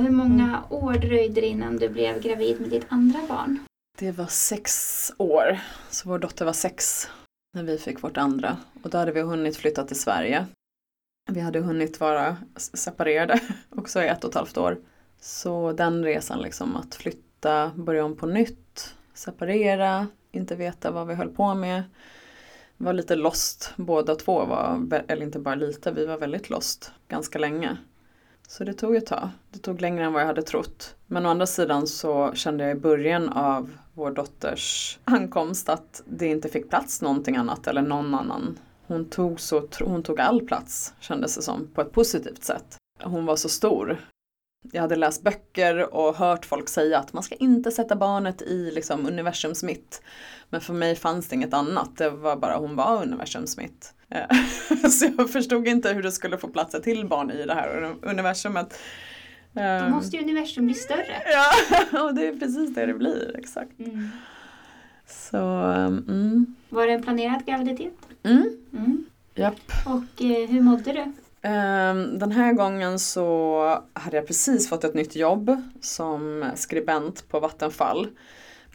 Hur 0.00 0.10
många 0.10 0.64
år 0.70 0.92
dröjde 0.92 1.40
det 1.40 1.46
innan 1.46 1.76
du 1.76 1.88
blev 1.88 2.20
gravid 2.20 2.60
med 2.60 2.70
ditt 2.70 2.86
andra 2.88 3.20
barn? 3.28 3.58
Det 3.98 4.12
var 4.12 4.26
sex 4.26 5.12
år, 5.18 5.58
så 5.90 6.08
vår 6.08 6.18
dotter 6.18 6.44
var 6.44 6.52
sex 6.52 7.08
när 7.54 7.62
vi 7.62 7.78
fick 7.78 8.02
vårt 8.02 8.16
andra. 8.16 8.56
Och 8.82 8.90
då 8.90 8.98
hade 8.98 9.12
vi 9.12 9.20
hunnit 9.20 9.56
flytta 9.56 9.84
till 9.84 10.00
Sverige. 10.00 10.46
Vi 11.30 11.40
hade 11.40 11.60
hunnit 11.60 12.00
vara 12.00 12.36
separerade 12.56 13.40
också 13.70 14.02
i 14.02 14.08
ett 14.08 14.24
och 14.24 14.30
ett 14.30 14.34
halvt 14.34 14.58
år. 14.58 14.78
Så 15.20 15.72
den 15.72 16.04
resan 16.04 16.42
liksom 16.42 16.76
att 16.76 16.94
flytta, 16.94 17.70
börja 17.74 18.04
om 18.04 18.16
på 18.16 18.26
nytt, 18.26 18.94
separera, 19.14 20.06
inte 20.32 20.56
veta 20.56 20.90
vad 20.90 21.06
vi 21.06 21.14
höll 21.14 21.30
på 21.30 21.54
med. 21.54 21.82
Var 22.76 22.92
lite 22.92 23.16
lost 23.16 23.72
båda 23.76 24.14
två, 24.14 24.44
var, 24.44 25.02
eller 25.08 25.22
inte 25.22 25.38
bara 25.38 25.54
lite, 25.54 25.90
vi 25.90 26.06
var 26.06 26.18
väldigt 26.18 26.50
lost 26.50 26.92
ganska 27.08 27.38
länge. 27.38 27.76
Så 28.50 28.64
det 28.64 28.74
tog 28.74 28.96
ett 28.96 29.06
tag. 29.06 29.28
Det 29.50 29.58
tog 29.58 29.80
längre 29.80 30.04
än 30.04 30.12
vad 30.12 30.22
jag 30.22 30.26
hade 30.26 30.42
trott. 30.42 30.94
Men 31.06 31.26
å 31.26 31.28
andra 31.28 31.46
sidan 31.46 31.86
så 31.86 32.32
kände 32.34 32.64
jag 32.64 32.76
i 32.76 32.80
början 32.80 33.28
av 33.28 33.70
vår 33.94 34.10
dotters 34.10 34.98
ankomst 35.04 35.68
att 35.68 36.02
det 36.06 36.26
inte 36.26 36.48
fick 36.48 36.70
plats 36.70 37.02
någonting 37.02 37.36
annat 37.36 37.66
eller 37.66 37.82
någon 37.82 38.14
annan. 38.14 38.58
Hon 38.86 39.04
tog, 39.04 39.40
så, 39.40 39.68
hon 39.80 40.02
tog 40.02 40.20
all 40.20 40.40
plats 40.46 40.94
kändes 41.00 41.36
det 41.36 41.42
som 41.42 41.68
på 41.74 41.80
ett 41.80 41.92
positivt 41.92 42.44
sätt. 42.44 42.76
Hon 43.02 43.26
var 43.26 43.36
så 43.36 43.48
stor. 43.48 43.98
Jag 44.72 44.82
hade 44.82 44.96
läst 44.96 45.22
böcker 45.22 45.94
och 45.94 46.16
hört 46.16 46.46
folk 46.46 46.68
säga 46.68 46.98
att 46.98 47.12
man 47.12 47.22
ska 47.22 47.34
inte 47.34 47.70
sätta 47.70 47.96
barnet 47.96 48.42
i 48.42 48.70
liksom, 48.70 49.06
universums 49.06 49.62
mitt. 49.62 50.02
Men 50.50 50.60
för 50.60 50.74
mig 50.74 50.96
fanns 50.96 51.28
det 51.28 51.34
inget 51.34 51.54
annat, 51.54 51.96
det 51.96 52.10
var 52.10 52.36
bara 52.36 52.56
hon 52.56 52.76
var 52.76 53.02
universums 53.02 53.56
mitt. 53.56 53.94
Eh, 54.08 54.36
så 54.90 55.06
jag 55.18 55.30
förstod 55.30 55.68
inte 55.68 55.92
hur 55.92 56.02
det 56.02 56.12
skulle 56.12 56.38
få 56.38 56.48
plats 56.48 56.74
ett 56.74 56.82
till 56.82 57.06
barn 57.06 57.30
i 57.30 57.46
det 57.46 57.54
här 57.54 57.94
universumet. 58.02 58.78
Då 59.52 59.60
ehm. 59.60 59.90
måste 59.90 60.16
ju 60.16 60.22
universum 60.22 60.66
bli 60.66 60.74
större. 60.74 61.22
Ja, 61.32 62.02
och 62.04 62.14
det 62.14 62.28
är 62.28 62.32
precis 62.32 62.74
det 62.74 62.86
det 62.86 62.94
blir, 62.94 63.36
exakt. 63.38 63.78
Mm. 63.78 64.08
Så, 65.06 65.36
mm. 65.36 66.54
Var 66.68 66.86
det 66.86 66.92
en 66.92 67.02
planerad 67.02 67.46
graviditet? 67.46 67.94
Mm. 68.22 68.56
mm. 68.72 69.04
Japp. 69.34 69.60
Och 69.86 70.22
eh, 70.24 70.48
hur 70.48 70.60
mådde 70.60 70.92
du? 70.92 71.12
Ehm, 71.42 72.18
den 72.18 72.32
här 72.32 72.52
gången 72.52 72.98
så 72.98 73.82
hade 73.92 74.16
jag 74.16 74.26
precis 74.26 74.68
fått 74.68 74.84
ett 74.84 74.94
nytt 74.94 75.16
jobb 75.16 75.62
som 75.80 76.44
skribent 76.54 77.28
på 77.28 77.40
Vattenfall. 77.40 78.06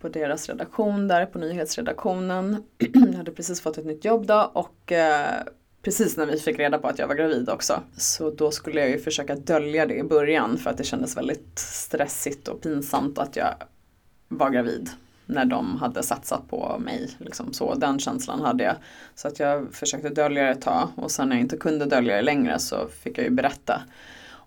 På 0.02 0.10
deras 0.10 0.50
redaktion 0.50 1.08
där, 1.08 1.26
på 1.26 1.40
nyhetsredaktionen. 1.40 2.64
jag 2.94 3.14
hade 3.14 3.32
precis 3.32 3.62
fått 3.62 3.78
ett 3.78 3.86
nytt 3.86 4.06
jobb 4.06 4.26
då 4.26 4.52
och 4.54 4.92
eh, 4.92 5.44
precis 5.82 6.18
när 6.18 6.26
vi 6.26 6.40
fick 6.40 6.60
reda 6.60 6.78
på 6.78 6.88
att 6.88 7.00
jag 7.00 7.08
var 7.08 7.16
gravid 7.16 7.50
också. 7.50 7.82
Så 7.98 8.30
då 8.30 8.52
skulle 8.52 8.80
jag 8.80 8.90
ju 8.90 9.00
försöka 9.00 9.36
dölja 9.36 9.86
det 9.86 9.96
i 9.96 10.04
början 10.04 10.58
för 10.58 10.70
att 10.70 10.78
det 10.78 10.84
kändes 10.84 11.18
väldigt 11.18 11.60
stressigt 11.60 12.48
och 12.48 12.62
pinsamt 12.62 13.18
att 13.18 13.36
jag 13.36 13.54
var 14.28 14.50
gravid 14.50 14.90
när 15.26 15.46
de 15.46 15.78
hade 15.78 16.04
satsat 16.04 16.50
på 16.50 16.78
mig. 16.80 17.10
Liksom 17.18 17.54
så, 17.54 17.76
den 17.76 18.00
känslan 18.00 18.42
hade 18.42 18.64
jag. 18.64 18.76
Så 19.16 19.28
att 19.28 19.40
jag 19.40 19.74
försökte 19.74 20.10
dölja 20.10 20.44
det 20.44 20.50
ett 20.50 20.62
tag 20.62 20.90
och 20.96 21.12
sen 21.12 21.30
när 21.30 21.36
jag 21.36 21.42
inte 21.44 21.58
kunde 21.58 21.86
dölja 21.86 22.16
det 22.16 22.22
längre 22.22 22.60
så 22.60 22.88
fick 23.04 23.18
jag 23.18 23.26
ju 23.26 23.32
berätta. 23.32 23.82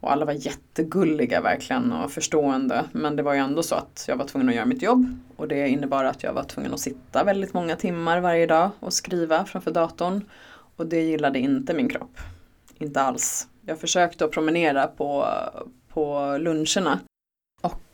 Och 0.01 0.13
alla 0.13 0.25
var 0.25 0.33
jättegulliga 0.33 1.41
verkligen 1.41 1.93
och 1.93 2.11
förstående. 2.11 2.85
Men 2.93 3.17
det 3.17 3.23
var 3.23 3.35
ju 3.35 3.41
ändå 3.41 3.63
så 3.63 3.75
att 3.75 4.05
jag 4.09 4.17
var 4.17 4.25
tvungen 4.25 4.49
att 4.49 4.55
göra 4.55 4.67
mitt 4.67 4.83
jobb. 4.83 5.19
Och 5.37 5.49
det 5.49 5.69
innebar 5.69 6.05
att 6.05 6.23
jag 6.23 6.33
var 6.33 6.45
tvungen 6.45 6.75
att 6.75 6.81
sitta 6.81 7.25
väldigt 7.25 7.55
många 7.55 7.77
timmar 7.77 8.21
varje 8.21 8.47
dag 8.47 8.71
och 8.81 8.93
skriva 8.93 9.45
framför 9.45 9.71
datorn. 9.71 10.25
Och 10.77 10.87
det 10.87 11.01
gillade 11.01 11.39
inte 11.39 11.75
min 11.75 11.89
kropp. 11.89 12.19
Inte 12.79 13.01
alls. 13.01 13.49
Jag 13.67 13.81
försökte 13.81 14.25
att 14.25 14.31
promenera 14.31 14.87
på, 14.87 15.27
på 15.89 16.37
luncherna. 16.41 17.01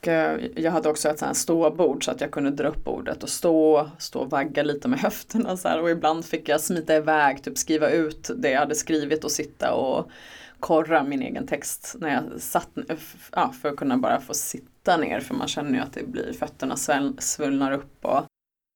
Och 0.03 0.09
eh, 0.09 0.41
jag 0.57 0.73
hade 0.73 0.89
också 0.89 1.09
ett 1.09 1.19
sånt 1.19 1.29
här 1.29 1.35
ståbord 1.35 2.05
så 2.05 2.11
att 2.11 2.21
jag 2.21 2.31
kunde 2.31 2.51
dra 2.51 2.69
upp 2.69 2.85
bordet 2.85 3.23
och 3.23 3.29
stå, 3.29 3.91
stå 3.99 4.21
och 4.21 4.31
vagga 4.31 4.63
lite 4.63 4.89
med 4.89 4.99
höfterna 5.01 5.57
så 5.57 5.69
här. 5.69 5.81
Och 5.81 5.91
ibland 5.91 6.25
fick 6.25 6.49
jag 6.49 6.61
smita 6.61 6.97
iväg, 6.97 7.43
typ 7.43 7.59
skriva 7.59 7.91
ut 7.91 8.31
det 8.37 8.51
jag 8.51 8.61
hade 8.61 8.75
skrivit 8.75 9.25
och 9.25 9.31
sitta 9.31 9.75
och 9.75 10.11
korra 10.61 11.05
min 11.05 11.23
egen 11.23 11.47
text 11.47 11.97
när 11.99 12.15
jag 12.15 12.41
satt, 12.41 12.69
ja, 13.33 13.53
för 13.63 13.69
att 13.69 13.77
kunna 13.77 13.97
bara 13.97 14.21
få 14.21 14.35
sitta 14.35 14.97
ner 14.97 15.21
för 15.21 15.35
man 15.35 15.49
känner 15.49 15.73
ju 15.73 15.79
att 15.79 15.93
det 15.93 16.07
blir, 16.07 16.33
fötterna 16.33 16.77
svullnar 17.19 17.73
upp 17.73 18.05
och 18.05 18.25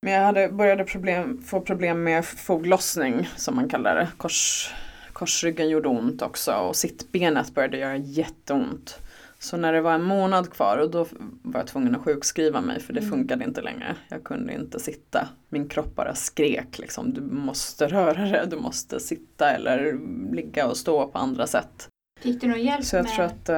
men 0.03 0.12
jag 0.12 0.22
hade, 0.22 0.48
började 0.48 0.84
problem, 0.84 1.43
få 1.43 1.60
problem 1.60 2.03
med 2.03 2.25
foglossning 2.25 3.28
som 3.37 3.56
man 3.56 3.69
kallar 3.69 3.94
det. 3.94 4.08
Kors, 4.16 4.75
korsryggen 5.12 5.69
gjorde 5.69 5.88
ont 5.88 6.22
också 6.22 6.53
och 6.53 6.76
sittbenet 6.76 7.54
började 7.54 7.78
göra 7.78 7.97
jätteont. 7.97 8.98
Så 9.39 9.57
när 9.57 9.73
det 9.73 9.81
var 9.81 9.95
en 9.95 10.03
månad 10.03 10.51
kvar 10.51 10.79
och 10.79 10.91
då 10.91 11.07
var 11.43 11.61
jag 11.61 11.67
tvungen 11.67 11.95
att 11.95 12.03
sjukskriva 12.03 12.61
mig 12.61 12.81
för 12.81 12.93
det 12.93 13.01
mm. 13.01 13.11
funkade 13.11 13.45
inte 13.45 13.61
längre. 13.61 13.97
Jag 14.09 14.25
kunde 14.25 14.55
inte 14.55 14.81
sitta. 14.81 15.29
Min 15.49 15.69
kropp 15.69 15.95
bara 15.95 16.15
skrek 16.15 16.79
liksom. 16.79 17.15
Du 17.15 17.21
måste 17.21 17.89
röra 17.89 18.25
dig, 18.25 18.47
du 18.51 18.57
måste 18.57 19.01
sitta 19.01 19.51
eller 19.51 19.99
ligga 20.35 20.67
och 20.67 20.77
stå 20.77 21.07
på 21.07 21.19
andra 21.19 21.47
sätt. 21.47 21.89
Fick 22.21 22.41
du 22.41 22.47
någon 22.47 22.63
hjälp 22.63 22.85
Så 22.85 22.97
jag 22.97 23.05
med, 23.05 23.13
tror 23.13 23.25
att, 23.25 23.49
äh, 23.49 23.57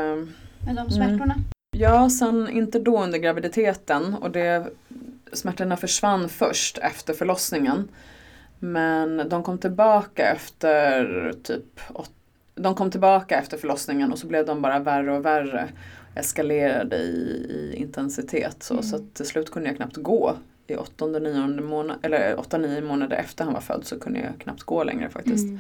med 0.67 0.77
de 0.77 0.91
smärtorna? 0.91 1.35
Mm. 1.35 1.45
Ja, 1.77 2.11
sen 2.11 2.49
inte 2.49 2.79
då 2.79 3.03
under 3.03 3.19
graviditeten 3.19 4.15
och 4.15 4.31
det, 4.31 4.67
smärtorna 5.33 5.77
försvann 5.77 6.29
först 6.29 6.79
efter 6.79 7.15
förlossningen. 7.15 7.89
Men 8.59 9.29
de 9.29 9.43
kom 9.43 9.59
tillbaka 9.59 10.27
efter 10.27 11.33
typ 11.43 11.81
de 12.59 12.75
kom 12.75 12.91
tillbaka 12.91 13.39
efter 13.39 13.59
förlossningen 13.59 14.13
och 14.13 14.19
så 14.19 14.27
blev 14.27 14.47
de 14.47 14.63
bara 14.63 14.79
värre 14.79 15.17
och 15.17 15.25
värre. 15.25 15.69
Eskalerade 16.15 16.97
i, 16.97 17.47
i 17.51 17.77
intensitet 17.77 18.63
så, 18.63 18.75
mm. 18.75 18.83
så 18.83 18.97
att 18.97 19.15
till 19.15 19.27
slut 19.27 19.51
kunde 19.51 19.69
jag 19.69 19.77
knappt 19.77 19.97
gå. 19.97 20.37
I 20.67 20.77
åttonde, 20.77 21.21
nionde 21.21 21.63
månad, 21.63 21.97
eller 22.03 22.41
åtta, 22.41 22.59
nio 22.59 22.81
månader 22.81 23.17
efter 23.17 23.45
han 23.45 23.55
var 23.55 23.61
född 23.61 23.85
så 23.85 24.01
kunde 24.01 24.21
jag 24.21 24.39
knappt 24.39 24.63
gå 24.63 24.85
längre 24.85 25.11
faktiskt. 25.11 25.45
Mm. 25.45 25.59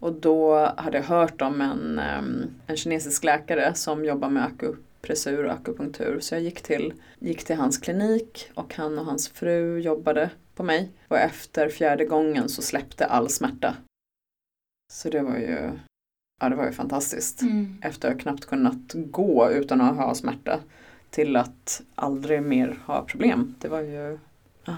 Och 0.00 0.12
då 0.12 0.72
hade 0.76 0.96
jag 0.96 1.04
hört 1.04 1.42
om 1.42 1.60
en, 1.60 2.00
en 2.66 2.76
kinesisk 2.76 3.24
läkare 3.24 3.74
som 3.74 4.04
jobbar 4.04 4.28
med 4.28 4.44
akupressur 4.44 5.46
och 5.46 5.52
akupunktur. 5.52 6.20
Så 6.20 6.34
jag 6.34 6.42
gick 6.42 6.62
till, 6.62 6.92
gick 7.18 7.44
till 7.44 7.56
hans 7.56 7.78
klinik 7.78 8.50
och 8.54 8.74
han 8.74 8.98
och 8.98 9.04
hans 9.04 9.28
fru 9.28 9.80
jobbade 9.80 10.30
på 10.54 10.62
mig. 10.62 10.90
Och 11.08 11.18
efter 11.18 11.68
fjärde 11.68 12.04
gången 12.04 12.48
så 12.48 12.62
släppte 12.62 13.06
all 13.06 13.28
smärta. 13.28 13.76
Så 14.92 15.10
det 15.10 15.22
var 15.22 15.36
ju 15.36 15.70
ja, 16.40 16.48
det 16.48 16.56
var 16.56 16.66
ju 16.66 16.72
fantastiskt. 16.72 17.42
Mm. 17.42 17.78
Efter 17.82 18.08
att 18.08 18.14
jag 18.14 18.20
knappt 18.20 18.46
kunnat 18.46 18.92
gå 18.94 19.50
utan 19.50 19.80
att 19.80 19.96
ha 19.96 20.14
smärta 20.14 20.60
till 21.10 21.36
att 21.36 21.82
aldrig 21.94 22.42
mer 22.42 22.78
ha 22.86 23.02
problem. 23.04 23.54
Det 23.58 23.68
var 23.68 23.80
ju 23.80 24.18
ja, 24.64 24.76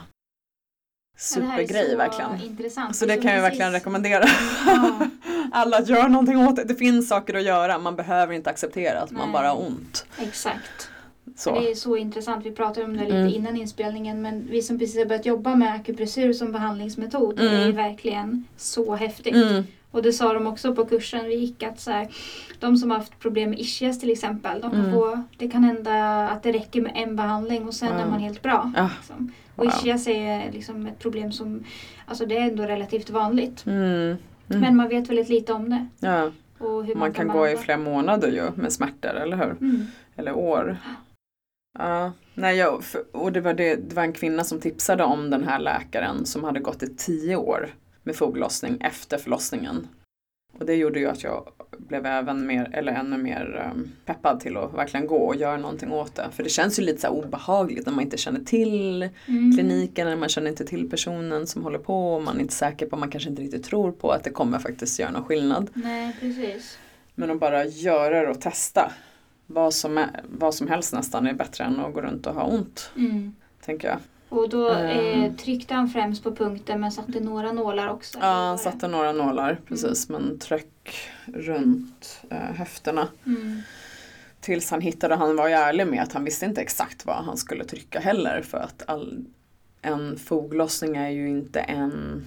supergrej 1.18 1.90
ja, 1.90 1.96
verkligen. 1.96 2.94
Så 2.94 3.06
det, 3.06 3.16
kan 3.16 3.32
jag 3.32 3.42
verkligen 3.42 3.72
rekommendera. 3.72 4.24
Ja. 4.66 5.06
Alla 5.52 5.82
gör 5.82 6.08
någonting 6.08 6.38
åt 6.38 6.56
det. 6.56 6.64
Det 6.64 6.74
finns 6.74 7.08
saker 7.08 7.34
att 7.34 7.44
göra. 7.44 7.78
Man 7.78 7.96
behöver 7.96 8.34
inte 8.34 8.50
acceptera 8.50 9.00
att 9.00 9.10
Nej. 9.10 9.18
man 9.18 9.32
bara 9.32 9.48
har 9.48 9.66
ont. 9.66 10.06
Exakt. 10.18 10.88
Så. 11.36 11.60
Det 11.60 11.70
är 11.70 11.74
så 11.74 11.96
intressant. 11.96 12.46
Vi 12.46 12.50
pratade 12.50 12.86
om 12.86 12.96
det 12.96 13.04
lite 13.04 13.16
mm. 13.16 13.34
innan 13.34 13.56
inspelningen. 13.56 14.22
Men 14.22 14.46
vi 14.50 14.62
som 14.62 14.78
precis 14.78 14.98
har 14.98 15.04
börjat 15.04 15.26
jobba 15.26 15.56
med 15.56 15.74
akupressur 15.74 16.32
som 16.32 16.52
behandlingsmetod. 16.52 17.40
Mm. 17.40 17.52
Det 17.52 17.62
är 17.62 17.72
verkligen 17.72 18.44
så 18.56 18.94
häftigt. 18.94 19.34
Mm. 19.34 19.64
Och 19.92 20.02
det 20.02 20.12
sa 20.12 20.32
de 20.32 20.46
också 20.46 20.74
på 20.74 20.84
kursen 20.84 21.24
vi 21.24 21.34
gick 21.34 21.62
att 21.62 21.80
så 21.80 21.90
här, 21.90 22.08
de 22.58 22.76
som 22.76 22.90
har 22.90 22.98
haft 22.98 23.18
problem 23.18 23.50
med 23.50 23.60
ischias 23.60 24.00
till 24.00 24.10
exempel, 24.10 24.60
de 24.60 24.70
kan 24.70 24.80
mm. 24.80 24.92
få, 24.92 25.22
det 25.38 25.48
kan 25.48 25.64
hända 25.64 26.28
att 26.28 26.42
det 26.42 26.52
räcker 26.52 26.80
med 26.80 26.92
en 26.94 27.16
behandling 27.16 27.66
och 27.68 27.74
sen 27.74 27.88
wow. 27.88 28.00
är 28.00 28.06
man 28.06 28.20
helt 28.20 28.42
bra. 28.42 28.72
Ja. 28.76 28.90
Liksom. 28.96 29.32
Och 29.56 29.64
wow. 29.64 29.74
ischias 29.74 30.06
är 30.06 30.52
liksom 30.52 30.86
ett 30.86 30.98
problem 30.98 31.32
som, 31.32 31.64
alltså 32.06 32.26
det 32.26 32.36
är 32.36 32.42
ändå 32.42 32.62
relativt 32.62 33.10
vanligt. 33.10 33.66
Mm. 33.66 34.16
Mm. 34.48 34.60
Men 34.60 34.76
man 34.76 34.88
vet 34.88 35.10
väldigt 35.10 35.28
lite 35.28 35.52
om 35.52 35.70
det. 35.70 35.86
Ja. 36.00 36.30
Och 36.58 36.84
man, 36.84 36.98
man 36.98 37.12
kan, 37.12 37.28
kan 37.28 37.36
gå 37.36 37.48
i 37.48 37.56
flera 37.56 37.78
månader 37.78 38.28
ju 38.28 38.62
med 38.62 38.72
smärtor, 38.72 39.14
eller 39.14 39.36
hur? 39.36 39.50
Mm. 39.50 39.86
Eller 40.16 40.36
år. 40.36 40.76
Ja, 41.78 42.12
nej, 42.34 42.56
jag, 42.56 42.82
och 43.12 43.32
det 43.32 43.40
var, 43.40 43.54
det, 43.54 43.74
det 43.74 43.94
var 43.94 44.02
en 44.02 44.12
kvinna 44.12 44.44
som 44.44 44.60
tipsade 44.60 45.04
om 45.04 45.30
den 45.30 45.44
här 45.44 45.58
läkaren 45.58 46.26
som 46.26 46.44
hade 46.44 46.60
gått 46.60 46.82
i 46.82 46.96
tio 46.96 47.36
år 47.36 47.70
med 48.02 48.16
foglossning 48.16 48.80
efter 48.80 49.18
förlossningen. 49.18 49.88
Och 50.58 50.66
det 50.66 50.74
gjorde 50.74 51.00
ju 51.00 51.06
att 51.06 51.22
jag 51.22 51.48
blev 51.78 52.06
även 52.06 52.46
mer, 52.46 52.70
eller 52.72 52.92
ännu 52.92 53.18
mer 53.18 53.70
um, 53.74 53.92
peppad 54.04 54.40
till 54.40 54.56
att 54.56 54.74
verkligen 54.74 55.06
gå 55.06 55.16
och 55.16 55.36
göra 55.36 55.56
någonting 55.56 55.92
åt 55.92 56.14
det. 56.14 56.28
För 56.32 56.42
det 56.42 56.48
känns 56.48 56.78
ju 56.78 56.82
lite 56.82 57.00
så 57.00 57.08
obehagligt 57.08 57.86
när 57.86 57.92
man 57.92 58.04
inte 58.04 58.16
känner 58.16 58.40
till 58.40 59.02
mm. 59.26 59.56
kliniken, 59.56 60.06
när 60.06 60.16
man 60.16 60.28
känner 60.28 60.50
inte 60.50 60.64
till 60.64 60.90
personen 60.90 61.46
som 61.46 61.62
håller 61.62 61.78
på 61.78 62.14
och 62.14 62.22
man 62.22 62.36
är 62.36 62.40
inte 62.40 62.54
säker 62.54 62.86
på, 62.86 62.96
man 62.96 63.10
kanske 63.10 63.30
inte 63.30 63.42
riktigt 63.42 63.64
tror 63.64 63.92
på 63.92 64.10
att 64.10 64.24
det 64.24 64.30
kommer 64.30 64.58
faktiskt 64.58 64.98
göra 64.98 65.10
någon 65.10 65.24
skillnad. 65.24 65.70
Nej, 65.74 66.16
precis. 66.20 66.78
Men 67.14 67.30
att 67.30 67.40
bara 67.40 67.64
göra 67.64 68.22
det 68.22 68.28
och 68.28 68.40
testa. 68.40 68.92
Vad 69.46 69.74
som, 69.74 69.98
är, 69.98 70.22
vad 70.24 70.54
som 70.54 70.68
helst 70.68 70.92
nästan 70.92 71.26
är 71.26 71.34
bättre 71.34 71.64
än 71.64 71.80
att 71.80 71.94
gå 71.94 72.00
runt 72.00 72.26
och 72.26 72.34
ha 72.34 72.42
ont. 72.42 72.90
Mm. 72.96 73.34
Tänker 73.64 73.88
jag. 73.88 73.98
Och 74.32 74.48
då 74.48 74.70
eh, 74.70 75.24
ehm. 75.24 75.36
tryckte 75.36 75.74
han 75.74 75.88
främst 75.88 76.22
på 76.22 76.34
punkten 76.34 76.80
men 76.80 76.92
satte 76.92 77.20
några 77.20 77.52
nålar 77.52 77.88
också? 77.88 78.18
Ja, 78.20 78.26
han 78.26 78.58
satte 78.58 78.88
några 78.88 79.12
nålar 79.12 79.58
precis 79.68 80.08
mm. 80.08 80.22
men 80.22 80.38
tryck 80.38 81.10
runt 81.26 82.20
eh, 82.30 82.38
höfterna. 82.38 83.08
Mm. 83.26 83.62
Tills 84.40 84.70
han 84.70 84.80
hittade, 84.80 85.14
han 85.14 85.36
var 85.36 85.48
ju 85.48 85.54
ärlig 85.54 85.86
med 85.86 86.02
att 86.02 86.12
han 86.12 86.24
visste 86.24 86.44
inte 86.44 86.60
exakt 86.60 87.06
vad 87.06 87.24
han 87.24 87.36
skulle 87.36 87.64
trycka 87.64 88.00
heller 88.00 88.42
för 88.42 88.58
att 88.58 88.82
all, 88.86 89.24
en 89.82 90.18
foglossning 90.18 90.96
är 90.96 91.10
ju 91.10 91.28
inte 91.28 91.60
en 91.60 92.24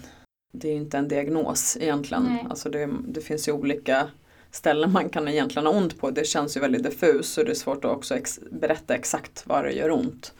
det 0.51 0.69
är 0.69 0.75
inte 0.75 0.97
en 0.97 1.07
diagnos 1.07 1.77
egentligen. 1.81 2.39
Alltså 2.49 2.69
det, 2.69 2.89
det, 3.07 3.21
finns 3.21 3.47
ju 3.47 3.51
olika 3.51 4.07
ställen 4.51 4.91
man 4.91 5.09
kan 5.09 5.27
egentligen 5.27 5.65
ha 5.65 5.73
ont 5.73 5.99
på. 5.99 6.11
Det 6.11 6.27
känns 6.27 6.57
ju 6.57 6.61
väldigt 6.61 6.83
diffus 6.83 7.37
och 7.37 7.45
det 7.45 7.51
är 7.51 7.55
svårt 7.55 7.85
att 7.85 7.91
också 7.91 8.15
ex 8.15 8.39
berätta 8.51 8.95
exakt 8.95 9.47
var 9.47 9.63
det 9.63 9.71
gör 9.71 9.91
ont. 9.91 10.33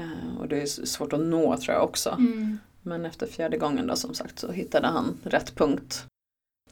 Uh, 0.00 0.40
och 0.40 0.48
det 0.48 0.62
är 0.62 0.66
svårt 0.66 1.12
att 1.12 1.20
nå 1.20 1.56
tror 1.56 1.74
jag 1.74 1.84
också. 1.84 2.10
Mm. 2.10 2.58
Men 2.82 3.06
efter 3.06 3.26
fjärde 3.26 3.56
gången 3.56 3.86
då 3.86 3.96
som 3.96 4.14
sagt 4.14 4.38
så 4.38 4.52
hittade 4.52 4.86
han 4.86 5.18
rätt 5.24 5.54
punkt. 5.54 6.06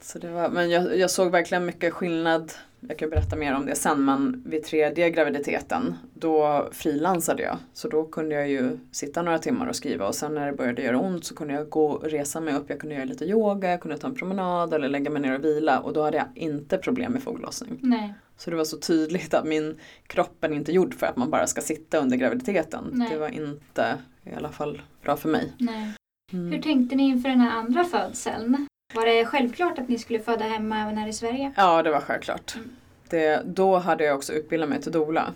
Så 0.01 0.19
det 0.19 0.31
var, 0.31 0.49
men 0.49 0.71
jag, 0.71 0.99
jag 0.99 1.11
såg 1.11 1.31
verkligen 1.31 1.67
mycket 1.67 1.93
skillnad 1.93 2.53
jag 2.89 2.99
kan 2.99 3.11
berätta 3.11 3.37
mer 3.37 3.55
om 3.55 3.67
det 3.67 3.75
sen, 3.75 4.05
men 4.05 4.43
vid 4.47 4.65
tredje 4.65 5.11
graviditeten 5.11 5.95
då 6.15 6.69
frilansade 6.73 7.43
jag. 7.43 7.57
Så 7.73 7.89
då 7.89 8.05
kunde 8.05 8.35
jag 8.35 8.49
ju 8.49 8.79
sitta 8.93 9.23
några 9.23 9.39
timmar 9.39 9.67
och 9.67 9.77
skriva 9.77 10.07
och 10.07 10.15
sen 10.15 10.35
när 10.35 10.47
det 10.47 10.53
började 10.53 10.83
göra 10.83 10.99
ont 10.99 11.25
så 11.25 11.35
kunde 11.35 11.55
jag 11.55 11.69
gå 11.69 11.87
och 11.87 12.05
resa 12.05 12.41
mig 12.41 12.55
upp. 12.55 12.71
Jag 12.71 12.81
kunde 12.81 12.95
göra 12.95 13.05
lite 13.05 13.25
yoga, 13.25 13.71
jag 13.71 13.81
kunde 13.81 13.99
ta 13.99 14.07
en 14.07 14.15
promenad 14.15 14.75
eller 14.75 14.89
lägga 14.89 15.11
mig 15.11 15.23
ner 15.23 15.35
och 15.35 15.45
vila 15.45 15.81
och 15.81 15.93
då 15.93 16.03
hade 16.03 16.17
jag 16.17 16.27
inte 16.35 16.79
problem 16.79 17.13
med 17.13 17.23
foglossning. 17.23 17.79
Nej. 17.83 18.15
Så 18.41 18.51
det 18.51 18.57
var 18.57 18.65
så 18.65 18.79
tydligt 18.79 19.35
att 19.35 19.45
min 19.45 19.79
kropp 20.07 20.45
är 20.45 20.53
inte 20.53 20.73
gjord 20.73 20.95
för 20.95 21.07
att 21.07 21.17
man 21.17 21.31
bara 21.31 21.47
ska 21.47 21.61
sitta 21.61 21.99
under 21.99 22.17
graviditeten. 22.17 22.91
Nej. 22.93 23.09
Det 23.11 23.19
var 23.19 23.29
inte 23.29 23.99
i 24.25 24.35
alla 24.35 24.49
fall 24.49 24.83
bra 25.03 25.17
för 25.17 25.29
mig. 25.29 25.53
Nej. 25.59 25.95
Mm. 26.33 26.53
Hur 26.53 26.63
tänkte 26.63 26.97
ni 26.97 27.03
inför 27.03 27.29
den 27.29 27.41
här 27.41 27.59
andra 27.59 27.85
födseln? 27.85 28.67
Var 28.95 29.07
det 29.07 29.25
självklart 29.25 29.79
att 29.79 29.89
ni 29.89 29.99
skulle 29.99 30.21
föda 30.21 30.45
hemma 30.45 30.81
även 30.81 30.99
här 30.99 31.09
i 31.09 31.13
Sverige? 31.13 31.53
Ja, 31.57 31.83
det 31.83 31.91
var 31.91 32.01
självklart. 32.01 32.55
Mm. 32.55 32.71
Det, 33.09 33.43
då 33.47 33.79
hade 33.79 34.05
jag 34.05 34.17
också 34.17 34.33
utbildat 34.33 34.69
mig 34.69 34.83
till 34.83 34.93
doula. 34.93 35.33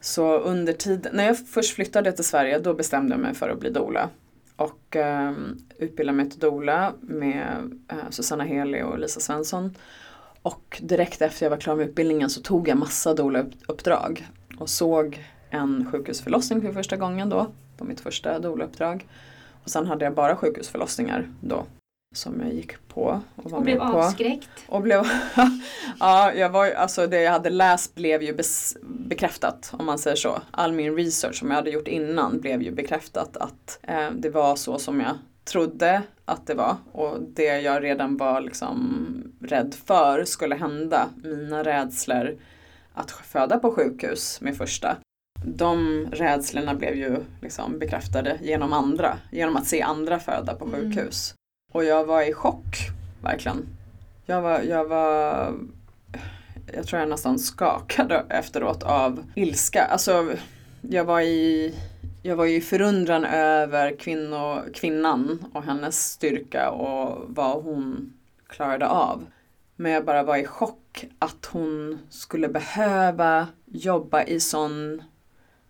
Så 0.00 0.38
under 0.38 0.72
tiden, 0.72 1.16
när 1.16 1.26
jag 1.26 1.48
först 1.48 1.74
flyttade 1.74 2.12
till 2.12 2.24
Sverige 2.24 2.58
då 2.58 2.74
bestämde 2.74 3.14
jag 3.14 3.20
mig 3.20 3.34
för 3.34 3.48
att 3.48 3.60
bli 3.60 3.70
doula. 3.70 4.10
Och 4.56 4.96
eh, 4.96 5.32
utbildade 5.78 6.16
mig 6.16 6.30
till 6.30 6.40
doula 6.40 6.92
med 7.00 7.78
eh, 7.88 8.10
Susanna 8.10 8.44
Heli 8.44 8.82
och 8.82 8.98
Lisa 8.98 9.20
Svensson. 9.20 9.74
Och 10.44 10.80
direkt 10.82 11.22
efter 11.22 11.46
jag 11.46 11.50
var 11.50 11.56
klar 11.56 11.76
med 11.76 11.88
utbildningen 11.88 12.30
så 12.30 12.40
tog 12.40 12.68
jag 12.68 12.78
massa 12.78 13.14
doula-uppdrag. 13.14 14.28
Och 14.58 14.68
såg 14.68 15.24
en 15.50 15.88
sjukhusförlossning 15.92 16.62
för 16.62 16.72
första 16.72 16.96
gången 16.96 17.28
då, 17.28 17.46
på 17.76 17.84
mitt 17.84 18.00
första 18.00 18.38
doula-uppdrag. 18.38 19.06
Och 19.64 19.70
sen 19.70 19.86
hade 19.86 20.04
jag 20.04 20.14
bara 20.14 20.36
sjukhusförlossningar 20.36 21.28
då 21.40 21.64
som 22.14 22.40
jag 22.40 22.54
gick 22.54 22.88
på 22.88 23.20
och 23.36 23.50
var 23.50 23.58
och 23.58 23.64
blev 23.64 23.78
på. 23.78 23.84
avskräckt. 23.84 24.48
Och 24.66 24.82
blev 24.82 25.06
ja, 26.00 26.32
jag 26.32 26.50
var, 26.50 26.70
alltså 26.70 27.06
det 27.06 27.20
jag 27.20 27.32
hade 27.32 27.50
läst 27.50 27.94
blev 27.94 28.22
ju 28.22 28.36
bekräftat 28.82 29.70
om 29.72 29.86
man 29.86 29.98
säger 29.98 30.16
så. 30.16 30.38
All 30.50 30.72
min 30.72 30.96
research 30.96 31.38
som 31.38 31.48
jag 31.48 31.56
hade 31.56 31.70
gjort 31.70 31.88
innan 31.88 32.40
blev 32.40 32.62
ju 32.62 32.70
bekräftat 32.70 33.36
att 33.36 33.78
eh, 33.82 34.10
det 34.10 34.30
var 34.30 34.56
så 34.56 34.78
som 34.78 35.00
jag 35.00 35.18
trodde 35.44 36.02
att 36.24 36.46
det 36.46 36.54
var 36.54 36.76
och 36.92 37.22
det 37.22 37.60
jag 37.60 37.84
redan 37.84 38.16
var 38.16 38.40
liksom 38.40 39.32
rädd 39.40 39.74
för 39.86 40.24
skulle 40.24 40.54
hända. 40.54 41.08
Mina 41.22 41.64
rädslor 41.64 42.36
att 42.94 43.10
föda 43.10 43.58
på 43.58 43.70
sjukhus 43.70 44.40
med 44.40 44.56
första. 44.56 44.96
De 45.44 46.06
rädslorna 46.12 46.74
blev 46.74 46.94
ju 46.94 47.16
liksom 47.42 47.78
bekräftade 47.78 48.38
genom 48.42 48.72
andra, 48.72 49.18
genom 49.30 49.56
att 49.56 49.66
se 49.66 49.82
andra 49.82 50.18
föda 50.18 50.54
på 50.54 50.64
mm. 50.64 50.80
sjukhus. 50.80 51.30
Mm. 51.30 51.36
Och 51.72 51.84
jag 51.84 52.04
var 52.04 52.22
i 52.22 52.32
chock, 52.32 52.76
verkligen. 53.22 53.66
Jag 54.26 54.42
var, 54.42 54.60
jag 54.60 54.84
var 54.84 55.52
jag 56.72 56.86
tror 56.86 57.00
jag 57.00 57.08
nästan 57.08 57.38
skakade 57.38 58.24
efteråt 58.28 58.82
av 58.82 59.24
ilska. 59.34 59.84
Alltså, 59.84 60.32
jag 60.80 61.04
var 61.04 61.20
i, 61.20 61.74
jag 62.26 62.36
var 62.36 62.46
i 62.46 62.60
förundran 62.60 63.24
över 63.24 63.96
kvinno, 63.96 64.62
kvinnan 64.74 65.44
och 65.52 65.62
hennes 65.62 66.10
styrka 66.10 66.70
och 66.70 67.24
vad 67.28 67.62
hon 67.62 68.12
klarade 68.46 68.88
av. 68.88 69.26
Men 69.76 69.92
jag 69.92 70.04
bara 70.04 70.22
var 70.22 70.36
i 70.36 70.44
chock 70.44 71.04
att 71.18 71.46
hon 71.46 71.98
skulle 72.10 72.48
behöva 72.48 73.48
jobba 73.66 74.24
i 74.24 74.40
sån 74.40 75.02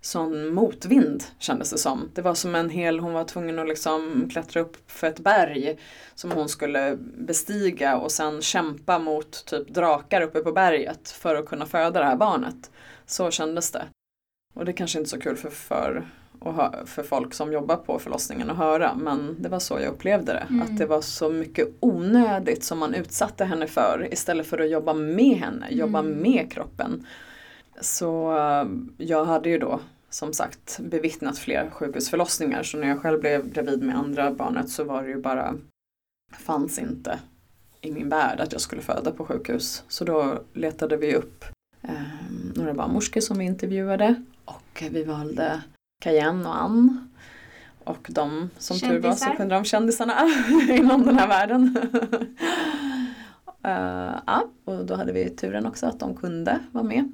sån 0.01 0.55
motvind 0.55 1.25
kändes 1.39 1.71
det 1.71 1.79
som. 1.79 2.11
Det 2.15 2.23
var 2.23 2.35
som 2.35 2.55
en 2.55 2.71
hel, 2.71 3.01
hon 3.01 3.13
var 3.13 3.25
tvungen 3.25 3.59
att 3.59 3.69
liksom 3.69 4.29
klättra 4.33 4.61
upp 4.61 4.91
för 4.91 5.07
ett 5.07 5.21
berg 5.21 5.79
som 6.15 6.31
hon 6.31 6.49
skulle 6.49 6.97
bestiga 7.01 7.97
och 7.97 8.13
sen 8.13 8.43
kämpa 8.43 8.99
mot 8.99 9.45
typ 9.47 9.69
drakar 9.69 10.21
uppe 10.21 10.41
på 10.41 10.53
berget 10.53 11.11
för 11.11 11.35
att 11.35 11.47
kunna 11.47 11.67
föda 11.67 12.01
det 12.01 12.07
här 12.07 12.17
barnet. 12.17 12.71
Så 13.07 13.31
kändes 13.31 13.71
det. 13.71 13.85
Och 14.55 14.65
det 14.65 14.73
kanske 14.73 14.99
inte 14.99 15.09
är 15.09 15.19
så 15.19 15.21
kul 15.21 15.37
för, 15.37 15.51
för, 15.51 16.05
för 16.87 17.03
folk 17.03 17.35
som 17.35 17.53
jobbar 17.53 17.77
på 17.77 17.99
förlossningen 17.99 18.51
att 18.51 18.57
höra 18.57 18.95
men 18.95 19.37
det 19.39 19.49
var 19.49 19.59
så 19.59 19.81
jag 19.81 19.93
upplevde 19.93 20.33
det. 20.33 20.47
Mm. 20.51 20.63
Att 20.63 20.79
det 20.79 20.87
var 20.87 21.01
så 21.01 21.31
mycket 21.31 21.69
onödigt 21.81 22.65
som 22.65 22.79
man 22.79 22.95
utsatte 22.95 23.45
henne 23.45 23.67
för 23.67 24.09
istället 24.13 24.47
för 24.47 24.59
att 24.59 24.71
jobba 24.71 24.95
med 24.95 25.37
henne, 25.37 25.67
jobba 25.71 25.99
mm. 25.99 26.13
med 26.13 26.53
kroppen. 26.53 27.07
Så 27.81 28.37
eh, 28.37 28.67
jag 28.97 29.25
hade 29.25 29.49
ju 29.49 29.59
då 29.59 29.81
som 30.11 30.33
sagt 30.33 30.79
bevittnat 30.81 31.39
fler 31.39 31.71
sjukhusförlossningar 31.71 32.63
så 32.63 32.77
när 32.79 32.89
jag 32.89 33.01
själv 33.01 33.21
blev 33.21 33.53
gravid 33.53 33.83
med 33.83 33.97
andra 33.97 34.31
barnet 34.31 34.69
så 34.69 34.85
var 34.85 35.03
det 35.03 35.09
ju 35.09 35.21
bara 35.21 35.55
fanns 36.39 36.79
inte 36.79 37.19
i 37.81 37.93
min 37.93 38.09
värld 38.09 38.41
att 38.41 38.53
jag 38.53 38.61
skulle 38.61 38.83
föda 38.83 39.11
på 39.11 39.25
sjukhus. 39.25 39.85
Så 39.89 40.05
då 40.05 40.39
letade 40.53 40.97
vi 40.97 41.15
upp 41.15 41.45
eh, 41.83 41.91
några 42.55 42.75
barnmorskor 42.75 43.21
som 43.21 43.39
vi 43.39 43.45
intervjuade 43.45 44.23
och 44.45 44.83
vi 44.91 45.05
valde 45.05 45.63
Cayenne 46.05 46.49
och 46.49 46.63
Ann. 46.63 47.09
Och 47.85 48.07
de, 48.11 48.51
som 48.59 48.77
Kändisar. 48.77 49.01
tur 49.03 49.09
var, 49.09 49.15
så 49.15 49.31
kunde 49.31 49.55
de 49.55 49.65
kändisarna 49.65 50.15
inom 50.69 51.03
den 51.03 51.19
här 51.19 51.29
världen. 51.29 51.77
uh, 53.67 54.21
ja, 54.27 54.45
och 54.65 54.87
då 54.87 54.95
hade 54.95 55.13
vi 55.13 55.31
turen 55.31 55.67
också 55.67 55.87
att 55.87 56.01
de 56.01 56.17
kunde 56.17 56.59
vara 56.73 56.85
med. 56.85 57.13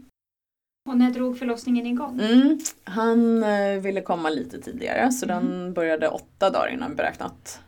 Och 0.89 0.97
när 0.97 1.11
drog 1.11 1.39
förlossningen 1.39 1.87
igång? 1.87 2.21
Mm, 2.21 2.59
han 2.85 3.43
eh, 3.43 3.81
ville 3.81 4.01
komma 4.01 4.31
lite 4.31 4.61
tidigare 4.61 5.13
så 5.13 5.27
mm. 5.27 5.37
den 5.45 5.73
började 5.73 6.09
åtta 6.09 6.51
dagar 6.51 6.73
innan 6.73 6.97
beräknat 6.97 7.61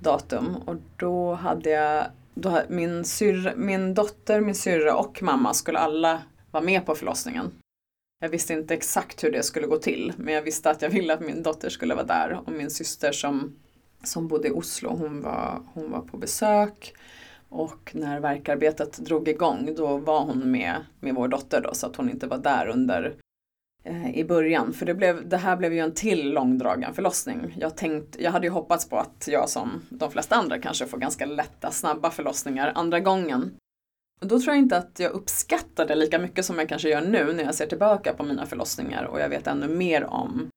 datum. 0.00 0.56
Och 0.64 0.76
då 0.96 1.34
hade 1.34 1.70
jag, 1.70 2.06
då, 2.34 2.60
min, 2.68 3.04
syr, 3.04 3.54
min 3.56 3.94
dotter, 3.94 4.40
min 4.40 4.54
syrra 4.54 4.96
och 4.96 5.22
mamma 5.22 5.54
skulle 5.54 5.78
alla 5.78 6.22
vara 6.50 6.64
med 6.64 6.86
på 6.86 6.94
förlossningen. 6.94 7.52
Jag 8.20 8.28
visste 8.28 8.52
inte 8.52 8.74
exakt 8.74 9.24
hur 9.24 9.32
det 9.32 9.42
skulle 9.42 9.66
gå 9.66 9.78
till 9.78 10.12
men 10.16 10.34
jag 10.34 10.42
visste 10.42 10.70
att 10.70 10.82
jag 10.82 10.90
ville 10.90 11.14
att 11.14 11.20
min 11.20 11.42
dotter 11.42 11.68
skulle 11.68 11.94
vara 11.94 12.06
där 12.06 12.40
och 12.46 12.52
min 12.52 12.70
syster 12.70 13.12
som, 13.12 13.56
som 14.04 14.28
bodde 14.28 14.48
i 14.48 14.50
Oslo 14.50 14.90
hon 14.90 15.22
var, 15.22 15.62
hon 15.74 15.90
var 15.90 16.00
på 16.00 16.16
besök. 16.16 16.94
Och 17.48 17.90
när 17.94 18.20
verkarbetet 18.20 18.98
drog 18.98 19.28
igång 19.28 19.74
då 19.76 19.96
var 19.96 20.20
hon 20.20 20.50
med, 20.50 20.76
med 21.00 21.14
vår 21.14 21.28
dotter 21.28 21.60
då 21.60 21.74
så 21.74 21.86
att 21.86 21.96
hon 21.96 22.10
inte 22.10 22.26
var 22.26 22.38
där 22.38 22.68
under 22.68 23.16
eh, 23.84 24.18
i 24.18 24.24
början. 24.24 24.72
För 24.72 24.86
det, 24.86 24.94
blev, 24.94 25.28
det 25.28 25.36
här 25.36 25.56
blev 25.56 25.72
ju 25.72 25.78
en 25.78 25.94
till 25.94 26.32
långdragen 26.32 26.94
förlossning. 26.94 27.56
Jag, 27.58 27.76
tänkt, 27.76 28.16
jag 28.20 28.30
hade 28.30 28.46
ju 28.46 28.52
hoppats 28.52 28.88
på 28.88 28.98
att 28.98 29.28
jag 29.30 29.48
som 29.48 29.82
de 29.88 30.10
flesta 30.10 30.34
andra 30.36 30.58
kanske 30.58 30.86
får 30.86 30.98
ganska 30.98 31.26
lätta, 31.26 31.70
snabba 31.70 32.10
förlossningar 32.10 32.72
andra 32.74 33.00
gången. 33.00 33.56
Då 34.20 34.40
tror 34.40 34.54
jag 34.54 34.62
inte 34.62 34.76
att 34.76 35.00
jag 35.00 35.12
uppskattade 35.12 35.94
lika 35.94 36.18
mycket 36.18 36.44
som 36.44 36.58
jag 36.58 36.68
kanske 36.68 36.88
gör 36.88 37.00
nu 37.00 37.32
när 37.32 37.44
jag 37.44 37.54
ser 37.54 37.66
tillbaka 37.66 38.14
på 38.14 38.24
mina 38.24 38.46
förlossningar 38.46 39.04
och 39.04 39.20
jag 39.20 39.28
vet 39.28 39.46
ännu 39.46 39.68
mer 39.68 40.04
om 40.04 40.48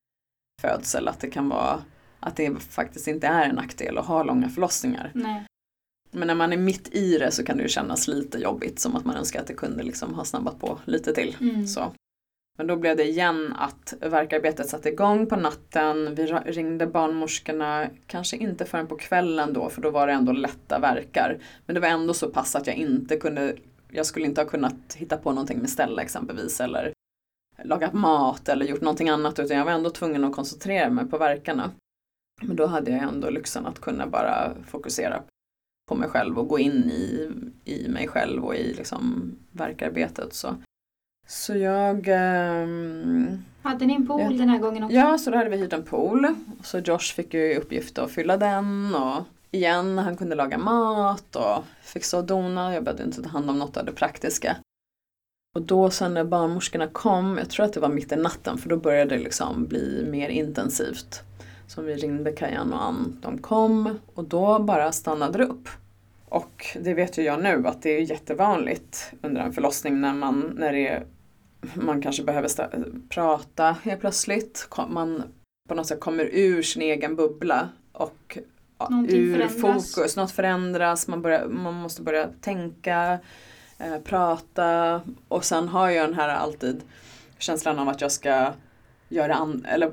födsel, 0.62 1.08
att 1.08 1.20
det 1.20 1.30
kan 1.30 1.50
vara 1.50 1.84
att 2.20 2.36
det 2.36 2.60
faktiskt 2.60 3.08
inte 3.08 3.28
är 3.28 3.50
en 3.50 3.56
nackdel 3.56 3.98
att 3.98 4.06
ha 4.06 4.24
långa 4.24 4.50
förlossningar. 4.50 5.12
Nej. 5.16 5.46
Men 6.12 6.28
när 6.28 6.36
man 6.36 6.54
är 6.54 6.58
mitt 6.58 6.96
i 6.96 7.18
det 7.18 7.32
så 7.32 7.44
kan 7.46 7.58
det 7.58 7.63
ju 7.63 7.70
kännas 7.70 8.08
lite 8.08 8.38
jobbigt 8.38 8.80
som 8.80 8.96
att 8.96 9.06
man 9.06 9.16
önskar 9.16 9.39
att 9.39 9.48
det 9.48 9.54
kunde 9.54 9.84
liksom 9.84 10.13
ha 10.13 10.25
snabbat 10.25 10.60
på 10.60 10.80
lite 10.86 11.13
till. 11.13 11.38
Mm. 11.42 11.68
Så. 11.68 11.94
Men 12.60 12.68
då 12.68 12.75
blev 12.75 12.98
det 12.98 13.04
igen 13.04 13.54
att 13.58 13.94
verkarbetet 14.00 14.70
satte 14.70 14.89
igång 14.89 15.25
på 15.25 15.36
natten. 15.36 16.16
Vi 16.16 16.25
ringde 16.25 16.88
barnmorskorna, 16.88 17.89
kanske 18.08 18.38
inte 18.38 18.66
förrän 18.66 18.88
på 18.88 18.96
kvällen 18.96 19.54
då 19.54 19.70
för 19.70 19.82
då 19.82 19.89
var 19.89 20.08
det 20.08 20.13
ändå 20.13 20.32
lätta 20.32 20.80
verkar. 20.80 21.38
Men 21.66 21.74
det 21.74 21.80
var 21.80 21.88
ändå 21.88 22.13
så 22.13 22.30
pass 22.30 22.56
att 22.56 22.68
jag 22.68 22.75
inte 22.75 23.18
kunde, 23.18 23.56
jag 23.92 24.06
skulle 24.06 24.25
inte 24.25 24.42
ha 24.42 24.50
kunnat 24.50 24.96
hitta 24.96 25.18
på 25.18 25.32
någonting 25.32 25.60
med 25.60 25.70
ställe 25.70 26.01
exempelvis 26.01 26.62
eller 26.62 26.94
lagat 27.63 27.94
mat 27.94 28.50
eller 28.50 28.66
gjort 28.66 28.82
någonting 28.82 29.10
annat 29.10 29.39
utan 29.39 29.58
jag 29.58 29.66
var 29.66 29.72
ändå 29.72 29.89
tvungen 29.89 30.24
att 30.24 30.36
koncentrera 30.36 30.89
mig 30.89 31.06
på 31.06 31.18
verkarna. 31.18 31.72
Men 32.42 32.56
då 32.56 32.66
hade 32.66 32.92
jag 32.92 33.04
ändå 33.04 33.30
lyxen 33.30 33.66
att 33.66 33.80
kunna 33.80 34.08
bara 34.08 34.54
fokusera 34.68 35.24
på 35.89 35.96
mig 35.96 36.10
själv 36.10 36.39
och 36.39 36.48
gå 36.48 36.60
in 36.60 36.92
i, 36.92 37.32
i 37.66 37.88
mig 37.88 38.08
själv 38.08 38.46
och 38.46 38.56
i 38.56 38.74
liksom 38.74 39.32
verkarbetet. 39.51 40.34
Så, 40.34 40.56
så 41.30 41.56
jag... 41.58 42.08
Um, 42.64 43.46
hade 43.62 43.86
ni 43.86 43.94
en 43.94 44.08
pool 44.08 44.22
ja, 44.22 44.30
den 44.30 44.50
här 44.50 44.60
gången 44.60 44.84
också? 44.84 44.96
Ja, 44.96 45.18
så 45.18 45.32
då 45.32 45.38
hade 45.38 45.50
vi 45.50 45.58
hyrt 45.58 45.74
en 45.74 45.84
pool. 45.84 46.28
Så 46.64 46.80
Josh 46.80 47.14
fick 47.16 47.34
ju 47.34 47.56
uppgift 47.56 47.98
att 47.98 48.12
fylla 48.12 48.38
den 48.38 48.96
och 48.96 49.24
igen, 49.52 49.98
han 49.98 50.18
kunde 50.18 50.36
laga 50.36 50.58
mat 50.58 51.36
och 51.36 51.64
fixa 51.82 52.18
och 52.18 52.24
dona. 52.24 52.74
Jag 52.74 52.84
behövde 52.84 53.04
inte 53.04 53.24
ta 53.24 53.30
hand 53.30 53.50
om 53.50 53.60
något 53.60 53.78
av 53.78 53.86
det 53.86 53.92
praktiska. 53.92 54.58
Och 55.56 55.62
då 55.62 55.90
sen 55.90 56.14
när 56.14 56.24
barnmorskorna 56.24 56.88
kom, 56.88 57.38
jag 57.38 57.50
tror 57.50 57.66
att 57.66 57.74
det 57.74 57.80
var 57.80 57.90
mitt 57.90 58.12
i 58.12 58.16
natten 58.16 58.58
för 58.58 58.70
då 58.70 58.78
började 58.78 59.18
det 59.18 59.24
liksom 59.24 59.66
bli 59.66 60.06
mer 60.12 60.30
intensivt. 60.30 61.24
Så 61.68 61.82
vi 61.82 61.96
ringde 61.96 62.32
Kajan 62.32 62.74
och 62.74 62.84
Ann, 62.84 63.20
de 63.22 63.38
kom 63.38 64.00
och 64.16 64.24
då 64.24 64.60
bara 64.60 64.92
stannade 64.92 65.38
det 65.38 65.46
upp. 65.46 65.70
Och 66.30 66.78
det 66.82 66.94
vet 66.94 67.18
ju 67.18 67.24
jag 67.24 67.44
nu 67.44 67.68
att 67.68 67.82
det 67.82 67.90
är 67.90 68.02
jättevanligt 68.02 69.12
under 69.22 69.42
en 69.42 69.54
förlossning 69.54 70.02
när 70.02 70.14
man, 70.14 70.56
när 70.58 70.74
det 70.74 70.88
är, 70.88 71.06
man 71.74 72.01
kanske 72.01 72.24
behöver 72.24 72.50
prata 73.10 73.75
helt 73.84 74.01
plötsligt. 74.01 74.68
Man 74.89 75.24
på 75.70 75.75
något 75.75 75.88
sätt 75.88 76.00
kommer 76.00 76.30
ur 76.34 76.62
sin 76.62 76.82
egen 76.82 77.16
bubbla 77.16 77.70
och 77.92 78.38
Någonting 78.89 79.18
ur 79.20 79.34
förändras. 79.48 79.94
fokus, 79.94 80.16
något 80.16 80.32
förändras, 80.32 81.08
man, 81.08 81.22
börjar, 81.22 81.46
man 81.48 81.74
måste 81.74 82.01
börja 82.01 82.30
tänka, 82.42 83.20
eh, 83.78 83.98
prata 84.04 85.01
och 85.28 85.46
sen 85.46 85.68
har 85.68 85.89
jag 85.89 86.08
den 86.08 86.13
här 86.16 86.30
alltid 86.30 86.82
känslan 87.38 87.80
av 87.80 87.89
att 87.89 88.01
jag 88.01 88.12
ska 88.12 88.54
göra 89.10 89.36
an- 89.36 89.66
eller 89.70 89.92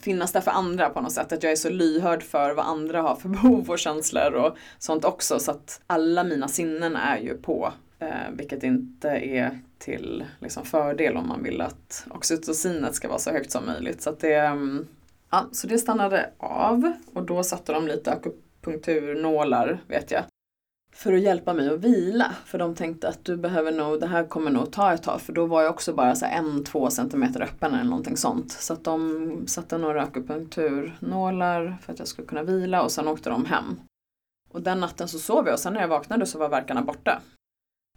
finnas 0.00 0.32
där 0.32 0.40
för 0.40 0.50
andra 0.50 0.90
på 0.90 1.00
något 1.00 1.12
sätt. 1.12 1.32
Att 1.32 1.42
jag 1.42 1.52
är 1.52 1.56
så 1.56 1.70
lyhörd 1.70 2.22
för 2.22 2.54
vad 2.54 2.66
andra 2.66 3.02
har 3.02 3.16
för 3.16 3.28
behov 3.38 3.70
och 3.70 3.78
känslor 3.78 4.32
och 4.34 4.56
sånt 4.78 5.04
också. 5.04 5.38
Så 5.38 5.50
att 5.50 5.80
alla 5.86 6.24
mina 6.24 6.48
sinnen 6.48 6.96
är 6.96 7.18
ju 7.18 7.36
på. 7.36 7.72
Eh, 7.98 8.08
vilket 8.32 8.62
inte 8.62 9.08
är 9.10 9.58
till 9.80 10.24
liksom, 10.38 10.64
fördel 10.64 11.16
om 11.16 11.28
man 11.28 11.42
vill 11.42 11.60
att 11.60 12.06
oxytocinet 12.10 12.94
ska 12.94 13.08
vara 13.08 13.18
så 13.18 13.30
högt 13.30 13.50
som 13.50 13.66
möjligt. 13.66 14.02
Så, 14.02 14.10
att 14.10 14.20
det, 14.20 14.34
mm, 14.34 14.86
ja, 15.30 15.48
så 15.52 15.66
det 15.66 15.78
stannade 15.78 16.30
av 16.38 16.92
och 17.14 17.22
då 17.22 17.42
satte 17.42 17.72
de 17.72 17.86
lite 17.86 18.12
akupunkturnålar 18.12 19.80
vet 19.88 20.10
jag. 20.10 20.22
För 20.92 21.12
att 21.12 21.20
hjälpa 21.20 21.54
mig 21.54 21.68
att 21.68 21.80
vila. 21.80 22.34
För 22.44 22.58
de 22.58 22.74
tänkte 22.74 23.08
att 23.08 23.24
du 23.24 23.36
behöver 23.36 23.72
nog, 23.72 24.00
det 24.00 24.06
här 24.06 24.24
kommer 24.24 24.50
nog 24.50 24.72
ta 24.72 24.92
ett 24.92 25.02
tag. 25.02 25.20
För 25.20 25.32
då 25.32 25.46
var 25.46 25.62
jag 25.62 25.70
också 25.70 25.92
bara 25.92 26.14
så 26.14 26.26
en, 26.26 26.64
två 26.64 26.90
centimeter 26.90 27.42
öppen 27.42 27.74
eller 27.74 27.90
någonting 27.90 28.16
sånt. 28.16 28.52
Så 28.52 28.72
att 28.72 28.84
de 28.84 29.44
satte 29.46 29.78
några 29.78 30.02
akupunkturnålar 30.02 31.78
för 31.82 31.92
att 31.92 31.98
jag 31.98 32.08
skulle 32.08 32.28
kunna 32.28 32.42
vila 32.42 32.82
och 32.82 32.92
sen 32.92 33.08
åkte 33.08 33.30
de 33.30 33.44
hem. 33.44 33.80
Och 34.50 34.62
den 34.62 34.80
natten 34.80 35.08
så 35.08 35.18
sov 35.18 35.46
jag 35.46 35.52
och 35.52 35.60
sen 35.60 35.74
när 35.74 35.80
jag 35.80 35.88
vaknade 35.88 36.26
så 36.26 36.38
var 36.38 36.48
verkarna 36.48 36.82
borta. 36.82 37.22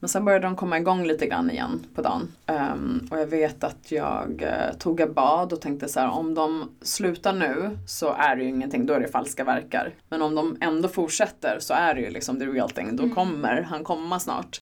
Men 0.04 0.10
sen 0.10 0.26
började 0.26 0.48
de 0.48 0.56
komma 0.56 0.78
igång 0.78 1.04
lite 1.06 1.26
grann 1.28 1.52
igen 1.52 1.86
på 1.96 2.02
dagen. 2.02 2.32
Um, 2.48 3.08
och 3.12 3.20
jag 3.20 3.26
vet 3.26 3.64
att 3.64 3.92
jag 3.92 4.42
uh, 4.42 4.78
tog 4.78 5.00
ett 5.00 5.16
bad 5.16 5.54
och 5.54 5.62
tänkte 5.62 5.88
så 5.90 6.00
här 6.00 6.10
om 6.10 6.34
de 6.34 6.70
slutar 6.82 7.34
nu 7.34 7.78
så 7.88 8.14
är 8.14 8.36
det 8.36 8.44
ju 8.44 8.50
ingenting, 8.50 8.86
då 8.86 8.94
är 8.94 9.00
det 9.00 9.08
falska 9.08 9.44
verkar. 9.44 9.94
Men 10.10 10.22
om 10.22 10.36
de 10.36 10.58
ändå 10.62 10.88
fortsätter 10.90 11.58
så 11.60 11.74
är 11.74 11.94
det 11.96 12.02
ju 12.02 12.10
liksom 12.10 12.40
the 12.40 12.46
real 12.46 12.70
thing, 12.70 12.96
då 12.96 13.04
Mm. 13.04 13.16
kommer 13.16 13.62
han 13.62 13.84
komma 13.84 14.20
snart. 14.20 14.58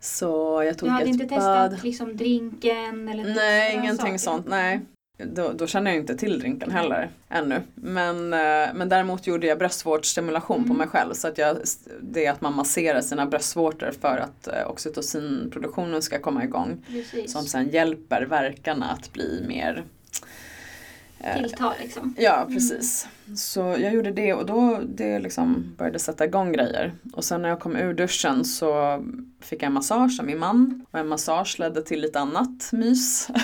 Så 0.00 0.62
jag 0.66 0.78
tog 0.78 0.88
Du 0.88 0.92
hade 0.92 1.04
ett 1.04 1.08
inte 1.10 1.26
bad. 1.26 1.38
testat 1.70 1.84
liksom 1.84 2.16
drinken 2.16 3.08
eller 3.08 3.34
Nej, 3.34 3.74
ingenting 3.74 4.18
saker? 4.18 4.18
sånt. 4.18 4.46
Nej. 4.48 4.80
Då, 5.26 5.52
då 5.52 5.66
känner 5.66 5.90
jag 5.90 6.00
inte 6.00 6.16
till 6.16 6.38
drinken 6.38 6.70
heller 6.70 7.10
ännu. 7.28 7.62
Men, 7.74 8.32
eh, 8.32 8.74
men 8.74 8.88
däremot 8.88 9.26
gjorde 9.26 9.46
jag 9.46 9.58
bröstvårdsstimulation 9.58 10.58
på 10.62 10.64
Mm. 10.64 10.76
mig 10.76 10.86
själv. 10.86 11.14
Så 11.14 11.28
att 11.28 11.38
jag, 11.38 11.56
det 12.00 12.26
är 12.26 12.30
att 12.30 12.40
man 12.40 12.54
masserar 12.54 13.00
sina 13.00 13.26
bröstvårtor 13.26 13.92
för 14.00 14.16
att 14.18 14.46
eh, 14.48 14.70
oxytocinproduktionen 14.70 16.02
ska 16.02 16.18
komma 16.18 16.44
igång. 16.44 16.84
Precis. 16.86 17.32
Som 17.32 17.42
sen 17.44 17.68
hjälper 17.68 18.22
verkarna 18.22 18.86
att 18.90 19.12
bli 19.12 19.44
mer 19.48 19.84
eh, 21.20 21.36
Tilltal 21.36 21.72
liksom. 21.82 22.14
Ja, 22.18 22.46
precis. 22.48 23.08
Så 23.36 23.60
jag 23.60 23.94
gjorde 23.94 24.10
det 24.12 24.34
och 24.34 24.46
då 24.46 24.80
det 24.88 25.18
liksom 25.18 25.74
började 25.78 25.98
sätta 25.98 26.24
igång 26.24 26.52
grejer. 26.52 26.92
Och 27.12 27.24
sen 27.24 27.42
när 27.42 27.48
jag 27.48 27.60
kom 27.60 27.76
ur 27.76 27.94
duschen 27.94 28.44
så 28.44 29.04
fick 29.40 29.62
jag 29.62 29.66
en 29.66 29.72
massage 29.72 30.16
av 30.20 30.26
min 30.26 30.38
man. 30.38 30.86
Och 30.90 30.98
en 30.98 31.08
massage 31.08 31.56
ledde 31.58 31.82
till 31.82 32.00
lite 32.00 32.20
annat 32.20 32.70
mys. 32.72 33.28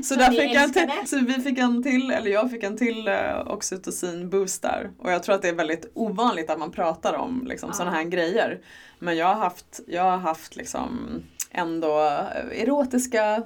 så, 0.04 0.14
där 0.14 0.30
fick 0.30 0.54
jag 0.54 0.72
till, 0.72 0.90
så 1.06 1.18
vi 1.18 1.32
fick 1.32 1.58
en 1.58 1.82
till, 1.82 2.10
eller 2.10 2.30
jag 2.30 2.50
fick 2.50 2.62
en 2.62 2.76
till 2.76 3.08
eh, 3.08 3.40
oxytocin 3.46 4.30
boost 4.30 4.62
där. 4.62 4.90
Och 4.98 5.12
jag 5.12 5.22
tror 5.22 5.34
att 5.34 5.42
det 5.42 5.48
är 5.48 5.52
väldigt 5.54 5.90
ovanligt 5.94 6.50
att 6.50 6.58
man 6.58 6.70
pratar 6.70 7.14
om 7.14 7.44
liksom, 7.48 7.68
Ja. 7.68 7.74
sådana 7.74 7.96
här 7.96 8.04
grejer. 8.04 8.60
Men 8.98 9.16
jag 9.16 9.26
har 9.26 9.34
haft, 9.34 9.80
jag 9.86 10.02
har 10.02 10.16
haft 10.18 10.56
liksom 10.56 11.22
ändå 11.52 12.00
eh, 12.00 12.62
erotiska 12.62 13.42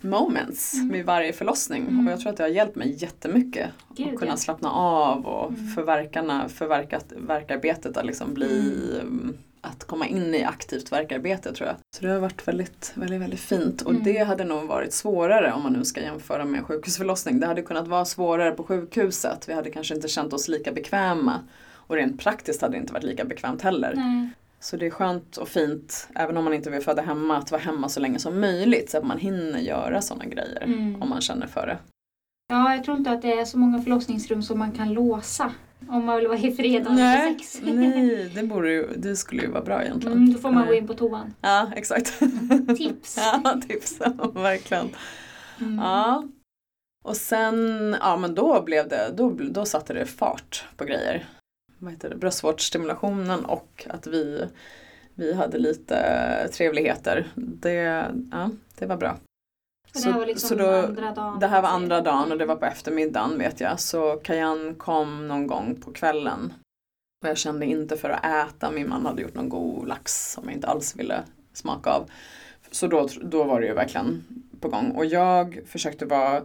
moments 0.00 0.74
Mm. 0.74 0.88
vid 0.92 1.04
varje 1.06 1.32
förlossning. 1.32 1.82
Mm. 1.88 2.06
Och 2.06 2.12
jag 2.12 2.20
tror 2.20 2.30
att 2.30 2.36
det 2.36 2.42
har 2.42 2.48
hjälpt 2.50 2.76
mig 2.76 2.96
jättemycket. 3.02 3.70
Gud, 3.96 4.08
att 4.08 4.18
kunna 4.18 4.30
ja. 4.32 4.36
slappna 4.36 4.70
av 4.70 5.26
och 5.26 5.48
Mm. 5.50 5.68
för 5.74 5.82
verkarna, 5.82 6.48
för 6.48 6.66
verkat, 6.66 7.04
verkarbetet 7.16 7.96
att 7.96 8.06
liksom 8.06 8.34
bli 8.34 8.82
mm, 9.00 9.36
att 9.66 9.84
komma 9.84 10.06
in 10.06 10.34
i 10.34 10.44
aktivt 10.44 10.92
verkarbete 10.92 11.52
tror 11.52 11.66
jag. 11.68 11.76
Så 11.96 12.02
det 12.06 12.12
har 12.12 12.18
varit 12.20 12.48
väldigt, 12.48 12.92
väldigt, 12.94 13.20
väldigt 13.20 13.40
fint. 13.40 13.82
Och 13.82 13.90
Mm. 13.90 14.04
det 14.04 14.18
hade 14.18 14.44
nog 14.44 14.64
varit 14.66 14.92
svårare 14.92 15.52
om 15.52 15.62
man 15.62 15.72
nu 15.72 15.84
ska 15.84 16.00
jämföra 16.00 16.44
med 16.44 16.64
sjukhusförlossning. 16.64 17.40
Det 17.40 17.46
hade 17.46 17.62
kunnat 17.62 17.88
vara 17.88 18.04
svårare 18.04 18.50
på 18.50 18.62
sjukhuset. 18.62 19.48
Vi 19.48 19.52
hade 19.52 19.70
kanske 19.70 19.94
inte 19.94 20.08
känt 20.08 20.32
oss 20.32 20.48
lika 20.48 20.72
bekväma. 20.72 21.40
Och 21.74 21.94
rent 21.96 22.20
praktiskt 22.20 22.62
hade 22.62 22.74
det 22.74 22.80
inte 22.80 22.92
varit 22.92 23.04
lika 23.04 23.24
bekvämt 23.24 23.62
heller. 23.62 23.92
Nej. 23.96 24.28
Så 24.60 24.76
det 24.76 24.86
är 24.86 24.90
skönt 24.90 25.36
och 25.36 25.48
fint, 25.48 26.08
även 26.14 26.36
om 26.36 26.44
man 26.44 26.54
inte 26.54 26.70
vill 26.70 26.82
föda 26.82 27.02
hemma, 27.02 27.36
att 27.38 27.50
vara 27.50 27.62
hemma 27.62 27.88
så 27.88 28.00
länge 28.00 28.18
som 28.18 28.40
möjligt. 28.40 28.90
Så 28.90 28.98
att 28.98 29.04
man 29.04 29.18
hinner 29.18 29.58
göra 29.58 30.02
sådana 30.02 30.24
grejer 30.24 30.62
Mm. 30.62 31.02
om 31.02 31.08
man 31.08 31.20
känner 31.20 31.46
för 31.46 31.66
det. 31.66 31.78
Ja, 32.48 32.74
jag 32.74 32.84
tror 32.84 32.96
inte 32.96 33.10
att 33.10 33.22
det 33.22 33.32
är 33.32 33.44
så 33.44 33.58
många 33.58 33.82
förlossningsrum 33.82 34.42
som 34.42 34.58
man 34.58 34.72
kan 34.72 34.92
låsa. 34.92 35.52
Om 35.88 36.04
man 36.04 36.16
vill 36.16 36.28
vara 36.28 36.38
i 36.38 36.52
fred 36.52 36.86
Nej, 36.90 37.38
sex. 37.38 37.60
nej 37.62 38.30
det, 38.34 38.42
borde 38.42 38.70
ju, 38.70 38.86
det 38.96 39.16
skulle 39.16 39.42
ju 39.42 39.50
vara 39.50 39.62
bra 39.62 39.82
egentligen. 39.82 40.18
Mm, 40.18 40.32
då 40.32 40.38
får 40.38 40.50
man 40.50 40.66
gå 40.66 40.74
in 40.74 40.86
på 40.86 40.94
toan. 40.94 41.34
Ja, 41.40 41.70
exakt. 41.76 42.18
Tips. 42.76 43.16
ja, 43.16 43.60
tips. 43.68 44.00
Verkligen. 44.34 44.88
Mm. 45.60 45.78
Ja. 45.78 46.24
Och 47.04 47.16
sen, 47.16 47.96
ja 48.00 48.16
men 48.16 48.34
då 48.34 48.62
blev 48.62 48.88
det, 48.88 49.12
då, 49.16 49.30
då 49.30 49.64
satte 49.64 49.94
det 49.94 50.06
fart 50.06 50.64
på 50.76 50.84
grejer. 50.84 51.26
Vad 51.78 51.92
heter 51.92 52.10
det? 52.10 52.16
Bröstvårdsstimulationen 52.16 53.44
och 53.44 53.86
att 53.90 54.06
vi, 54.06 54.44
vi 55.14 55.34
hade 55.34 55.58
lite 55.58 56.48
trevligheter. 56.52 57.26
Det, 57.34 58.04
ja, 58.32 58.50
det 58.78 58.86
var 58.86 58.96
bra. 58.96 59.16
Det 60.04 60.10
här 60.10 60.18
var 60.18 60.26
liksom 60.26 60.48
så 60.48 60.54
då, 60.54 60.70
andra 60.70 61.10
dagen. 61.10 61.38
det 61.40 61.46
här 61.46 61.62
var 61.62 61.68
andra 61.68 62.00
dagen 62.00 62.32
och 62.32 62.38
det 62.38 62.46
var 62.46 62.56
på 62.56 62.66
eftermiddagen 62.66 63.38
vet 63.38 63.60
jag. 63.60 63.80
Så 63.80 64.16
Kajan 64.16 64.74
kom 64.74 65.28
någon 65.28 65.46
gång 65.46 65.80
på 65.84 65.92
kvällen. 65.92 66.52
Och 67.22 67.28
jag 67.28 67.38
kände 67.38 67.66
inte 67.66 67.96
för 67.96 68.10
att 68.10 68.24
äta. 68.24 68.70
Min 68.70 68.88
man 68.88 69.06
hade 69.06 69.22
gjort 69.22 69.34
någon 69.34 69.48
god 69.48 69.88
lax 69.88 70.32
som 70.32 70.44
jag 70.44 70.52
inte 70.52 70.66
alls 70.66 70.96
ville 70.96 71.22
smaka 71.52 71.90
av. 71.90 72.10
Så 72.70 72.86
då, 72.86 73.08
då 73.22 73.44
var 73.44 73.60
det 73.60 73.66
ju 73.66 73.74
verkligen 73.74 74.24
på 74.60 74.68
gång. 74.68 74.90
Och 74.90 75.06
jag 75.06 75.60
försökte 75.66 76.06
vara 76.06 76.42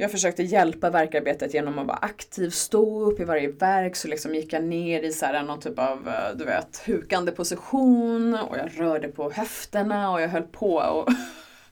jag 0.00 0.10
försökte 0.10 0.42
hjälpa 0.42 0.90
verkarbetet 0.90 1.54
genom 1.54 1.78
att 1.78 1.86
vara 1.86 1.96
aktiv, 1.96 2.50
stå 2.50 3.00
upp 3.00 3.20
i 3.20 3.24
varje 3.24 3.48
verk 3.48 3.96
så 3.96 4.08
liksom 4.08 4.34
gick 4.34 4.52
jag 4.52 4.64
ner 4.64 5.02
i 5.02 5.12
så 5.12 5.26
här 5.26 5.42
någon 5.42 5.60
typ 5.60 5.78
av, 5.78 6.08
eh, 6.08 6.36
du 6.36 6.44
vet, 6.44 6.82
hukande 6.86 7.32
position 7.32 8.34
och 8.34 8.56
jag 8.58 8.80
rörde 8.80 9.08
på 9.08 9.30
höfterna 9.30 10.10
och 10.10 10.20
jag 10.20 10.28
höll 10.28 10.42
på 10.42 10.74
och 10.74 11.08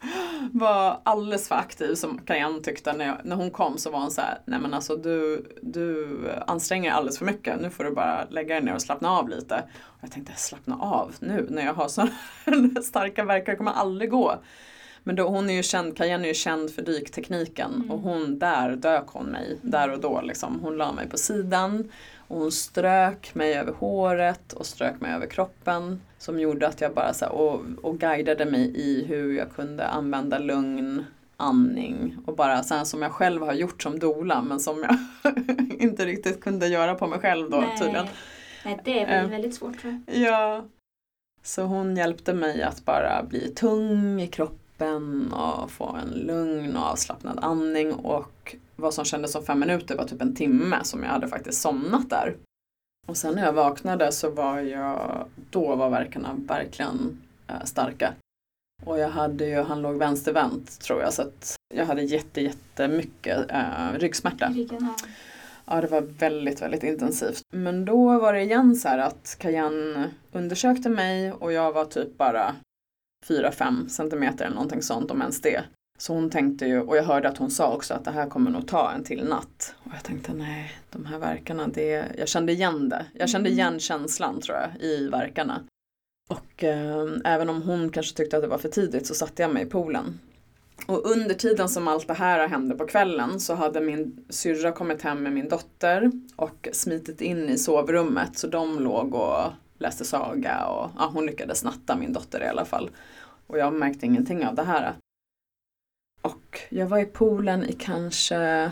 var 0.52 1.00
alldeles 1.02 1.48
för 1.48 1.54
aktiv 1.54 1.94
som 1.94 2.18
Kajan 2.18 2.62
tyckte 2.62 2.92
när, 2.92 3.06
jag, 3.06 3.16
när 3.24 3.36
hon 3.36 3.50
kom 3.50 3.78
så 3.78 3.90
var 3.90 4.00
hon 4.00 4.10
så 4.10 4.20
här, 4.20 4.38
nej 4.44 4.60
men 4.60 4.74
alltså 4.74 4.96
du, 4.96 5.46
du 5.62 6.18
anstränger 6.46 6.90
dig 6.90 6.96
alldeles 6.96 7.18
för 7.18 7.24
mycket, 7.24 7.60
nu 7.60 7.70
får 7.70 7.84
du 7.84 7.90
bara 7.90 8.26
lägga 8.30 8.54
dig 8.54 8.64
ner 8.64 8.74
och 8.74 8.82
slappna 8.82 9.10
av 9.10 9.28
lite. 9.28 9.64
Och 9.84 9.98
jag 10.00 10.10
tänkte 10.10 10.32
slappna 10.36 10.76
av 10.80 11.14
nu 11.20 11.46
när 11.50 11.64
jag 11.64 11.74
har 11.74 11.88
så 11.88 12.08
starka 12.82 13.24
verkar, 13.24 13.52
det 13.52 13.56
kommer 13.56 13.72
aldrig 13.72 14.10
gå. 14.10 14.38
Men 15.06 15.16
då, 15.16 15.28
hon 15.28 15.50
är 15.50 15.54
ju 15.54 15.62
känd, 15.62 15.96
Kajan 15.96 16.24
är 16.24 16.28
ju 16.28 16.34
känd 16.34 16.70
för 16.70 16.82
dyktekniken 16.82 17.74
Mm. 17.74 17.90
och 17.90 18.00
hon, 18.00 18.38
där 18.38 18.76
dök 18.76 19.06
hon 19.06 19.26
mig, 19.26 19.58
där 19.62 19.90
och 19.90 20.00
då 20.00 20.20
liksom. 20.20 20.60
Hon 20.62 20.76
la 20.76 20.92
mig 20.92 21.08
på 21.08 21.18
sidan 21.18 21.90
och 22.28 22.36
hon 22.38 22.52
strök 22.52 23.34
mig 23.34 23.54
över 23.54 23.72
håret 23.72 24.52
och 24.52 24.66
strök 24.66 25.00
mig 25.00 25.12
över 25.14 25.26
kroppen. 25.26 26.00
Som 26.18 26.40
gjorde 26.40 26.68
att 26.68 26.80
jag 26.80 26.94
bara 26.94 27.14
så 27.14 27.24
här, 27.24 27.32
och, 27.32 27.60
och 27.82 27.98
guidade 27.98 28.44
mig 28.44 28.72
i 28.76 29.04
hur 29.04 29.32
jag 29.36 29.52
kunde 29.52 29.86
använda 29.86 30.38
lugn, 30.38 31.04
andning 31.36 32.16
och 32.26 32.36
bara 32.36 32.62
så 32.62 32.74
här 32.74 32.84
som 32.84 33.02
jag 33.02 33.12
själv 33.12 33.42
har 33.42 33.52
gjort 33.52 33.82
som 33.82 33.98
dola 33.98 34.42
men 34.42 34.60
som 34.60 34.82
jag 34.82 34.96
inte 35.78 36.06
riktigt 36.06 36.40
kunde 36.40 36.66
göra 36.68 36.94
på 36.94 37.06
mig 37.06 37.18
själv 37.18 37.50
då 37.50 37.56
Nej. 37.60 37.78
tydligen. 37.78 38.06
Nej, 38.64 38.78
det 38.84 39.02
är 39.02 39.06
väl 39.06 39.24
Eh. 39.24 39.30
väldigt 39.30 39.54
svårt. 39.54 39.84
Ja. 40.06 40.64
Så 41.42 41.62
hon 41.62 41.96
hjälpte 41.96 42.34
mig 42.34 42.62
att 42.62 42.84
bara 42.84 43.22
bli 43.22 43.48
tung 43.54 44.20
i 44.20 44.26
kroppen 44.26 45.32
och 45.32 45.70
få 45.70 45.96
en 46.02 46.10
lugn 46.10 46.76
och 46.76 46.82
avslappnad 46.86 47.38
andning 47.42 47.92
och 47.92 48.56
vad 48.76 48.94
som 48.94 49.04
kändes 49.04 49.32
som 49.32 49.44
fem 49.44 49.60
minuter 49.60 49.96
var 49.96 50.04
typ 50.04 50.22
en 50.22 50.34
timme 50.34 50.76
som 50.82 51.02
jag 51.02 51.10
hade 51.10 51.28
faktiskt 51.28 51.60
somnat 51.62 52.10
där. 52.10 52.36
Och 53.06 53.16
sen 53.16 53.34
när 53.34 53.44
jag 53.44 53.52
vaknade 53.52 54.12
så 54.12 54.30
var 54.30 54.60
jag, 54.60 55.26
då 55.50 55.76
var 55.76 55.90
verkarna 55.90 56.36
verkligen 56.38 57.22
eh, 57.48 57.64
starka. 57.64 58.12
Och 58.84 58.98
jag 58.98 59.08
hade 59.08 59.46
ju, 59.46 59.62
han 59.62 59.82
låg 59.82 59.96
vänstervänt 59.96 60.80
tror 60.80 61.00
jag 61.00 61.12
så 61.12 61.22
att 61.22 61.56
jag 61.74 61.86
hade 61.86 62.02
jätte, 62.02 62.40
jättemycket 62.40 63.50
eh, 63.50 63.92
ryggsmärta. 63.98 64.48
Ja, 65.64 65.80
det 65.80 65.86
var 65.86 66.00
väldigt, 66.00 66.62
väldigt 66.62 66.82
intensivt. 66.82 67.42
Men 67.52 67.84
då 67.84 68.18
var 68.18 68.32
det 68.32 68.42
igen 68.42 68.76
så 68.76 68.88
här 68.88 68.98
att 68.98 69.36
Kajan 69.38 70.04
undersökte 70.32 70.88
mig 70.88 71.32
och 71.32 71.52
jag 71.52 71.72
var 71.72 71.84
typ 71.84 72.18
bara 72.18 72.54
4-5 73.28 73.88
centimeter 73.88 74.44
eller 74.44 74.54
någonting 74.54 74.82
sånt 74.82 75.10
om 75.10 75.20
ens 75.20 75.40
det. 75.40 75.64
Så 75.98 76.14
hon 76.14 76.30
tänkte 76.30 76.66
ju, 76.66 76.80
och 76.80 76.96
jag 76.96 77.02
hörde 77.02 77.28
att 77.28 77.38
hon 77.38 77.50
sa 77.50 77.74
också 77.74 77.94
att 77.94 78.04
det 78.04 78.10
här 78.10 78.28
kommer 78.28 78.50
nog 78.50 78.68
ta 78.68 78.92
en 78.92 79.04
till 79.04 79.24
natt. 79.24 79.74
Och 79.84 79.90
jag 79.94 80.02
tänkte 80.02 80.32
nej, 80.32 80.72
de 80.90 81.06
här 81.06 81.18
verkarna, 81.18 81.68
det, 81.68 82.04
jag 82.18 82.28
kände 82.28 82.52
igen 82.52 82.88
det. 82.88 83.06
Jag 83.14 83.28
kände 83.28 83.48
mm. 83.48 83.58
igen 83.58 83.80
känslan 83.80 84.40
tror 84.40 84.56
jag 84.56 84.82
i 84.82 85.08
verkarna. 85.08 85.62
Och 86.28 86.64
eh, 86.64 87.06
även 87.24 87.48
om 87.48 87.62
hon 87.62 87.90
kanske 87.90 88.16
tyckte 88.16 88.36
att 88.36 88.42
det 88.42 88.48
var 88.48 88.58
för 88.58 88.68
tidigt 88.68 89.06
så 89.06 89.14
satte 89.14 89.42
jag 89.42 89.54
mig 89.54 89.62
i 89.62 89.66
poolen. 89.66 90.18
Och 90.86 91.10
under 91.10 91.34
tiden 91.34 91.68
som 91.68 91.88
allt 91.88 92.08
det 92.08 92.14
här 92.14 92.48
hände 92.48 92.74
på 92.74 92.86
kvällen 92.86 93.40
så 93.40 93.54
hade 93.54 93.80
min 93.80 94.24
syrra 94.28 94.72
kommit 94.72 95.02
hem 95.02 95.22
med 95.22 95.32
min 95.32 95.48
dotter 95.48 96.10
och 96.36 96.68
smitit 96.72 97.20
in 97.20 97.48
i 97.48 97.58
sovrummet 97.58 98.38
så 98.38 98.46
de 98.46 98.80
låg 98.80 99.14
och 99.14 99.52
läste 99.78 100.04
saga 100.04 100.66
och 100.66 100.90
ja, 100.98 101.10
hon 101.14 101.26
lyckades 101.26 101.64
natta 101.64 101.96
min 101.96 102.12
dotter 102.12 102.42
i 102.42 102.46
alla 102.46 102.64
fall. 102.64 102.90
Och 103.46 103.58
jag 103.58 103.72
märkte 103.72 104.06
ingenting 104.06 104.46
av 104.46 104.54
det 104.54 104.64
här. 104.64 104.94
Och 106.26 106.60
jag 106.68 106.86
var 106.86 106.98
i 106.98 107.04
poolen 107.04 107.64
i 107.64 107.72
kanske 107.72 108.70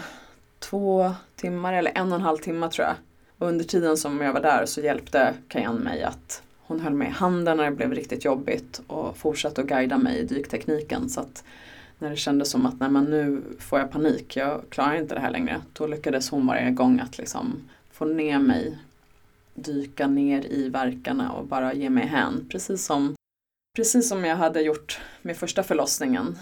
två 0.58 1.14
timmar 1.36 1.72
eller 1.72 1.92
en 1.94 2.12
och 2.12 2.18
en 2.18 2.24
halv 2.24 2.38
timme 2.38 2.70
tror 2.70 2.86
jag. 2.86 2.96
Och 3.38 3.48
under 3.48 3.64
tiden 3.64 3.96
som 3.96 4.20
jag 4.20 4.32
var 4.32 4.40
där 4.40 4.66
så 4.66 4.80
hjälpte 4.80 5.34
Kajan 5.48 5.76
mig 5.76 6.02
att 6.02 6.42
hon 6.66 6.80
höll 6.80 6.94
mig 6.94 7.08
i 7.08 7.10
handen 7.10 7.56
när 7.56 7.64
det 7.64 7.76
blev 7.76 7.92
riktigt 7.92 8.24
jobbigt 8.24 8.80
och 8.86 9.16
fortsatte 9.16 9.60
att 9.60 9.66
guida 9.66 9.98
mig 9.98 10.18
i 10.18 10.24
dyktekniken. 10.24 11.08
Så 11.08 11.20
att 11.20 11.44
när 11.98 12.10
det 12.10 12.16
kändes 12.16 12.50
som 12.50 12.66
att 12.66 12.80
nej, 12.80 12.90
men 12.90 13.04
nu 13.04 13.42
får 13.58 13.78
jag 13.78 13.90
panik, 13.90 14.36
jag 14.36 14.60
klarar 14.68 14.94
inte 14.94 15.14
det 15.14 15.20
här 15.20 15.30
längre. 15.30 15.62
Då 15.72 15.86
lyckades 15.86 16.30
hon 16.30 16.46
varje 16.46 16.70
gång 16.70 17.00
att 17.00 17.18
liksom 17.18 17.68
få 17.92 18.04
ner 18.04 18.38
mig, 18.38 18.78
dyka 19.54 20.06
ner 20.06 20.46
i 20.46 20.68
verkarna 20.68 21.32
och 21.32 21.46
bara 21.46 21.74
ge 21.74 21.90
mig 21.90 22.06
hän. 22.06 22.46
Precis 22.50 22.84
som, 22.84 23.14
precis 23.76 24.08
som 24.08 24.24
jag 24.24 24.36
hade 24.36 24.60
gjort 24.60 25.00
med 25.22 25.36
första 25.36 25.62
förlossningen. 25.62 26.38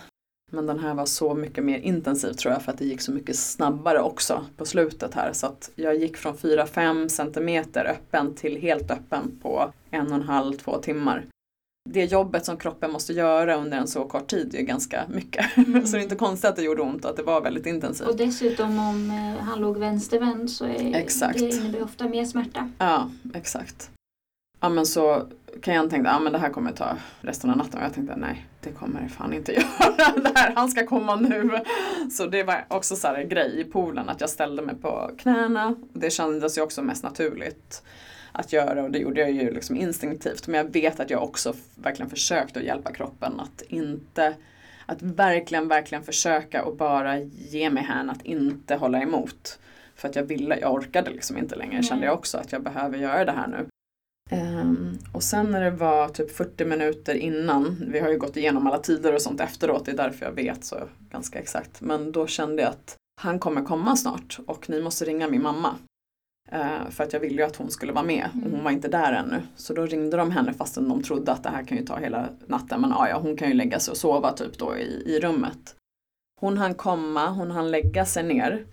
Men 0.54 0.66
den 0.66 0.78
här 0.78 0.94
var 0.94 1.06
så 1.06 1.34
mycket 1.34 1.64
mer 1.64 1.78
intensiv 1.78 2.32
tror 2.32 2.52
jag 2.52 2.62
för 2.62 2.72
att 2.72 2.78
det 2.78 2.84
gick 2.84 3.00
så 3.00 3.12
mycket 3.12 3.36
snabbare 3.36 4.00
också 4.00 4.44
på 4.56 4.64
slutet 4.64 5.14
här. 5.14 5.32
Så 5.32 5.46
att 5.46 5.70
jag 5.74 5.96
gick 5.96 6.16
från 6.16 6.34
4-5 6.34 7.08
centimeter 7.08 7.84
öppen 7.84 8.34
till 8.34 8.60
helt 8.60 8.90
öppen 8.90 9.38
på 9.42 9.72
en 9.90 10.06
och 10.06 10.14
en 10.14 10.22
halv, 10.22 10.52
två 10.52 10.78
timmar. 10.78 11.26
Det 11.90 12.04
jobbet 12.04 12.44
som 12.44 12.56
kroppen 12.56 12.92
måste 12.92 13.12
göra 13.12 13.56
under 13.56 13.78
en 13.78 13.88
så 13.88 14.04
kort 14.04 14.26
tid 14.26 14.54
är 14.54 14.62
ganska 14.62 15.04
mycket. 15.08 15.56
Mm. 15.56 15.86
så 15.86 15.92
det 15.92 16.00
är 16.00 16.02
inte 16.02 16.16
konstigt 16.16 16.50
att 16.50 16.56
det 16.56 16.62
gjorde 16.62 16.82
ont 16.82 17.04
och 17.04 17.10
att 17.10 17.16
det 17.16 17.22
var 17.22 17.40
väldigt 17.40 17.66
intensivt. 17.66 18.08
Och 18.08 18.16
dessutom 18.16 18.78
om 18.78 19.10
eh, 19.10 19.44
han 19.44 19.60
låg 19.60 19.78
vänstervänd 19.78 20.50
så 20.50 20.64
är 20.64 20.94
exakt. 20.94 21.38
det 21.38 21.48
innebär 21.48 21.82
ofta 21.82 22.08
mer 22.08 22.24
smärta. 22.24 22.70
Ja, 22.78 23.10
exakt. 23.34 23.90
Ja 24.60 24.68
men 24.68 24.86
så 24.86 25.26
kan 25.62 25.74
jag 25.74 25.90
tänka, 25.90 26.08
ja 26.08 26.20
men 26.20 26.32
det 26.32 26.38
här 26.38 26.50
kommer 26.50 26.72
ta 26.72 26.96
resten 27.20 27.50
av 27.50 27.56
natten 27.56 27.78
och 27.78 27.84
jag 27.84 27.94
tänkte 27.94 28.16
nej, 28.16 28.46
det 28.60 28.70
kommer 28.72 29.00
det 29.00 29.08
fan 29.08 29.32
inte 29.32 29.52
göra. 29.86 30.12
det 30.22 30.32
här, 30.34 30.52
han 30.54 30.68
ska 30.68 30.86
komma 30.86 31.16
nu. 31.16 31.50
Så 32.10 32.26
det 32.26 32.42
var 32.42 32.64
också 32.68 32.96
så 32.96 33.08
en 33.08 33.28
grej 33.28 33.60
i 33.60 33.64
poolen 33.64 34.08
att 34.08 34.20
jag 34.20 34.30
ställde 34.30 34.62
mig 34.62 34.74
på 34.74 35.10
knäna. 35.18 35.74
Det 35.92 36.10
kändes 36.10 36.58
ju 36.58 36.62
också 36.62 36.82
mest 36.82 37.02
naturligt 37.04 37.82
att 38.32 38.52
göra 38.52 38.82
och 38.82 38.90
det 38.90 38.98
gjorde 38.98 39.20
jag 39.20 39.30
ju 39.30 39.50
liksom 39.54 39.76
instinktivt. 39.76 40.46
Men 40.46 40.58
jag 40.58 40.72
vet 40.72 41.00
att 41.00 41.10
jag 41.10 41.22
också 41.22 41.54
verkligen 41.74 42.10
försökte 42.10 42.58
att 42.58 42.64
hjälpa 42.64 42.92
kroppen 42.92 43.40
att 43.40 43.62
inte 43.68 44.34
att 44.86 45.02
verkligen, 45.02 45.68
verkligen 45.68 46.04
försöka 46.04 46.64
och 46.64 46.76
bara 46.76 47.18
ge 47.18 47.70
mig 47.70 47.82
hän 47.82 48.10
att 48.10 48.22
inte 48.22 48.74
hålla 48.74 49.02
emot. 49.02 49.58
För 49.96 50.08
att 50.08 50.16
jag 50.16 50.22
ville, 50.22 50.58
jag 50.60 50.74
orkade 50.74 51.10
liksom 51.10 51.38
inte 51.38 51.56
längre. 51.56 51.82
Kände 51.82 52.06
jag 52.06 52.14
också 52.14 52.38
att 52.38 52.52
jag 52.52 52.62
behöver 52.62 52.98
göra 52.98 53.24
det 53.24 53.32
här 53.32 53.46
nu. 53.46 53.66
Um, 54.32 54.98
och 55.12 55.22
sen 55.22 55.50
när 55.50 55.60
det 55.60 55.70
var 55.70 56.08
typ 56.08 56.30
40 56.30 56.64
minuter 56.64 57.14
innan, 57.14 57.84
vi 57.88 58.00
har 58.00 58.10
ju 58.10 58.18
gått 58.18 58.36
igenom 58.36 58.66
alla 58.66 58.78
tider 58.78 59.14
och 59.14 59.22
sånt 59.22 59.40
efteråt, 59.40 59.84
det 59.84 59.92
är 59.92 59.96
därför 59.96 60.26
jag 60.26 60.32
vet 60.32 60.64
så 60.64 60.76
ganska 61.10 61.38
exakt. 61.38 61.80
Men 61.80 62.12
då 62.12 62.26
kände 62.26 62.62
jag 62.62 62.70
att 62.70 62.96
han 63.20 63.38
kommer 63.38 63.62
komma 63.62 63.96
snart 63.96 64.38
och 64.46 64.70
ni 64.70 64.82
måste 64.82 65.04
ringa 65.04 65.28
min 65.28 65.42
mamma. 65.42 65.74
Uh, 66.52 66.90
för 66.90 67.04
att 67.04 67.12
jag 67.12 67.20
ville 67.20 67.36
ju 67.36 67.42
att 67.42 67.56
hon 67.56 67.70
skulle 67.70 67.92
vara 67.92 68.04
med 68.04 68.28
och 68.44 68.50
hon 68.50 68.64
var 68.64 68.70
inte 68.70 68.88
där 68.88 69.12
ännu. 69.12 69.42
Så 69.56 69.74
då 69.74 69.86
ringde 69.86 70.16
de 70.16 70.30
henne 70.30 70.52
fastän 70.52 70.88
de 70.88 71.02
trodde 71.02 71.32
att 71.32 71.42
det 71.42 71.50
här 71.50 71.64
kan 71.64 71.78
ju 71.78 71.84
ta 71.84 71.98
hela 71.98 72.28
natten. 72.46 72.80
Men 72.80 72.90
ja, 72.90 73.18
hon 73.22 73.36
kan 73.36 73.48
ju 73.48 73.54
lägga 73.54 73.80
sig 73.80 73.92
och 73.92 73.96
sova 73.96 74.32
typ 74.32 74.58
då 74.58 74.76
i, 74.76 75.02
i 75.06 75.20
rummet. 75.20 75.76
Hon 76.40 76.58
hann 76.58 76.74
komma, 76.74 77.30
hon 77.30 77.50
hann 77.50 77.70
lägga 77.70 78.04
sig 78.04 78.22
ner 78.22 78.66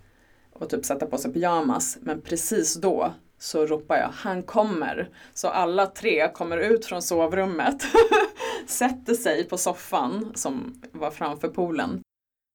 och 0.52 0.68
typ 0.70 0.84
sätta 0.84 1.06
på 1.06 1.18
sig 1.18 1.32
pyjamas. 1.32 1.98
Men 2.00 2.20
precis 2.20 2.74
då 2.74 3.12
så 3.42 3.66
ropar 3.66 3.96
jag 3.96 4.08
han 4.08 4.42
kommer. 4.42 5.08
Så 5.34 5.48
alla 5.48 5.86
tre 5.86 6.28
kommer 6.28 6.58
ut 6.58 6.86
från 6.86 7.02
sovrummet, 7.02 7.82
sätter 8.66 9.14
sig 9.14 9.44
på 9.44 9.58
soffan 9.58 10.32
som 10.34 10.82
var 10.92 11.10
framför 11.10 11.48
poolen. 11.48 12.00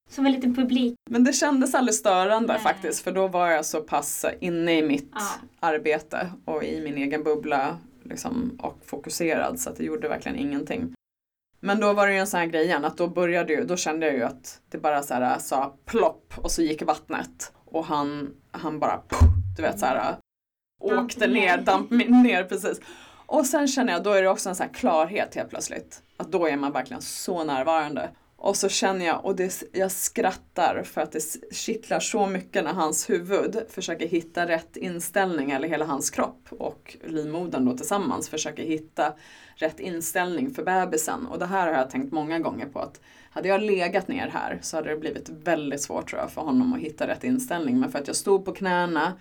Som 0.09 0.25
en 0.25 0.31
liten 0.31 0.55
publik. 0.55 0.95
Men 1.09 1.23
det 1.23 1.33
kändes 1.33 1.75
aldrig 1.75 1.95
störande 1.95 2.53
Nej. 2.53 2.61
faktiskt 2.61 3.03
för 3.03 3.11
då 3.11 3.27
var 3.27 3.49
jag 3.49 3.65
så 3.65 3.81
pass 3.81 4.25
inne 4.39 4.77
i 4.77 4.81
mitt 4.81 5.11
ja. 5.13 5.47
arbete 5.59 6.31
och 6.45 6.63
i 6.63 6.81
min 6.81 6.97
egen 6.97 7.23
bubbla 7.23 7.77
liksom, 8.03 8.59
och 8.61 8.77
fokuserad 8.85 9.59
så 9.59 9.69
att 9.69 9.75
det 9.75 9.83
gjorde 9.83 10.07
verkligen 10.07 10.37
ingenting. 10.37 10.93
Men 11.59 11.79
då 11.79 11.93
var 11.93 12.07
det 12.07 12.13
ju 12.13 12.19
en 12.19 12.27
sån 12.27 12.39
här 12.39 12.47
grej 12.47 12.65
igen 12.65 12.85
att 12.85 12.97
då 12.97 13.07
började 13.07 13.53
ju, 13.53 13.65
då 13.65 13.77
kände 13.77 14.05
jag 14.05 14.15
ju 14.15 14.23
att 14.23 14.61
det 14.69 14.77
bara 14.77 15.03
så 15.03 15.13
här 15.13 15.39
sa 15.39 15.77
plopp 15.85 16.33
och 16.37 16.51
så 16.51 16.61
gick 16.61 16.81
vattnet 16.81 17.53
och 17.65 17.85
han, 17.85 18.33
han 18.51 18.79
bara 18.79 19.01
du 19.55 19.61
vet 19.61 19.79
så 19.79 19.85
här 19.85 20.17
åkte 20.79 21.27
ner, 21.27 21.57
damp 21.57 21.91
ner 21.91 22.43
precis. 22.43 22.81
Och 23.25 23.45
sen 23.45 23.67
känner 23.67 23.93
jag, 23.93 24.03
då 24.03 24.11
är 24.11 24.21
det 24.21 24.29
också 24.29 24.49
en 24.49 24.55
sån 24.55 24.65
här 24.65 24.73
klarhet 24.73 25.35
helt 25.35 25.49
plötsligt. 25.49 26.01
Att 26.17 26.31
då 26.31 26.47
är 26.47 26.57
man 26.57 26.71
verkligen 26.71 27.01
så 27.01 27.43
närvarande. 27.43 28.09
Och 28.37 28.57
så 28.57 28.69
känner 28.69 29.05
jag, 29.05 29.25
och 29.25 29.35
det, 29.35 29.63
jag 29.71 29.91
skrattar 29.91 30.83
för 30.83 31.01
att 31.01 31.11
det 31.11 31.21
kittlar 31.51 31.99
så 31.99 32.25
mycket 32.25 32.63
när 32.63 32.73
hans 32.73 33.09
huvud 33.09 33.57
försöker 33.69 34.07
hitta 34.07 34.47
rätt 34.47 34.77
inställning, 34.77 35.51
eller 35.51 35.67
hela 35.67 35.85
hans 35.85 36.09
kropp 36.09 36.47
och 36.49 36.97
livmodern 37.03 37.65
då 37.65 37.77
tillsammans 37.77 38.29
försöker 38.29 38.63
hitta 38.63 39.13
rätt 39.55 39.79
inställning 39.79 40.53
för 40.53 40.63
bebisen. 40.63 41.27
Och 41.27 41.39
det 41.39 41.45
här 41.45 41.67
har 41.67 41.73
jag 41.73 41.89
tänkt 41.89 42.13
många 42.13 42.39
gånger 42.39 42.65
på 42.65 42.79
att 42.79 43.01
hade 43.29 43.47
jag 43.47 43.61
legat 43.61 44.07
ner 44.07 44.27
här 44.27 44.59
så 44.61 44.77
hade 44.77 44.89
det 44.89 44.97
blivit 44.97 45.29
väldigt 45.29 45.81
svårt 45.81 46.09
tror 46.09 46.21
jag 46.21 46.31
för 46.31 46.41
honom 46.41 46.73
att 46.73 46.79
hitta 46.79 47.07
rätt 47.07 47.23
inställning. 47.23 47.79
Men 47.79 47.91
för 47.91 47.99
att 47.99 48.07
jag 48.07 48.15
stod 48.15 48.45
på 48.45 48.51
knäna, 48.51 49.13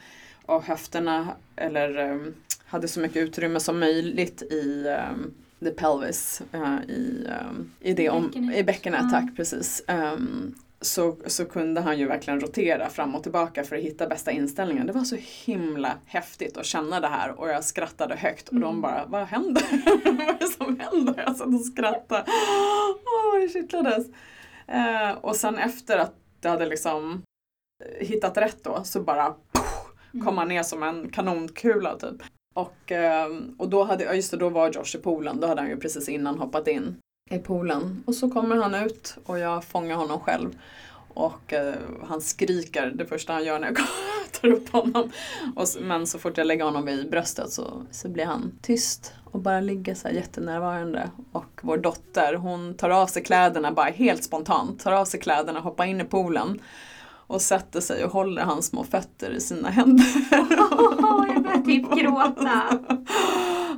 och 0.46 0.62
höfterna 0.62 1.36
eller 1.56 2.10
um, 2.10 2.34
hade 2.64 2.88
så 2.88 3.00
mycket 3.00 3.16
utrymme 3.16 3.60
som 3.60 3.78
möjligt 3.78 4.42
i 4.42 4.86
um, 5.12 5.34
the 5.60 5.70
pelvis, 5.70 6.42
uh, 6.54 6.78
i, 6.88 7.28
um, 7.48 7.72
i, 7.80 7.94
det 7.94 8.10
om, 8.10 8.26
bäckenet. 8.26 8.56
i 8.56 8.64
bäckenet. 8.64 9.00
Ja. 9.02 9.20
Tack, 9.20 9.36
precis. 9.36 9.84
Um, 9.88 10.54
så, 10.80 11.16
så 11.26 11.44
kunde 11.44 11.80
han 11.80 11.98
ju 11.98 12.06
verkligen 12.06 12.40
rotera 12.40 12.88
fram 12.88 13.14
och 13.14 13.22
tillbaka 13.22 13.64
för 13.64 13.76
att 13.76 13.82
hitta 13.82 14.06
bästa 14.06 14.30
inställningen. 14.30 14.86
Det 14.86 14.92
var 14.92 15.04
så 15.04 15.16
himla 15.44 15.98
häftigt 16.06 16.56
att 16.56 16.66
känna 16.66 17.00
det 17.00 17.08
här 17.08 17.40
och 17.40 17.48
jag 17.48 17.64
skrattade 17.64 18.16
högt 18.16 18.48
och 18.48 18.52
mm. 18.52 18.62
de 18.62 18.80
bara, 18.80 19.04
vad 19.06 19.26
händer? 19.26 19.62
vad 20.04 20.20
är 20.20 20.38
det 20.38 20.46
som 20.46 20.80
händer? 20.80 21.24
Jag 21.26 21.36
satt 21.36 21.46
och 21.46 21.60
skrattade. 21.60 22.24
Åh, 22.28 23.36
oh, 23.36 23.40
det 23.40 23.48
kittlades. 23.48 24.06
Uh, 24.68 25.18
och 25.20 25.36
sen 25.36 25.58
efter 25.58 25.98
att 25.98 26.14
det 26.40 26.48
hade 26.48 26.66
liksom 26.66 27.22
hittat 28.00 28.36
rätt 28.36 28.64
då 28.64 28.84
så 28.84 29.00
bara 29.00 29.34
komma 30.24 30.44
ner 30.44 30.62
som 30.62 30.82
en 30.82 31.08
kanonkula 31.08 31.96
typ. 31.96 32.22
Och, 32.54 32.92
ehm, 32.92 33.54
och 33.58 33.68
då, 33.68 33.84
hade, 33.84 34.14
just 34.14 34.30
det, 34.30 34.36
då 34.36 34.48
var 34.48 34.70
Josh 34.70 34.96
i 34.96 34.98
poolen, 34.98 35.40
då 35.40 35.46
hade 35.46 35.60
han 35.60 35.70
ju 35.70 35.76
precis 35.76 36.08
innan 36.08 36.38
hoppat 36.38 36.68
in 36.68 36.96
i 37.30 37.38
poolen. 37.38 38.02
Och 38.06 38.14
så 38.14 38.30
kommer 38.30 38.56
han 38.56 38.74
ut 38.74 39.16
och 39.24 39.38
jag 39.38 39.64
fångar 39.64 39.96
honom 39.96 40.20
själv. 40.20 40.58
Och 41.14 41.52
eh, 41.52 41.74
han 42.02 42.20
skriker 42.20 42.92
det 42.94 43.06
första 43.06 43.32
han 43.32 43.44
gör 43.44 43.58
när 43.58 43.66
jag 43.66 43.76
tar 44.40 44.48
upp 44.48 44.68
honom. 44.68 45.10
Och, 45.56 45.66
men 45.80 46.06
så 46.06 46.18
fort 46.18 46.38
jag 46.38 46.46
lägger 46.46 46.64
honom 46.64 46.84
vid 46.84 47.10
bröstet 47.10 47.50
så, 47.50 47.82
så 47.90 48.08
blir 48.08 48.24
han 48.24 48.58
tyst 48.62 49.12
och 49.24 49.40
bara 49.40 49.60
ligger 49.60 49.94
så 49.94 50.08
här 50.08 50.14
jättenärvarande. 50.14 51.10
Och 51.32 51.60
vår 51.62 51.76
dotter 51.76 52.34
hon 52.34 52.74
tar 52.74 52.90
av 52.90 53.06
sig 53.06 53.24
kläderna 53.24 53.72
bara 53.72 53.90
helt 53.90 54.24
spontant. 54.24 54.80
Tar 54.80 54.92
av 54.92 55.04
sig 55.04 55.20
kläderna, 55.20 55.60
hoppar 55.60 55.84
in 55.84 56.00
i 56.00 56.04
poolen 56.04 56.60
och 57.26 57.40
sätter 57.40 57.80
sig 57.80 58.04
och 58.04 58.12
håller 58.12 58.42
hans 58.42 58.66
små 58.66 58.84
fötter 58.84 59.30
i 59.30 59.40
sina 59.40 59.70
händer. 59.70 60.06
Oh, 60.32 61.26
jag 61.34 61.42
börjar 61.42 61.64
typ 61.64 61.98
gråta. 61.98 62.78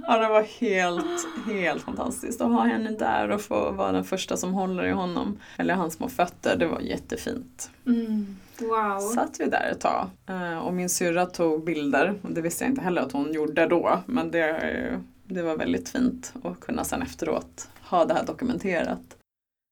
Ja, 0.03 0.19
det 0.19 0.29
var 0.29 0.43
helt, 0.61 1.27
helt 1.47 1.83
fantastiskt 1.83 2.41
att 2.41 2.53
ha 2.53 2.65
henne 2.65 2.91
där 2.91 3.31
och 3.31 3.41
få 3.41 3.71
vara 3.71 3.93
den 3.93 4.05
första 4.05 4.37
som 4.37 4.53
håller 4.53 4.85
i 4.85 4.91
honom. 4.91 5.39
Eller 5.57 5.75
hans 5.75 5.95
små 5.95 6.09
fötter, 6.09 6.57
det 6.57 6.67
var 6.67 6.81
jättefint. 6.81 7.71
Mm. 7.87 8.37
Wow. 8.59 9.01
Satt 9.01 9.41
vi 9.41 9.45
där 9.45 9.71
ett 9.73 9.81
tag. 9.81 10.09
Eh, 10.27 10.59
och 10.59 10.75
min 10.75 10.89
syrra 10.89 11.27
tog 11.27 11.65
bilder. 11.65 12.15
Det 12.23 12.41
visste 12.41 12.65
jag 12.65 12.71
inte 12.71 12.83
heller 12.83 13.03
att 13.03 13.13
hon 13.13 13.33
gjorde 13.33 13.67
då. 13.67 13.99
Men 14.07 14.31
det, 14.31 15.01
det 15.25 15.43
var 15.43 15.57
väldigt 15.57 15.89
fint 15.89 16.33
att 16.45 16.61
kunna 16.61 16.85
sen 16.85 17.03
efteråt 17.03 17.69
ha 17.81 18.05
det 18.05 18.15
här 18.15 18.27
dokumenterat. 18.27 19.16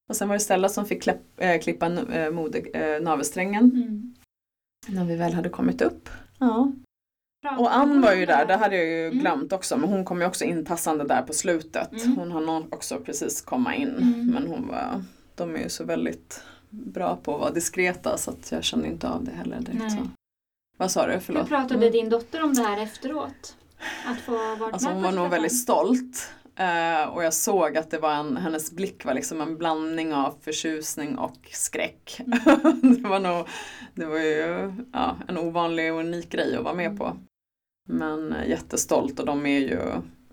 Och 0.09 0.17
sen 0.17 0.29
var 0.29 0.35
det 0.35 0.41
Stella 0.41 0.69
som 0.69 0.87
fick 0.87 1.03
klipp, 1.03 1.21
äh, 1.37 1.61
klippa 1.61 1.87
äh, 1.87 2.31
mode, 2.31 2.59
äh, 2.59 3.03
navelsträngen. 3.03 3.65
Mm. 3.65 4.15
När 4.89 5.05
vi 5.05 5.17
väl 5.17 5.33
hade 5.33 5.49
kommit 5.49 5.83
upp. 5.83 6.09
Ja. 6.39 6.73
Och 7.59 7.75
Ann 7.75 8.01
var 8.01 8.13
ju 8.13 8.27
där, 8.27 8.47
det 8.47 8.57
hade 8.57 8.77
jag 8.77 8.87
ju 8.87 9.07
mm. 9.07 9.19
glömt 9.19 9.53
också, 9.53 9.77
men 9.77 9.89
hon 9.89 10.05
kom 10.05 10.21
ju 10.21 10.27
också 10.27 10.45
intassande 10.45 11.05
där 11.05 11.23
på 11.23 11.33
slutet. 11.33 11.93
Mm. 11.93 12.17
Hon 12.17 12.33
hann 12.33 12.49
också 12.49 13.01
precis 13.01 13.41
komma 13.41 13.75
in, 13.75 13.89
mm. 13.89 14.27
men 14.27 14.47
hon 14.47 14.69
var, 14.69 15.05
de 15.35 15.55
är 15.55 15.59
ju 15.59 15.69
så 15.69 15.85
väldigt 15.85 16.43
bra 16.71 17.17
på 17.17 17.35
att 17.35 17.41
vara 17.41 17.51
diskreta 17.51 18.19
så 18.19 18.31
att 18.31 18.53
jag 18.53 18.65
kände 18.65 18.89
inte 18.89 19.09
av 19.09 19.25
det 19.25 19.31
heller 19.31 19.61
direkt. 19.61 19.93
Så. 19.93 20.09
Vad 20.77 20.91
sa 20.91 21.07
du? 21.07 21.21
Förlåt. 21.21 21.43
Hur 21.43 21.49
pratade 21.49 21.75
mm. 21.75 21.93
din 21.93 22.09
dotter 22.09 22.43
om 22.43 22.55
det 22.55 22.63
här 22.63 22.83
efteråt? 22.83 23.57
Att 24.07 24.21
få 24.21 24.33
vara 24.33 24.73
alltså, 24.73 24.89
med 24.89 24.95
Hon 24.95 25.03
var 25.03 25.13
nog 25.13 25.31
väldigt 25.31 25.57
stolt. 25.57 26.31
Uh, 26.61 27.09
och 27.09 27.25
jag 27.25 27.35
såg 27.35 27.77
att 27.77 27.91
det 27.91 27.99
var 27.99 28.15
en, 28.15 28.37
hennes 28.37 28.73
blick 28.73 29.05
var 29.05 29.15
liksom 29.15 29.41
en 29.41 29.59
blandning 29.59 30.15
av 30.15 30.35
förtjusning 30.41 31.19
och 31.19 31.49
skräck. 31.53 32.21
Mm. 32.21 32.97
det 33.03 33.09
var 33.09 33.21
nog, 33.21 33.49
det 33.95 34.07
var 34.07 34.19
ju 34.19 34.73
ja, 34.93 35.17
en 35.29 35.39
ovanlig 35.39 35.93
och 35.93 36.01
unik 36.01 36.31
grej 36.31 36.57
att 36.57 36.65
vara 36.65 36.75
med 36.75 36.99
på. 36.99 37.17
Men 37.89 38.33
uh, 38.33 38.49
jättestolt 38.49 39.21
och 39.21 39.27
de 39.27 39.47
är 39.47 39.59
ju, 39.59 39.81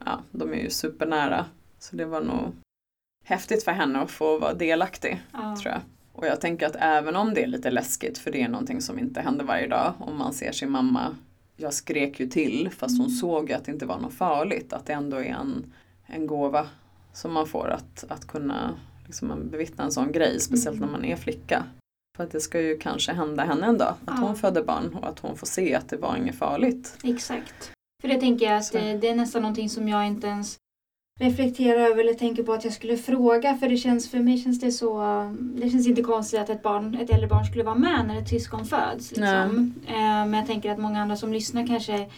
ja, 0.05 0.21
de 0.31 0.53
är 0.53 0.57
ju 0.57 0.69
supernära. 0.69 1.45
Så 1.79 1.95
det 1.95 2.05
var 2.05 2.21
nog 2.21 2.55
häftigt 3.25 3.63
för 3.63 3.71
henne 3.71 3.99
att 3.99 4.11
få 4.11 4.37
vara 4.37 4.53
delaktig, 4.53 5.21
ja. 5.31 5.55
tror 5.61 5.73
jag. 5.73 5.81
Och 6.13 6.27
jag 6.27 6.41
tänker 6.41 6.67
att 6.67 6.75
även 6.79 7.15
om 7.15 7.33
det 7.33 7.43
är 7.43 7.47
lite 7.47 7.71
läskigt, 7.71 8.17
för 8.17 8.31
det 8.31 8.41
är 8.41 8.49
någonting 8.49 8.81
som 8.81 8.99
inte 8.99 9.21
händer 9.21 9.45
varje 9.45 9.67
dag, 9.67 9.93
om 9.99 10.17
man 10.17 10.33
ser 10.33 10.51
sin 10.51 10.71
mamma, 10.71 11.15
jag 11.57 11.73
skrek 11.73 12.19
ju 12.19 12.27
till 12.27 12.69
fast 12.69 12.97
hon 12.97 13.07
mm. 13.07 13.17
såg 13.17 13.51
att 13.51 13.65
det 13.65 13.71
inte 13.71 13.85
var 13.85 13.99
något 13.99 14.13
farligt, 14.13 14.73
att 14.73 14.85
det 14.85 14.93
ändå 14.93 15.17
är 15.17 15.29
en, 15.29 15.73
en 16.11 16.27
gåva 16.27 16.67
som 17.13 17.33
man 17.33 17.47
får 17.47 17.69
att, 17.69 18.03
att 18.09 18.27
kunna 18.27 18.75
liksom, 19.05 19.49
bevittna 19.49 19.83
en 19.83 19.91
sån 19.91 20.11
grej, 20.11 20.39
speciellt 20.39 20.77
mm. 20.77 20.89
när 20.89 20.97
man 20.97 21.05
är 21.05 21.15
flicka. 21.15 21.63
För 22.17 22.23
att 22.23 22.31
det 22.31 22.41
ska 22.41 22.61
ju 22.61 22.77
kanske 22.77 23.13
hända 23.13 23.43
henne 23.43 23.65
en 23.65 23.77
dag, 23.77 23.93
att 24.05 24.19
ja. 24.19 24.25
hon 24.25 24.35
föder 24.35 24.63
barn 24.63 24.95
och 25.01 25.09
att 25.09 25.19
hon 25.19 25.37
får 25.37 25.47
se 25.47 25.75
att 25.75 25.89
det 25.89 25.97
var 25.97 26.15
inget 26.15 26.35
farligt. 26.35 26.97
Exakt. 27.03 27.71
För 28.01 28.07
det 28.07 28.19
tänker 28.19 28.45
jag 28.45 28.57
att 28.57 28.71
det, 28.71 28.97
det, 28.97 29.09
är 29.09 29.15
nästan 29.15 29.41
någonting 29.41 29.69
som 29.69 29.87
jag 29.87 30.07
inte 30.07 30.27
ens 30.27 30.57
reflektera 31.19 31.81
över 31.81 32.03
eller 32.03 32.13
tänker 32.13 32.43
på 32.43 32.53
att 32.53 32.63
jag 32.63 32.73
skulle 32.73 32.97
fråga 32.97 33.57
för 33.57 33.69
det 33.69 33.77
känns, 33.77 34.11
för 34.11 34.19
mig 34.19 34.37
känns 34.37 34.59
det 34.59 34.71
så, 34.71 35.01
det 35.39 35.69
känns 35.69 35.87
inte 35.87 36.01
konstigt 36.01 36.39
att 36.39 36.49
ett, 36.49 36.63
barn, 36.63 36.95
ett 36.95 37.09
äldre 37.09 37.27
barn 37.27 37.45
skulle 37.45 37.63
vara 37.63 37.75
med 37.75 38.05
när 38.07 38.21
ett 38.21 38.29
syskon 38.29 38.65
föds. 38.65 39.11
Liksom. 39.11 39.73
Eh, 39.87 39.95
men 39.95 40.33
jag 40.33 40.45
tänker 40.45 40.71
att 40.71 40.79
många 40.79 41.01
andra 41.01 41.15
som 41.15 41.33
lyssnar 41.33 41.67
kanske 41.67 42.09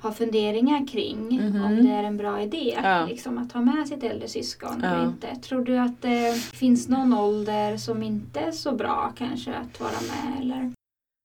har 0.00 0.12
funderingar 0.12 0.86
kring 0.86 1.38
mm 1.40 1.52
-hmm. 1.52 1.66
om 1.66 1.84
det 1.84 1.92
är 1.92 2.02
en 2.02 2.16
bra 2.16 2.42
idé 2.42 2.78
ja. 2.82 3.06
liksom, 3.06 3.38
att 3.38 3.52
ha 3.52 3.60
med 3.60 3.88
sitt 3.88 4.04
äldre 4.04 4.28
syskon 4.28 4.80
ja. 4.82 4.88
eller 4.88 5.04
inte. 5.04 5.36
Tror 5.36 5.64
du 5.64 5.78
att 5.78 6.02
det 6.02 6.34
finns 6.34 6.88
någon 6.88 7.12
ålder 7.12 7.76
som 7.76 8.02
inte 8.02 8.40
är 8.40 8.52
så 8.52 8.72
bra 8.72 9.12
kanske 9.18 9.54
att 9.54 9.80
vara 9.80 9.90
med? 9.90 10.40
Eller? 10.40 10.72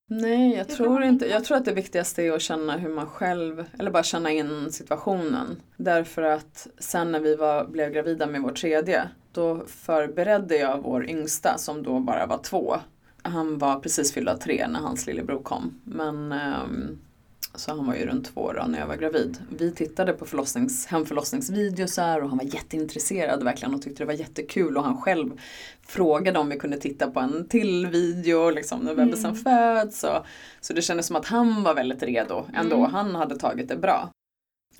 Nej, 0.09 0.55
jag 0.55 0.69
tror 0.69 1.03
inte. 1.03 1.25
Jag 1.25 1.43
tror 1.43 1.57
att 1.57 1.65
det 1.65 1.73
viktigaste 1.73 2.23
är 2.23 2.31
att 2.31 2.41
känna 2.41 2.77
hur 2.77 2.89
man 2.89 3.07
själv, 3.07 3.65
eller 3.79 3.91
bara 3.91 4.03
känna 4.03 4.31
in 4.31 4.71
situationen. 4.71 5.61
Därför 5.77 6.21
att 6.21 6.67
sen 6.77 7.11
när 7.11 7.19
vi 7.19 7.35
var, 7.35 7.65
blev 7.65 7.91
gravida 7.91 8.27
med 8.27 8.41
vår 8.41 8.51
tredje, 8.51 9.09
då 9.31 9.63
förberedde 9.67 10.57
jag 10.57 10.81
vår 10.83 11.09
yngsta 11.09 11.57
som 11.57 11.83
då 11.83 11.99
bara 11.99 12.25
var 12.25 12.37
två. 12.37 12.75
Han 13.21 13.57
var 13.57 13.79
precis 13.79 14.13
fyllda 14.13 14.37
tre 14.37 14.67
när 14.67 14.79
hans 14.79 15.07
lillebror 15.07 15.43
kom. 15.43 15.81
Men 15.83 16.31
um, 16.31 16.99
så 17.55 17.71
han 17.71 17.87
var 17.87 17.95
ju 17.95 18.05
runt 18.05 18.33
två 18.33 18.41
år 18.41 18.65
när 18.67 18.79
jag 18.79 18.87
var 18.87 18.95
gravid. 18.95 19.37
Vi 19.49 19.71
tittade 19.71 20.13
på 20.13 20.25
förlossnings, 20.25 20.85
hemförlossningsvideosar 20.85 22.21
och 22.21 22.29
han 22.29 22.37
var 22.37 22.45
jätteintresserad 22.45 23.43
verkligen 23.43 23.73
och 23.73 23.81
tyckte 23.81 24.03
det 24.03 24.07
var 24.07 24.13
jättekul 24.13 24.77
och 24.77 24.83
han 24.83 25.01
själv 25.01 25.39
frågade 25.87 26.39
om 26.39 26.49
vi 26.49 26.59
kunde 26.59 26.77
titta 26.77 27.11
på 27.11 27.19
en 27.19 27.47
till 27.47 27.87
video 27.87 28.49
liksom, 28.49 28.79
när 28.79 28.95
bebisen 28.95 29.31
mm. 29.31 29.43
föds. 29.43 30.03
Och, 30.03 30.25
så 30.61 30.73
det 30.73 30.81
kändes 30.81 31.07
som 31.07 31.15
att 31.15 31.25
han 31.25 31.63
var 31.63 31.73
väldigt 31.73 32.03
redo 32.03 32.45
ändå. 32.53 32.77
Mm. 32.77 32.91
Han 32.91 33.15
hade 33.15 33.35
tagit 33.35 33.67
det 33.67 33.77
bra. 33.77 34.09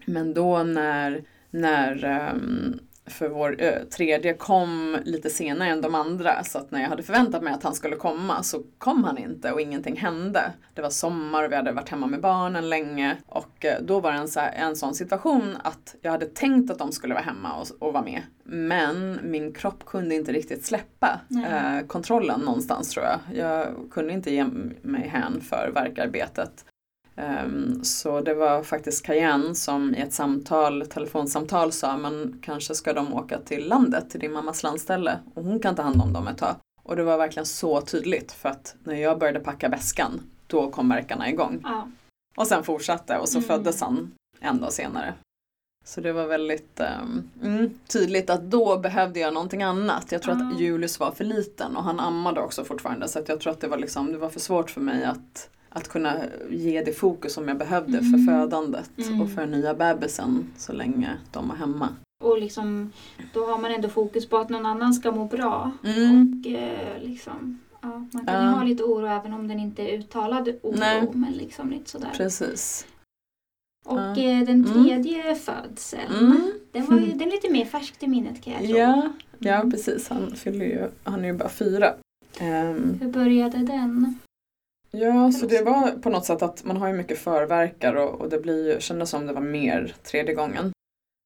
Men 0.06 0.34
då 0.34 0.64
när, 0.64 1.24
när 1.50 2.06
um, 2.36 2.80
för 3.06 3.30
vår 3.30 3.56
ö, 3.60 3.86
tredje 3.86 4.34
kom 4.34 4.98
lite 5.06 5.30
senare 5.30 5.70
än 5.70 5.82
de 5.82 5.96
andra 5.96 6.44
så 6.44 6.58
att 6.58 6.72
när 6.72 6.82
jag 6.82 6.90
hade 6.90 7.04
förväntat 7.04 7.44
mig 7.44 7.54
att 7.54 7.64
han 7.64 7.76
skulle 7.76 7.96
komma 7.96 8.44
så 8.44 8.64
kom 8.78 9.04
han 9.04 9.18
inte 9.18 9.52
och 9.52 9.62
ingenting 9.62 9.98
hände. 9.98 10.54
Det 10.74 10.82
var 10.82 10.90
sommar 10.90 11.44
och 11.44 11.52
vi 11.52 11.56
hade 11.56 11.72
varit 11.72 11.90
hemma 11.90 12.08
med 12.08 12.22
barnen 12.22 12.70
länge 12.70 13.18
och 13.26 13.66
eh, 13.66 13.82
då 13.82 14.00
var 14.00 14.12
det 14.12 14.18
en, 14.18 14.28
så 14.28 14.40
här, 14.40 14.52
en 14.52 14.76
sån 14.76 14.96
situation 14.96 15.58
att 15.64 15.96
jag 16.02 16.12
hade 16.12 16.26
tänkt 16.26 16.72
att 16.72 16.80
de 16.80 16.92
skulle 16.92 17.14
vara 17.14 17.24
hemma 17.24 17.54
och, 17.54 17.68
och 17.80 17.94
vara 17.94 18.04
med. 18.04 18.22
Men 18.44 19.20
min 19.24 19.54
kropp 19.54 19.86
kunde 19.86 20.16
inte 20.16 20.32
riktigt 20.32 20.66
släppa 20.66 21.22
eh, 21.48 21.88
kontrollen 21.88 22.40
någonstans 22.40 22.90
tror 22.90 23.06
jag. 23.06 23.20
Jag 23.38 23.68
kunde 23.92 24.14
inte 24.14 24.34
ge 24.34 24.46
mig 24.82 25.08
hän 25.08 25.42
för 25.42 25.72
verkarbetet. 25.76 26.66
Um, 27.16 27.84
så 27.84 28.22
det 28.22 28.34
var 28.34 28.64
faktiskt 28.64 29.06
Cayenne 29.06 29.56
som 29.56 29.96
i 29.96 30.02
ett 30.02 30.14
samtal, 30.14 30.86
telefonsamtal 30.86 31.72
sa 31.72 31.98
men 31.98 32.40
kanske 32.42 32.76
ska 32.76 32.94
de 32.94 33.14
åka 33.14 33.40
till 33.40 33.68
landet, 33.68 34.10
till 34.10 34.20
din 34.20 34.32
mammas 34.32 34.64
landställe 34.64 35.20
och 35.34 35.44
hon 35.44 35.60
kan 35.60 35.76
ta 35.76 35.82
hand 35.82 36.02
om 36.02 36.14
dem 36.14 36.28
ett 36.28 36.38
tag. 36.38 36.56
Och 36.84 36.96
det 36.96 37.04
var 37.04 37.18
verkligen 37.18 37.46
så 37.46 37.82
tydligt 37.82 38.32
för 38.32 38.50
att 38.50 38.76
när 38.84 38.96
jag 38.96 39.20
började 39.20 39.40
packa 39.40 39.70
väskan 39.70 40.22
då 40.48 40.72
kom 40.72 40.90
verkarna 40.90 41.30
igång. 41.30 41.60
Ja. 41.64 41.88
Och 42.36 42.48
sen 42.48 42.64
fortsatte 42.64 43.18
och 43.18 43.30
så 43.30 43.38
mm. 43.38 43.48
föddes 43.48 43.82
han 43.82 44.12
en 44.40 44.62
dag 44.62 44.74
senare. 44.74 45.14
Så 45.86 46.02
det 46.02 46.14
var 46.14 46.28
väldigt 46.28 46.82
um, 47.02 47.30
mm, 47.44 47.70
tydligt 47.88 48.30
att 48.30 48.42
då 48.42 48.78
behövde 48.78 49.20
jag 49.20 49.34
någonting 49.34 49.64
annat. 49.64 50.12
Jag 50.12 50.22
tror 50.22 50.34
mm. 50.34 50.48
att 50.48 50.60
Julius 50.60 51.00
var 51.00 51.12
för 51.12 51.24
liten 51.24 51.78
och 51.78 51.84
han 51.84 52.00
ammade 52.00 52.42
också 52.42 52.64
fortfarande 52.64 53.08
så 53.08 53.20
att 53.20 53.30
jag 53.30 53.40
tror 53.40 53.54
att 53.54 53.62
det 53.62 53.68
var, 53.68 53.78
liksom, 53.78 54.12
det 54.12 54.18
var 54.18 54.30
för 54.30 54.40
svårt 54.40 54.70
för 54.70 54.82
mig 54.82 55.04
att 55.04 55.50
att 55.74 55.88
kunna 55.88 56.16
ge 56.50 56.82
det 56.82 56.94
fokus 56.94 57.34
som 57.34 57.48
jag 57.48 57.58
behövde 57.58 57.98
mm. 57.98 58.12
för 58.12 58.32
födandet 58.32 58.92
mm. 58.98 59.22
och 59.22 59.32
för 59.32 59.46
nya 59.46 59.74
bebisen 59.74 60.48
så 60.58 60.74
länge 60.74 61.18
de 61.32 61.48
var 61.48 61.56
hemma. 61.56 61.90
Och 62.24 62.40
liksom, 62.40 62.92
då 63.34 63.46
har 63.46 63.58
man 63.58 63.72
ändå 63.72 63.90
fokus 63.90 64.30
på 64.30 64.38
att 64.38 64.50
någon 64.50 64.66
annan 64.66 64.94
ska 64.94 65.12
må 65.12 65.26
bra. 65.26 65.72
Mm. 65.84 66.44
Och 66.46 66.52
eh, 66.52 67.02
liksom, 67.02 67.60
ja, 67.82 68.06
man 68.12 68.26
kan 68.26 68.44
ju 68.44 68.50
ha 68.50 68.64
lite 68.64 68.84
oro 68.84 69.06
även 69.06 69.34
om 69.34 69.48
den 69.48 69.60
inte 69.60 69.82
är 69.82 69.98
uttalad 69.98 70.50
oro. 70.62 70.76
Nej. 70.78 71.10
Men 71.14 71.34
liksom 71.34 71.70
lite 71.70 71.90
sådär. 71.90 72.12
Precis. 72.18 72.88
Och 73.86 74.18
eh, 74.18 74.46
den 74.46 74.66
mm. 74.66 74.84
tredje 74.84 75.36
födseln, 75.36 76.14
mm. 76.20 76.52
den, 76.72 76.86
var 76.86 77.00
ju, 77.00 77.06
den 77.14 77.28
är 77.28 77.32
lite 77.32 77.50
mer 77.50 77.66
färskt 77.66 78.04
i 78.04 78.08
minnet 78.08 78.44
kan 78.44 78.54
jag 78.54 78.62
tro. 78.62 78.78
Ja, 78.78 79.10
ja 79.40 79.56
mm. 79.56 79.72
precis. 79.72 80.10
Han, 80.10 80.36
fyller 80.36 80.66
ju, 80.66 80.90
han 81.04 81.24
är 81.24 81.28
ju 81.28 81.34
bara 81.34 81.50
fyra. 81.50 81.94
Um, 82.42 82.98
Hur 83.02 83.12
började 83.12 83.58
den? 83.58 84.20
Ja, 84.98 85.32
så 85.32 85.46
det 85.46 85.62
var 85.62 85.92
på 85.92 86.10
något 86.10 86.26
sätt 86.26 86.42
att 86.42 86.64
man 86.64 86.78
har 86.78 86.88
ju 86.88 86.94
mycket 86.94 87.18
förverkar 87.18 87.96
och, 87.96 88.22
och 88.22 88.30
det 88.30 88.40
blir, 88.40 88.80
kändes 88.80 89.10
som 89.10 89.28
det 89.28 89.34
var 89.34 89.42
mer 89.42 89.96
tredje 90.04 90.34
gången. 90.34 90.72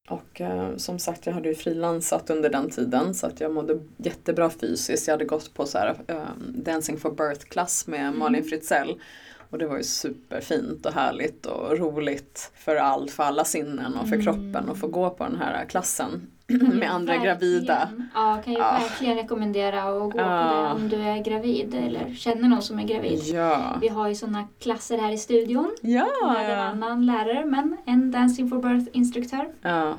Och 0.10 0.42
eh, 0.42 0.76
som 0.76 1.00
sagt, 1.00 1.26
jag 1.26 1.34
hade 1.34 1.50
ju 1.50 1.56
frilansat 1.56 2.30
under 2.30 2.50
den 2.50 2.70
tiden 2.70 3.14
så 3.14 3.28
att 3.28 3.40
jag 3.40 3.54
mådde 3.54 3.80
jättebra 3.98 4.50
fysiskt. 4.50 5.08
Jag 5.08 5.14
hade 5.14 5.26
gått 5.26 5.54
på 5.54 5.66
så 5.66 5.78
här, 5.78 5.96
eh, 6.08 6.18
Dancing 6.48 6.98
for 6.98 7.12
birth-klass 7.12 7.88
med 7.88 8.14
Malin 8.14 8.42
mm. 8.42 8.50
Fritzell. 8.50 9.02
Och 9.50 9.58
det 9.58 9.68
var 9.68 9.78
ju 9.78 9.84
superfint 9.84 10.86
och 10.86 10.94
härligt 10.94 11.46
och 11.46 11.78
roligt 11.78 12.52
för 12.56 12.76
allt, 12.76 13.12
för 13.12 13.24
alla 13.24 13.46
sinnen 13.46 13.98
och 13.98 14.10
för 14.10 14.16
mm. 14.16 14.26
kroppen 14.26 14.70
att 14.70 14.80
få 14.80 14.88
gå 14.88 15.10
på 15.10 15.24
den 15.24 15.36
här 15.36 15.66
klassen 15.66 16.32
med 16.48 16.92
andra 16.92 17.14
verkligen. 17.14 17.40
gravida. 17.40 17.90
Ja, 18.14 18.42
kan 18.44 18.54
ju 18.54 18.60
ja. 18.60 18.72
verkligen 18.72 19.16
rekommendera 19.16 19.84
att 19.84 20.12
gå 20.12 20.20
ja. 20.20 20.50
på 20.50 20.56
det 20.56 20.84
om 20.84 20.90
du 20.90 21.10
är 21.10 21.24
gravid 21.24 21.74
eller 21.74 22.14
känner 22.14 22.50
någon 22.50 22.62
som 22.62 22.80
är 22.80 22.84
gravid. 22.84 23.20
Ja. 23.24 23.78
Vi 23.82 23.88
har 23.88 24.08
ju 24.08 24.16
sådana 24.16 24.48
klasser 24.60 24.98
här 24.98 25.12
i 25.12 25.18
studion 25.18 25.76
ja, 25.82 26.08
med 26.22 26.52
en 26.52 26.60
annan 26.60 27.06
lärare 27.06 27.46
men 27.46 27.78
en 27.86 28.12
Dancing 28.12 28.50
for 28.50 28.58
Birth-instruktör. 28.62 29.50
Ja. 29.62 29.98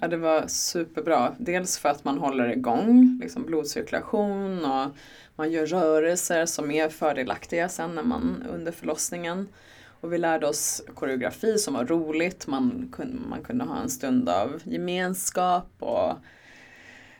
ja, 0.00 0.08
det 0.08 0.16
var 0.16 0.46
superbra. 0.46 1.32
Dels 1.38 1.78
för 1.78 1.88
att 1.88 2.04
man 2.04 2.18
håller 2.18 2.52
igång 2.52 3.18
liksom 3.22 3.44
blodcirkulation 3.44 4.64
och 4.64 4.90
man 5.36 5.52
gör 5.52 5.66
rörelser 5.66 6.46
som 6.46 6.70
är 6.70 6.88
fördelaktiga 6.88 7.68
sen 7.68 7.94
när 7.94 8.02
man 8.02 8.44
under 8.50 8.72
förlossningen. 8.72 9.48
Och 10.04 10.12
vi 10.12 10.18
lärde 10.18 10.46
oss 10.46 10.82
koreografi 10.94 11.58
som 11.58 11.74
var 11.74 11.84
roligt, 11.84 12.46
man 12.46 12.88
kunde, 12.92 13.28
man 13.28 13.42
kunde 13.42 13.64
ha 13.64 13.80
en 13.80 13.90
stund 13.90 14.28
av 14.28 14.60
gemenskap 14.64 15.70
och 15.78 16.12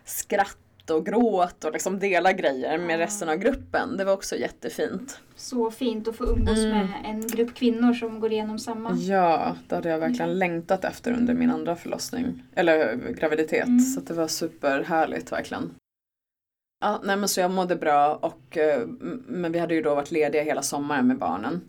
skratt 0.05 0.91
och 0.91 1.07
gråt 1.07 1.65
och 1.65 1.73
liksom 1.73 1.99
dela 1.99 2.33
grejer 2.33 2.79
med 2.79 2.99
resten 2.99 3.29
av 3.29 3.37
gruppen. 3.37 3.97
Det 3.97 4.05
var 4.05 4.13
också 4.13 4.37
jättefint. 4.37 5.21
Så 5.37 5.71
fint 5.71 6.09
att 6.09 6.17
få 6.17 6.25
umgås 6.25 6.59
mm. 6.59 6.71
med 6.71 6.89
en 7.05 7.27
grupp 7.27 7.55
kvinnor 7.55 7.93
som 7.93 8.21
går 8.21 8.33
igenom 8.33 8.59
samma. 8.59 8.93
Ja, 8.95 9.57
det 9.69 9.75
hade 9.75 9.89
jag 9.89 9.99
verkligen 9.99 10.31
mm. 10.31 10.39
längtat 10.39 10.85
efter 10.85 11.13
under 11.13 11.35
min 11.35 11.51
andra 11.51 11.77
förlossning, 11.77 12.43
eller 12.55 12.97
graviditet. 12.97 13.67
Mm. 13.67 13.81
Så 13.81 14.01
det 14.01 14.15
var 14.15 14.29
superhärligt 14.29 15.33
verkligen. 15.33 15.75
Ja, 16.81 17.01
nej 17.05 17.17
men 17.17 17.29
så 17.29 17.41
jag 17.41 17.51
mådde 17.51 17.77
bra 17.77 18.17
och 18.17 18.57
eh, 18.57 18.87
men 19.27 19.53
vi 19.53 19.59
hade 19.59 19.75
ju 19.75 19.83
då 19.83 19.95
varit 19.95 20.11
lediga 20.11 20.43
hela 20.43 20.63
sommaren 20.63 21.07
med 21.07 21.19
barnen. 21.19 21.61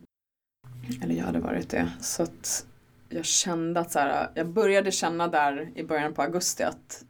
Eller 1.01 1.15
jag 1.15 1.25
hade 1.25 1.39
varit 1.39 1.69
det. 1.69 1.91
Så 2.01 2.23
att 2.23 2.65
jag 3.09 3.25
kände 3.25 3.79
att 3.79 3.91
så 3.91 3.99
här, 3.99 4.29
jag 4.33 4.47
började 4.47 4.91
känna 4.91 5.27
där 5.27 5.71
i 5.75 5.83
början 5.83 6.13
på 6.13 6.21
augusti 6.21 6.63
att, 6.63 7.05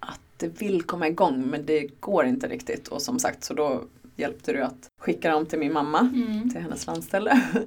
att 0.00 0.20
det 0.36 0.60
vill 0.60 0.82
komma 0.82 1.08
igång 1.08 1.46
men 1.46 1.66
det 1.66 2.00
går 2.00 2.24
inte 2.24 2.48
riktigt. 2.48 2.88
Och 2.88 3.02
som 3.02 3.18
sagt 3.18 3.44
så 3.44 3.54
då 3.54 3.84
hjälpte 4.16 4.52
det 4.52 4.66
att 4.66 4.88
skicka 5.00 5.30
dem 5.30 5.46
till 5.46 5.58
min 5.58 5.72
mamma, 5.72 5.98
mm. 5.98 6.50
till 6.50 6.60
hennes 6.60 6.86
landställe. 6.86 7.42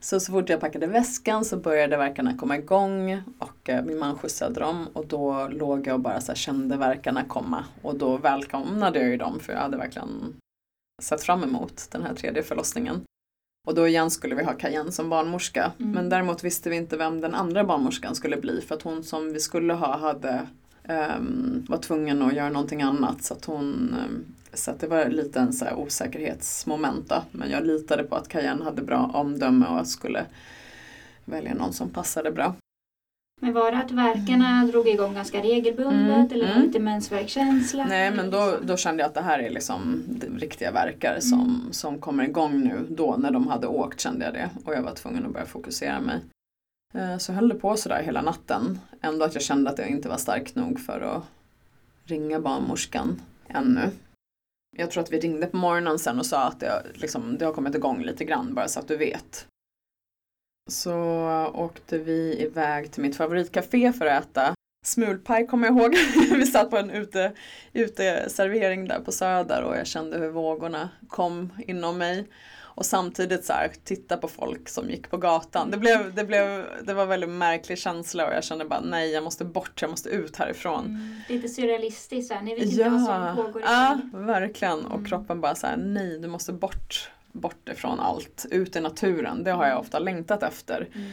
Så 0.00 0.20
så 0.20 0.32
fort 0.32 0.48
jag 0.48 0.60
packade 0.60 0.86
väskan 0.86 1.44
så 1.44 1.56
började 1.56 1.96
verkarna 1.96 2.36
komma 2.36 2.56
igång 2.56 3.22
och 3.38 3.68
eh, 3.68 3.84
min 3.84 3.98
man 3.98 4.18
skjutsade 4.18 4.60
dem 4.60 4.88
och 4.92 5.06
då 5.06 5.48
låg 5.48 5.86
jag 5.86 5.94
och 5.94 6.00
bara 6.00 6.20
så 6.20 6.34
kände 6.34 6.76
verkarna 6.76 7.24
komma 7.24 7.64
och 7.82 7.98
då 7.98 8.16
välkomnade 8.16 8.98
jag 8.98 9.08
ju 9.08 9.16
dem 9.16 9.40
för 9.40 9.52
jag 9.52 9.60
hade 9.60 9.76
verkligen 9.76 10.34
sett 11.02 11.22
fram 11.22 11.42
emot 11.42 11.88
den 11.90 12.02
här 12.02 12.14
tredje 12.14 12.42
förlossningen. 12.42 13.04
Och 13.66 13.74
då 13.74 13.88
igen 13.88 14.10
skulle 14.10 14.34
vi 14.34 14.44
ha 14.44 14.52
Cayenne 14.52 14.92
som 14.92 15.08
barnmorska. 15.08 15.72
Mm. 15.78 15.92
Men 15.92 16.08
däremot 16.08 16.44
visste 16.44 16.70
vi 16.70 16.76
inte 16.76 16.96
vem 16.96 17.20
den 17.20 17.34
andra 17.34 17.64
barnmorskan 17.64 18.14
skulle 18.14 18.36
bli 18.36 18.60
för 18.60 18.74
att 18.74 18.82
hon 18.82 19.04
som 19.04 19.32
vi 19.32 19.40
skulle 19.40 19.72
ha 19.74 19.96
hade 19.96 20.46
um, 20.88 21.66
var 21.68 21.78
tvungen 21.78 22.22
att 22.22 22.34
göra 22.34 22.48
någonting 22.48 22.82
annat. 22.82 23.24
Så 23.24 23.34
att 23.34 23.44
hon 23.44 23.64
um, 24.06 24.24
så 24.52 24.70
att 24.70 24.80
det 24.80 24.86
var 24.86 25.06
lite 25.06 25.40
en 25.40 25.52
så 25.52 25.64
här 25.64 25.74
osäkerhetsmoment 25.74 27.08
då. 27.08 27.22
Men 27.32 27.50
jag 27.50 27.66
litade 27.66 28.04
på 28.04 28.16
att 28.16 28.28
Cayenne 28.28 28.64
hade 28.64 28.82
bra 28.82 29.10
omdöme 29.14 29.66
och 29.66 29.86
skulle 29.86 30.24
välja 31.24 31.54
någon 31.54 31.72
som 31.72 31.90
passade 31.90 32.30
bra. 32.30 32.54
Men 33.40 33.52
var 33.52 33.70
det 33.70 33.78
att 33.78 33.90
verkarna 33.90 34.48
mm. 34.48 34.70
drog 34.70 34.88
igång 34.88 35.14
ganska 35.14 35.42
regelbundet 35.42 36.32
mm. 36.32 36.32
eller 36.32 36.52
mm. 36.52 36.62
lite 36.62 36.78
mensvärkkänsla? 36.78 37.84
Nej 37.84 38.10
men 38.10 38.30
då, 38.30 38.58
då 38.62 38.76
kände 38.76 39.02
jag 39.02 39.08
att 39.08 39.14
det 39.14 39.20
här 39.20 39.38
är 39.38 39.50
liksom 39.50 40.04
riktiga 40.38 40.72
verkar 40.72 41.10
mm. 41.10 41.20
som, 41.20 41.68
som 41.70 41.98
kommer 41.98 42.24
igång 42.24 42.60
nu. 42.60 42.86
Då 42.88 43.16
när 43.16 43.30
de 43.30 43.46
hade 43.46 43.66
åkt 43.66 44.00
kände 44.00 44.24
jag 44.24 44.34
det 44.34 44.50
och 44.64 44.74
jag 44.74 44.82
var 44.82 44.94
tvungen 44.94 45.26
att 45.26 45.32
börja 45.32 45.46
fokusera 45.46 46.00
mig. 46.00 46.20
Eh, 46.94 47.18
så 47.18 47.32
jag 47.32 47.36
höll 47.36 47.48
det 47.48 47.54
på 47.54 47.76
sådär 47.76 48.02
hela 48.02 48.22
natten. 48.22 48.78
Ändå 49.00 49.24
att 49.24 49.34
jag 49.34 49.42
kände 49.42 49.70
att 49.70 49.78
jag 49.78 49.88
inte 49.88 50.08
var 50.08 50.16
stark 50.16 50.54
nog 50.54 50.80
för 50.80 51.00
att 51.00 51.22
ringa 52.04 52.40
barnmorskan 52.40 53.20
ännu. 53.48 53.90
Jag 54.76 54.90
tror 54.90 55.02
att 55.02 55.12
vi 55.12 55.20
ringde 55.20 55.46
på 55.46 55.56
morgonen 55.56 55.98
sen 55.98 56.18
och 56.18 56.26
sa 56.26 56.42
att 56.42 56.60
det, 56.60 56.82
liksom, 56.94 57.38
det 57.38 57.44
har 57.44 57.52
kommit 57.52 57.74
igång 57.74 58.02
lite 58.02 58.24
grann 58.24 58.54
bara 58.54 58.68
så 58.68 58.80
att 58.80 58.88
du 58.88 58.96
vet. 58.96 59.46
Så 60.66 60.94
åkte 61.54 61.98
vi 61.98 62.42
iväg 62.42 62.92
till 62.92 63.02
mitt 63.02 63.16
favoritcafé 63.16 63.92
för 63.92 64.06
att 64.06 64.24
äta 64.24 64.56
smulpaj 64.86 65.46
kommer 65.46 65.68
jag 65.68 65.78
ihåg. 65.78 65.96
vi 66.38 66.46
satt 66.46 66.70
på 66.70 66.76
en 66.76 66.90
ute, 66.90 67.32
uteservering 67.72 68.88
där 68.88 69.00
på 69.00 69.12
Söder 69.12 69.62
och 69.62 69.76
jag 69.76 69.86
kände 69.86 70.18
hur 70.18 70.30
vågorna 70.30 70.88
kom 71.08 71.52
inom 71.66 71.98
mig. 71.98 72.28
Och 72.76 72.86
samtidigt 72.86 73.44
så 73.44 73.52
här, 73.52 73.72
titta 73.84 74.16
på 74.16 74.28
folk 74.28 74.68
som 74.68 74.90
gick 74.90 75.10
på 75.10 75.16
gatan. 75.16 75.70
Det, 75.70 75.76
blev, 75.76 76.14
det, 76.14 76.24
blev, 76.24 76.64
det 76.82 76.94
var 76.94 77.02
en 77.02 77.08
väldigt 77.08 77.30
märklig 77.30 77.78
känsla 77.78 78.26
och 78.26 78.34
jag 78.34 78.44
kände 78.44 78.64
bara 78.64 78.80
nej 78.80 79.10
jag 79.10 79.24
måste 79.24 79.44
bort, 79.44 79.82
jag 79.82 79.90
måste 79.90 80.08
ut 80.08 80.36
härifrån. 80.36 80.84
Mm. 80.84 81.20
Lite 81.28 81.48
surrealistiskt, 81.48 82.34
ni 82.42 82.54
vet 82.54 82.64
inte 82.64 82.80
ja. 82.80 82.90
vad 82.90 83.02
som 83.02 83.44
pågår. 83.44 83.62
Ja, 83.62 84.00
verkligen. 84.12 84.86
Och 84.86 84.98
mm. 84.98 85.04
kroppen 85.04 85.40
bara 85.40 85.54
så 85.54 85.66
här, 85.66 85.76
nej 85.76 86.18
du 86.18 86.28
måste 86.28 86.52
bort, 86.52 87.10
bort 87.36 87.68
ifrån 87.68 88.00
allt, 88.00 88.46
ut 88.50 88.76
i 88.76 88.80
naturen. 88.80 89.44
Det 89.44 89.50
har 89.50 89.64
jag 89.64 89.72
mm. 89.72 89.80
ofta 89.80 89.98
längtat 89.98 90.42
efter. 90.42 90.88
Mm. 90.94 91.10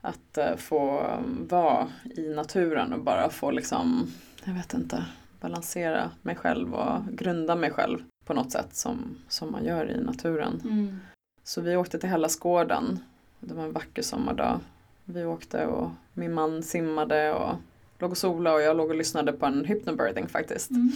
Att 0.00 0.38
uh, 0.38 0.56
få 0.56 1.06
vara 1.48 1.88
i 2.16 2.34
naturen 2.34 2.92
och 2.92 3.00
bara 3.00 3.30
få 3.30 3.50
liksom, 3.50 4.12
jag 4.44 4.54
vet 4.54 4.74
inte, 4.74 5.04
balansera 5.40 6.10
mig 6.22 6.36
själv 6.36 6.74
och 6.74 7.02
grunda 7.12 7.56
mig 7.56 7.70
själv 7.70 7.98
på 8.24 8.34
något 8.34 8.52
sätt 8.52 8.76
som, 8.76 9.18
som 9.28 9.52
man 9.52 9.64
gör 9.64 9.90
i 9.90 10.00
naturen. 10.00 10.60
Mm. 10.64 11.00
Så 11.44 11.60
vi 11.60 11.76
åkte 11.76 11.98
till 11.98 12.08
Hellasgården. 12.08 12.98
Det 13.40 13.54
var 13.54 13.64
en 13.64 13.72
vacker 13.72 14.02
sommardag. 14.02 14.60
Vi 15.04 15.24
åkte 15.24 15.66
och 15.66 15.90
min 16.12 16.32
man 16.32 16.62
simmade 16.62 17.32
och 17.32 17.54
låg 17.98 18.10
och 18.10 18.18
sola 18.18 18.52
och 18.52 18.62
jag 18.62 18.76
låg 18.76 18.90
och 18.90 18.96
lyssnade 18.96 19.32
på 19.32 19.46
en 19.46 19.64
hypnobirthing 19.64 20.28
faktiskt. 20.28 20.70
Mm. 20.70 20.92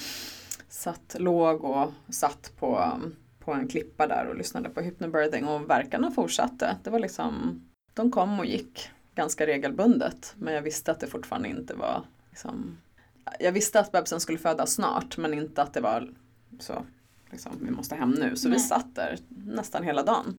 Satt, 0.69 1.17
låg 1.19 1.65
och 1.65 1.93
satt 2.09 2.53
på, 2.59 2.93
på 3.49 3.55
en 3.55 3.69
klippa 3.69 4.07
där 4.07 4.27
och 4.27 4.37
lyssnade 4.37 4.69
på 4.69 4.81
hypnobirthing 4.81 5.49
och 5.49 5.71
verkarna 5.71 6.11
fortsatte. 6.11 6.77
Det 6.83 6.91
var 6.91 6.99
liksom, 6.99 7.63
de 7.95 8.11
kom 8.11 8.39
och 8.39 8.47
gick 8.47 8.91
ganska 9.15 9.47
regelbundet 9.47 10.35
men 10.39 10.55
jag 10.55 10.63
visste 10.63 10.91
att 10.91 11.01
det 11.01 11.07
fortfarande 11.07 11.49
inte 11.49 11.75
var 11.75 12.05
liksom, 12.31 12.79
jag 13.41 13.53
visste 13.53 13.81
att 13.81 13.93
bebisen 13.93 14.21
skulle 14.21 14.39
födas 14.39 14.75
snart 14.75 15.17
men 15.17 15.35
inte 15.35 15.63
att 15.63 15.75
det 15.75 15.81
var 15.81 16.09
så 16.61 16.87
liksom, 17.31 17.53
vi 17.63 17.71
måste 17.71 17.95
hem 17.95 18.11
nu. 18.11 18.37
Så 18.37 18.49
Nej. 18.49 18.59
vi 18.59 18.65
satt 18.65 18.95
där 18.95 19.19
nästan 19.29 19.85
hela 19.85 20.03
dagen. 20.03 20.35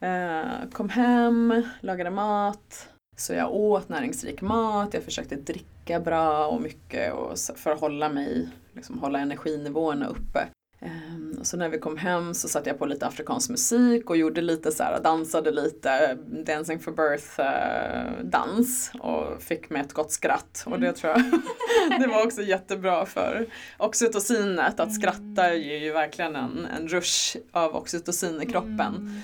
Eh, 0.00 0.70
kom 0.72 0.88
hem, 0.88 1.62
lagade 1.80 2.10
mat. 2.10 2.88
Så 3.16 3.32
jag 3.32 3.54
åt 3.54 3.88
näringsrik 3.88 4.42
mat, 4.42 4.94
jag 4.94 5.02
försökte 5.02 5.36
dricka 5.36 6.00
bra 6.00 6.46
och 6.46 6.62
mycket 6.62 7.12
och 7.12 7.38
för 7.38 7.70
att 7.70 7.80
hålla 7.80 8.08
mig, 8.08 8.48
liksom 8.72 8.98
hålla 8.98 9.18
energinivåerna 9.18 10.06
uppe. 10.06 10.48
Um, 10.86 11.44
så 11.44 11.56
när 11.56 11.68
vi 11.68 11.78
kom 11.78 11.96
hem 11.96 12.34
så 12.34 12.48
satte 12.48 12.70
jag 12.70 12.78
på 12.78 12.86
lite 12.86 13.06
afrikansk 13.06 13.50
musik 13.50 14.10
och 14.10 14.16
gjorde 14.16 14.40
lite 14.40 14.72
så 14.72 14.82
här, 14.82 15.00
dansade 15.00 15.50
lite 15.50 16.14
Dancing 16.46 16.78
for 16.78 16.92
birth 16.92 17.40
uh, 17.40 18.24
dans 18.24 18.92
och 19.00 19.42
fick 19.42 19.70
med 19.70 19.84
ett 19.84 19.92
gott 19.92 20.12
skratt. 20.12 20.62
Mm. 20.66 20.72
Och 20.72 20.80
det 20.80 20.86
mm. 20.86 20.96
tror 20.96 21.12
jag 21.12 22.00
det 22.00 22.06
var 22.06 22.24
också 22.24 22.42
jättebra 22.42 23.06
för 23.06 23.46
oxytocinet. 23.78 24.80
Att 24.80 24.94
skratta 24.94 25.46
mm. 25.46 25.62
ger 25.62 25.78
ju 25.78 25.92
verkligen 25.92 26.36
en, 26.36 26.66
en 26.78 26.88
rush 26.88 27.36
av 27.52 27.76
oxytocin 27.76 28.42
i 28.42 28.46
kroppen. 28.46 28.96
Mm. 28.96 29.20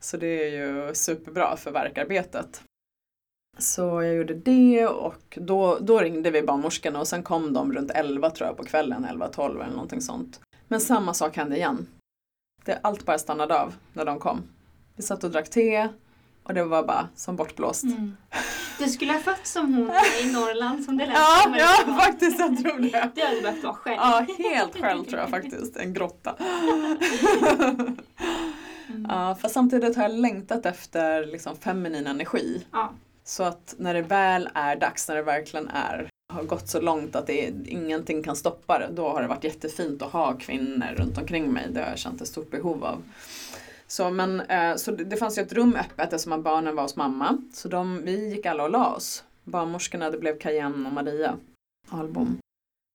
Så 0.00 0.16
det 0.16 0.44
är 0.44 0.50
ju 0.50 0.94
superbra 0.94 1.56
för 1.56 1.70
verkarbetet. 1.70 2.62
Så 3.58 4.02
jag 4.02 4.14
gjorde 4.14 4.34
det 4.34 4.86
och 4.86 5.38
då, 5.40 5.78
då 5.80 5.98
ringde 5.98 6.30
vi 6.30 6.42
barnmorskorna 6.42 7.00
och 7.00 7.08
sen 7.08 7.22
kom 7.22 7.52
de 7.52 7.72
runt 7.72 7.90
11 7.90 8.30
tror 8.30 8.48
jag 8.48 8.56
på 8.56 8.64
kvällen, 8.64 9.06
11-12 9.06 9.62
eller 9.62 9.72
någonting 9.72 10.00
sånt. 10.00 10.40
Men 10.68 10.80
samma 10.80 11.14
sak 11.14 11.36
hände 11.36 11.56
igen. 11.56 11.86
Det, 12.64 12.80
allt 12.82 13.04
bara 13.04 13.18
stannade 13.18 13.60
av 13.60 13.74
när 13.92 14.04
de 14.04 14.18
kom. 14.18 14.42
Vi 14.96 15.02
satt 15.02 15.24
och 15.24 15.30
drack 15.30 15.50
te 15.50 15.88
och 16.42 16.54
det 16.54 16.64
var 16.64 16.82
bara 16.82 17.08
som 17.14 17.36
bortblåst. 17.36 17.84
Mm. 17.84 18.16
Du 18.78 18.88
skulle 18.88 19.12
ha 19.12 19.20
fått 19.20 19.46
som 19.46 19.74
hon 19.74 19.90
i 20.22 20.32
Norrland 20.32 20.84
som 20.84 20.96
det 20.96 21.06
lät 21.06 21.14
Ja, 21.14 21.54
ja 21.58 21.98
faktiskt 22.00 22.38
jag 22.38 22.58
tror 22.58 22.78
det. 22.78 23.10
Du 23.14 23.22
hade 23.22 23.40
behövt 23.40 23.64
vara 23.64 23.74
själv. 23.74 23.96
Ja, 24.00 24.26
helt 24.38 24.80
själv 24.80 25.04
tror 25.04 25.20
jag 25.20 25.30
faktiskt. 25.30 25.76
En 25.76 25.92
grotta. 25.94 26.36
Mm. 28.88 29.06
Ja, 29.08 29.34
fast 29.40 29.54
samtidigt 29.54 29.96
har 29.96 30.02
jag 30.02 30.12
längtat 30.12 30.66
efter 30.66 31.26
liksom 31.26 31.56
feminin 31.56 32.06
energi. 32.06 32.66
Ja. 32.72 32.92
Så 33.24 33.42
att 33.42 33.74
när 33.78 33.94
det 33.94 34.02
väl 34.02 34.48
är 34.54 34.76
dags, 34.76 35.08
när 35.08 35.16
det 35.16 35.22
verkligen 35.22 35.68
är 35.68 36.08
har 36.36 36.42
gått 36.42 36.68
så 36.68 36.80
långt 36.80 37.16
att 37.16 37.26
det 37.26 37.54
ingenting 37.66 38.22
kan 38.22 38.36
stoppa 38.36 38.78
det. 38.78 38.88
Då 38.92 39.08
har 39.08 39.22
det 39.22 39.28
varit 39.28 39.44
jättefint 39.44 40.02
att 40.02 40.12
ha 40.12 40.32
kvinnor 40.32 40.94
runt 40.96 41.18
omkring 41.18 41.52
mig. 41.52 41.66
Det 41.70 41.80
har 41.80 41.88
jag 41.88 41.98
känt 41.98 42.20
ett 42.20 42.28
stort 42.28 42.50
behov 42.50 42.84
av. 42.84 43.02
Så, 43.86 44.10
men, 44.10 44.40
eh, 44.40 44.76
så 44.76 44.90
det, 44.90 45.16
fanns 45.16 45.38
ju 45.38 45.42
ett 45.42 45.52
rum 45.52 45.76
öppet 45.76 46.12
eftersom 46.12 46.42
barnen 46.42 46.76
var 46.76 46.82
hos 46.82 46.96
mamma. 46.96 47.42
Så 47.52 47.68
de, 47.68 48.02
vi 48.04 48.28
gick 48.28 48.46
alla 48.46 48.62
och 48.62 48.70
la 48.70 48.94
oss. 48.94 49.24
Barnmorskorna, 49.44 50.10
det 50.10 50.18
blev 50.18 50.38
Cayenne 50.38 50.88
och 50.88 50.94
Maria 50.94 51.36
Albom. 51.88 52.38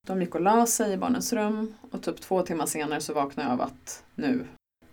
De 0.08 0.22
gick 0.22 0.36
och 0.36 0.42
la 0.42 0.66
sig 0.66 0.94
i 0.94 0.98
barnens 0.98 1.34
rum 1.34 1.74
och 1.92 2.02
typ 2.02 2.22
två 2.22 2.42
timmar 2.42 2.66
senare 2.66 3.02
så 3.02 3.14
vaknade 3.14 3.50
jag 3.50 3.54
av 3.54 3.62
att 3.62 4.04
nu, 4.16 4.46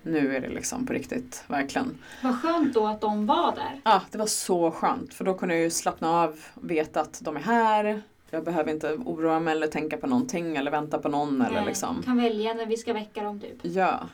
nu 0.02 0.36
är 0.36 0.40
det 0.40 0.48
liksom 0.48 0.86
på 0.86 0.92
riktigt, 0.92 1.44
verkligen. 1.46 1.98
Vad 2.22 2.42
skönt 2.42 2.74
då 2.74 2.86
att 2.86 3.00
de 3.00 3.26
var 3.26 3.54
där. 3.56 3.80
Ja, 3.84 4.02
det 4.10 4.18
var 4.18 4.26
så 4.26 4.70
skönt 4.70 5.14
för 5.14 5.24
då 5.24 5.34
kunde 5.34 5.54
jag 5.54 5.64
ju 5.64 5.70
slappna 5.70 6.10
av 6.10 6.40
och 6.54 6.70
veta 6.70 7.00
att 7.00 7.20
de 7.24 7.36
är 7.36 7.40
här. 7.40 8.02
Jag 8.30 8.44
behöver 8.44 8.72
inte 8.72 8.94
oroa 8.94 9.40
mig 9.40 9.52
eller 9.52 9.66
tänka 9.66 9.96
på 9.96 10.06
någonting 10.06 10.56
eller 10.56 10.70
vänta 10.70 10.98
på 10.98 11.08
någon. 11.08 11.38
Nej, 11.38 11.48
eller 11.48 11.64
liksom. 11.64 12.02
kan 12.02 12.16
välja 12.16 12.54
när 12.54 12.66
vi 12.66 12.76
ska 12.76 12.92
väcka 12.92 13.22
dem 13.22 13.40
typ. 13.40 13.56
Ja. 13.62 14.08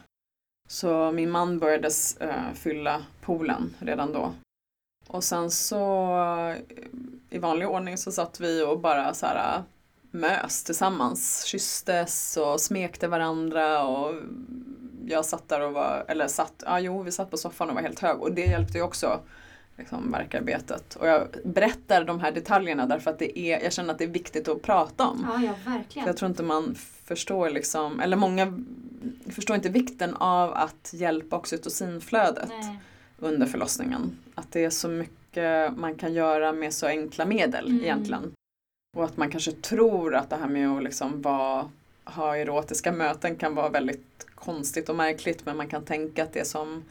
Så 0.68 1.12
min 1.12 1.30
man 1.30 1.58
började 1.58 1.88
uh, 2.22 2.54
fylla 2.54 3.02
poolen 3.20 3.74
redan 3.78 4.12
då. 4.12 4.32
Och 5.08 5.24
sen 5.24 5.50
så 5.50 6.54
i 7.30 7.38
vanlig 7.38 7.68
ordning 7.68 7.98
så 7.98 8.12
satt 8.12 8.40
vi 8.40 8.62
och 8.62 8.80
bara 8.80 9.14
så 9.14 9.26
här 9.26 9.62
mös 10.10 10.64
tillsammans. 10.64 11.44
Kysstes 11.44 12.36
och 12.36 12.60
smekte 12.60 13.08
varandra 13.08 13.84
och 13.84 14.14
jag 15.06 15.24
satt 15.24 15.48
där 15.48 15.60
och 15.60 15.72
var, 15.72 16.04
eller 16.08 16.28
satt, 16.28 16.62
ja 16.66 16.80
jo 16.80 17.02
vi 17.02 17.12
satt 17.12 17.30
på 17.30 17.36
soffan 17.36 17.68
och 17.68 17.74
var 17.74 17.82
helt 17.82 18.00
hög 18.00 18.20
och 18.20 18.32
det 18.32 18.46
hjälpte 18.46 18.78
ju 18.78 18.84
också 18.84 19.20
liksom, 19.76 20.12
verkarbetet. 20.12 20.96
Och 20.96 21.08
jag 21.08 21.28
berättar 21.44 22.04
de 22.04 22.20
här 22.20 22.32
detaljerna 22.32 22.86
därför 22.86 23.10
att 23.10 23.18
det 23.18 23.38
är, 23.38 23.62
jag 23.62 23.72
känner 23.72 23.92
att 23.92 23.98
det 23.98 24.04
är 24.04 24.08
viktigt 24.08 24.48
att 24.48 24.62
prata 24.62 25.06
om. 25.06 25.26
Ja, 25.32 25.46
ja 25.46 25.72
verkligen. 25.72 26.04
För 26.04 26.10
jag 26.10 26.16
tror 26.16 26.30
inte 26.30 26.42
man 26.42 26.74
förstår 27.04 27.50
liksom, 27.50 28.00
eller 28.00 28.16
många 28.16 28.62
förstår 29.30 29.56
inte 29.56 29.68
vikten 29.68 30.14
av 30.14 30.52
att 30.52 30.90
hjälpa 30.92 31.36
oxytocinflödet 31.36 32.48
Nej. 32.48 32.78
under 33.18 33.46
förlossningen. 33.46 34.18
Att 34.34 34.52
det 34.52 34.64
är 34.64 34.70
så 34.70 34.88
mycket 34.88 35.76
man 35.76 35.94
kan 35.94 36.14
göra 36.14 36.52
med 36.52 36.74
så 36.74 36.86
enkla 36.86 37.24
medel 37.24 37.66
mm. 37.66 37.80
egentligen. 37.80 38.32
Och 38.96 39.04
att 39.04 39.16
man 39.16 39.30
kanske 39.30 39.52
tror 39.52 40.14
att 40.14 40.30
det 40.30 40.36
här 40.36 40.48
med 40.48 40.68
att 40.68 40.82
liksom 40.82 41.22
vara, 41.22 41.70
ha 42.04 42.36
erotiska 42.36 42.92
möten 42.92 43.36
kan 43.36 43.54
vara 43.54 43.68
väldigt 43.68 44.26
konstigt 44.34 44.88
och 44.88 44.96
märkligt 44.96 45.46
men 45.46 45.56
man 45.56 45.68
kan 45.68 45.84
tänka 45.84 46.22
att 46.22 46.32
det 46.32 46.44
som 46.44 46.84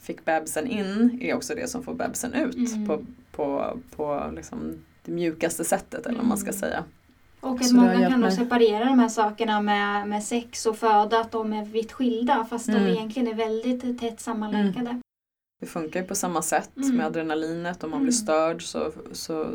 fick 0.00 0.24
bebisen 0.24 0.66
in 0.66 1.18
är 1.22 1.34
också 1.34 1.54
det 1.54 1.70
som 1.70 1.82
får 1.82 1.94
bebisen 1.94 2.34
ut 2.34 2.56
mm. 2.56 2.86
på, 2.86 3.04
på, 3.32 3.78
på 3.96 4.32
liksom 4.36 4.84
det 5.04 5.12
mjukaste 5.12 5.64
sättet 5.64 6.06
eller 6.06 6.18
vad 6.18 6.26
man 6.26 6.38
ska 6.38 6.48
mm. 6.48 6.60
säga. 6.60 6.84
Och 7.40 7.60
att 7.60 7.66
så 7.66 7.76
många 7.76 8.10
kan 8.10 8.20
då 8.20 8.30
separera 8.30 8.84
de 8.84 8.98
här 8.98 9.08
sakerna 9.08 9.60
med, 9.60 10.08
med 10.08 10.22
sex 10.22 10.66
och 10.66 10.76
föda, 10.76 11.20
att 11.20 11.32
de 11.32 11.52
är 11.52 11.64
vitt 11.64 11.92
skilda 11.92 12.46
fast 12.50 12.68
mm. 12.68 12.84
de 12.84 12.90
egentligen 12.90 13.28
är 13.28 13.34
väldigt 13.34 14.00
tätt 14.00 14.20
sammanlänkade. 14.20 14.90
Mm. 14.90 15.00
Det 15.60 15.66
funkar 15.66 16.00
ju 16.00 16.06
på 16.06 16.14
samma 16.14 16.42
sätt 16.42 16.76
mm. 16.76 16.96
med 16.96 17.06
adrenalinet. 17.06 17.84
Om 17.84 17.90
man 17.90 18.00
blir 18.00 18.12
mm. 18.12 18.12
störd 18.12 18.62
så, 18.62 18.92
så 19.12 19.46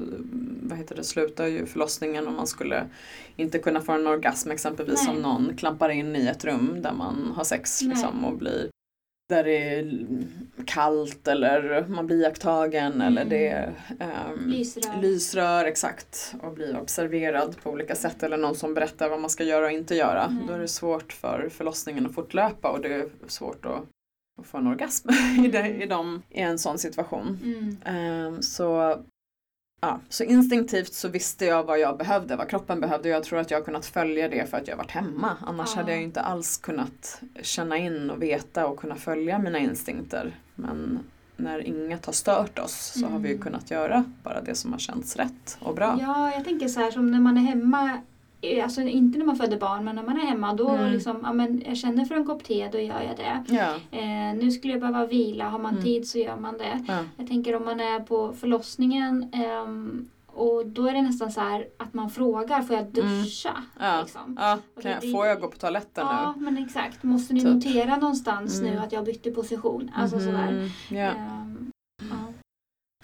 vad 0.61 0.77
heter 0.77 0.95
det, 0.95 1.03
slutar 1.03 1.45
ju 1.45 1.65
förlossningen 1.65 2.27
om 2.27 2.35
man 2.35 2.47
skulle 2.47 2.85
inte 3.35 3.59
kunna 3.59 3.81
få 3.81 3.91
en 3.91 4.07
orgasm 4.07 4.51
exempelvis 4.51 5.07
Nej. 5.07 5.15
om 5.15 5.21
någon 5.21 5.57
klampar 5.57 5.89
in 5.89 6.15
i 6.15 6.27
ett 6.27 6.45
rum 6.45 6.81
där 6.81 6.93
man 6.93 7.33
har 7.35 7.43
sex 7.43 7.81
liksom, 7.81 8.25
och 8.25 8.37
blir 8.37 8.69
där 9.29 9.43
det 9.43 9.73
är 9.73 10.03
kallt 10.65 11.27
eller 11.27 11.85
man 11.87 12.07
blir 12.07 12.21
iakttagen 12.21 12.93
mm. 12.93 13.07
eller 13.07 13.25
det 13.25 13.47
är 13.47 13.73
um, 14.33 14.49
lysrör. 14.49 15.01
lysrör. 15.01 15.65
exakt 15.65 16.35
och 16.41 16.53
blir 16.53 16.79
observerad 16.79 17.55
på 17.63 17.71
olika 17.71 17.95
sätt 17.95 18.23
eller 18.23 18.37
någon 18.37 18.55
som 18.55 18.73
berättar 18.73 19.09
vad 19.09 19.21
man 19.21 19.29
ska 19.29 19.43
göra 19.43 19.65
och 19.65 19.71
inte 19.71 19.95
göra. 19.95 20.23
Mm. 20.23 20.47
Då 20.47 20.53
är 20.53 20.59
det 20.59 20.67
svårt 20.67 21.13
för 21.13 21.49
förlossningen 21.51 22.05
att 22.05 22.13
fortlöpa 22.13 22.71
och 22.71 22.81
det 22.81 22.93
är 22.93 23.09
svårt 23.27 23.65
att, 23.65 23.81
att 24.41 24.47
få 24.47 24.57
en 24.57 24.67
orgasm 24.67 25.09
i, 25.45 25.47
det, 25.47 25.67
i, 25.67 25.85
dem, 25.85 26.21
i 26.29 26.41
en 26.41 26.59
sån 26.59 26.77
situation. 26.77 27.39
Mm. 27.43 28.27
Um, 28.27 28.41
så 28.41 28.97
Ja, 29.81 29.99
så 30.09 30.23
instinktivt 30.23 30.93
så 30.93 31.07
visste 31.07 31.45
jag 31.45 31.63
vad 31.63 31.79
jag 31.79 31.97
behövde, 31.97 32.35
vad 32.35 32.49
kroppen 32.49 32.81
behövde. 32.81 33.09
Jag 33.09 33.23
tror 33.23 33.39
att 33.39 33.51
jag 33.51 33.57
har 33.57 33.65
kunnat 33.65 33.85
följa 33.85 34.29
det 34.29 34.49
för 34.49 34.57
att 34.57 34.67
jag 34.67 34.77
varit 34.77 34.91
hemma. 34.91 35.37
Annars 35.47 35.69
ja. 35.75 35.81
hade 35.81 35.91
jag 35.91 36.01
inte 36.01 36.21
alls 36.21 36.57
kunnat 36.57 37.21
känna 37.41 37.77
in 37.77 38.09
och 38.09 38.21
veta 38.21 38.67
och 38.67 38.79
kunna 38.79 38.95
följa 38.95 39.39
mina 39.39 39.59
instinkter. 39.59 40.35
Men 40.55 40.99
när 41.37 41.67
inget 41.67 42.05
har 42.05 42.13
stört 42.13 42.59
oss 42.59 42.91
så 42.93 42.99
mm. 42.99 43.11
har 43.11 43.19
vi 43.19 43.27
ju 43.27 43.33
mm. 43.33 43.43
kunnat 43.43 43.71
göra 43.71 44.05
bara 44.23 44.41
det 44.41 44.55
som 44.55 44.71
har 44.71 44.79
känts 44.79 45.15
rätt 45.15 45.57
och 45.59 45.75
bra. 45.75 45.97
Ja, 46.01 46.31
jag 46.35 46.45
tänker 46.45 46.67
så 46.67 46.79
här 46.79 46.91
som 46.91 47.11
när 47.11 47.19
man 47.19 47.37
är 47.37 47.41
hemma 47.41 48.01
alltså 48.63 48.81
inte 48.81 49.19
när 49.19 49.25
man 49.25 49.35
föder 49.35 49.57
barn 49.57 49.85
men 49.85 49.95
när 49.95 50.03
man 50.03 50.17
är 50.17 50.25
hemma 50.25 50.53
då 50.53 50.69
mm. 50.69 50.91
liksom, 50.91 51.19
ja 51.23 51.33
men 51.33 51.63
jag 51.65 51.77
känner 51.77 52.05
för 52.05 52.15
en 52.15 52.25
kopp 52.25 52.43
te 52.43 52.69
då 52.71 52.79
gör 52.79 53.01
jag 53.01 53.17
det. 53.17 53.55
Ja. 53.55 53.97
Eh, 53.97 54.35
nu 54.35 54.51
skulle 54.51 54.73
jag 54.73 54.81
behöva 54.81 55.05
vila, 55.05 55.49
har 55.49 55.59
man 55.59 55.71
mm. 55.71 55.83
tid 55.83 56.07
så 56.07 56.17
gör 56.17 56.37
man 56.37 56.57
det. 56.57 56.85
Ja. 56.87 57.03
Jag 57.17 57.27
tänker 57.27 57.55
om 57.55 57.65
man 57.65 57.79
är 57.79 57.99
på 57.99 58.33
förlossningen 58.33 59.33
eh, 59.33 59.65
och 60.39 60.65
då 60.65 60.87
är 60.87 60.93
det 60.93 61.01
nästan 61.01 61.31
så 61.31 61.41
här 61.41 61.67
att 61.77 61.93
man 61.93 62.09
frågar, 62.09 62.61
får 62.61 62.75
jag 62.75 62.97
mm. 62.97 63.21
duscha? 63.21 63.49
Mm. 63.49 63.63
Ja. 63.79 64.01
Liksom. 64.01 64.37
ja. 64.39 64.57
Kan 64.81 64.91
jag, 64.91 65.11
får 65.11 65.27
jag 65.27 65.41
gå 65.41 65.47
på 65.47 65.57
toaletten 65.57 66.05
ja, 66.07 66.33
nu? 66.35 66.45
Ja 66.45 66.51
men 66.51 66.63
exakt. 66.63 67.03
Måste 67.03 67.33
ni 67.33 67.41
typ. 67.41 67.49
notera 67.49 67.97
någonstans 67.97 68.61
nu 68.61 68.67
mm. 68.67 68.83
att 68.83 68.91
jag 68.91 69.05
bytte 69.05 69.31
position? 69.31 69.91
Alltså 69.95 70.15
mm. 70.15 70.27
sådär. 70.27 70.71
Ja. 70.89 71.11
Um, 71.11 71.71
ja. 72.01 72.33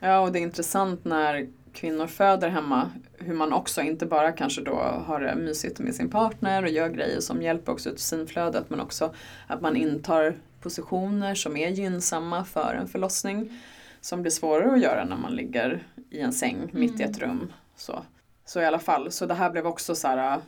ja 0.01 0.19
och 0.19 0.31
det 0.31 0.39
är 0.39 0.43
intressant 0.43 1.05
när 1.05 1.47
kvinnor 1.75 2.07
föder 2.07 2.49
hemma, 2.49 2.91
hur 3.17 3.33
man 3.33 3.53
också 3.53 3.81
inte 3.81 4.05
bara 4.05 4.31
kanske 4.31 4.61
då 4.61 4.75
har 5.05 5.21
det 5.21 5.35
mysigt 5.35 5.79
med 5.79 5.95
sin 5.95 6.09
partner 6.09 6.63
och 6.63 6.69
gör 6.69 6.89
grejer 6.89 7.19
som 7.19 7.41
hjälper 7.41 7.71
också 7.71 7.89
ut 7.89 7.99
synflödet 7.99 8.69
men 8.69 8.79
också 8.79 9.13
att 9.47 9.61
man 9.61 9.75
intar 9.75 10.35
positioner 10.61 11.35
som 11.35 11.57
är 11.57 11.69
gynnsamma 11.69 12.45
för 12.45 12.77
en 12.81 12.87
förlossning 12.87 13.61
som 14.01 14.21
blir 14.21 14.31
svårare 14.31 14.73
att 14.73 14.81
göra 14.81 15.05
när 15.05 15.17
man 15.17 15.35
ligger 15.35 15.83
i 16.09 16.19
en 16.19 16.33
säng 16.33 16.55
mm. 16.55 16.69
mitt 16.71 16.99
i 16.99 17.03
ett 17.03 17.19
rum. 17.19 17.53
Så. 17.75 18.03
så 18.45 18.61
i 18.61 18.65
alla 18.65 18.79
fall, 18.79 19.11
så 19.11 19.25
det 19.25 19.33
här 19.33 19.49
blev 19.49 19.67
också 19.67 19.95
så 19.95 20.07
här 20.07 20.41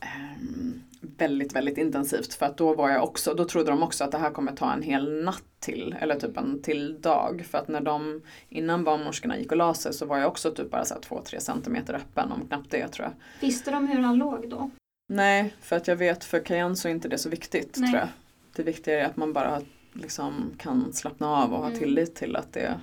ähm, 0.00 0.81
väldigt, 1.18 1.56
väldigt 1.56 1.78
intensivt 1.78 2.34
för 2.34 2.46
att 2.46 2.56
då 2.56 2.74
var 2.74 2.90
jag 2.90 3.04
också, 3.04 3.34
då 3.34 3.44
trodde 3.44 3.70
de 3.70 3.82
också 3.82 4.04
att 4.04 4.12
det 4.12 4.18
här 4.18 4.30
kommer 4.30 4.52
ta 4.52 4.72
en 4.72 4.82
hel 4.82 5.22
natt 5.24 5.44
till, 5.60 5.96
eller 6.00 6.20
typ 6.20 6.36
en 6.36 6.62
till 6.62 7.00
dag. 7.00 7.46
För 7.50 7.58
att 7.58 7.68
när 7.68 7.80
de, 7.80 8.22
innan 8.48 8.84
barnmorskorna 8.84 9.38
gick 9.38 9.50
och 9.50 9.56
la 9.56 9.74
sig 9.74 9.92
så 9.92 10.06
var 10.06 10.18
jag 10.18 10.28
också 10.28 10.50
typ 10.50 10.70
bara 10.70 10.82
2-3 10.82 11.38
centimeter 11.38 11.94
öppen, 11.94 12.32
om 12.32 12.46
knappt 12.48 12.70
det 12.70 12.88
tror 12.88 13.06
jag. 13.06 13.14
Visste 13.48 13.70
de 13.70 13.88
hur 13.88 13.98
han 13.98 14.16
låg 14.16 14.48
då? 14.48 14.70
Nej, 15.08 15.54
för 15.60 15.76
att 15.76 15.88
jag 15.88 15.96
vet 15.96 16.24
för 16.24 16.40
Kajan 16.40 16.76
så 16.76 16.88
är 16.88 16.92
inte 16.92 17.08
det 17.08 17.18
så 17.18 17.28
viktigt 17.28 17.76
Nej. 17.76 17.90
tror 17.90 18.00
jag. 18.00 18.08
Det 18.56 18.62
viktiga 18.62 19.00
är 19.00 19.04
att 19.04 19.16
man 19.16 19.32
bara 19.32 19.62
liksom 19.92 20.50
kan 20.58 20.92
slappna 20.92 21.28
av 21.28 21.52
och 21.52 21.58
ha 21.58 21.66
mm. 21.66 21.78
tillit 21.78 22.14
till 22.14 22.36
att 22.36 22.52
det, 22.52 22.80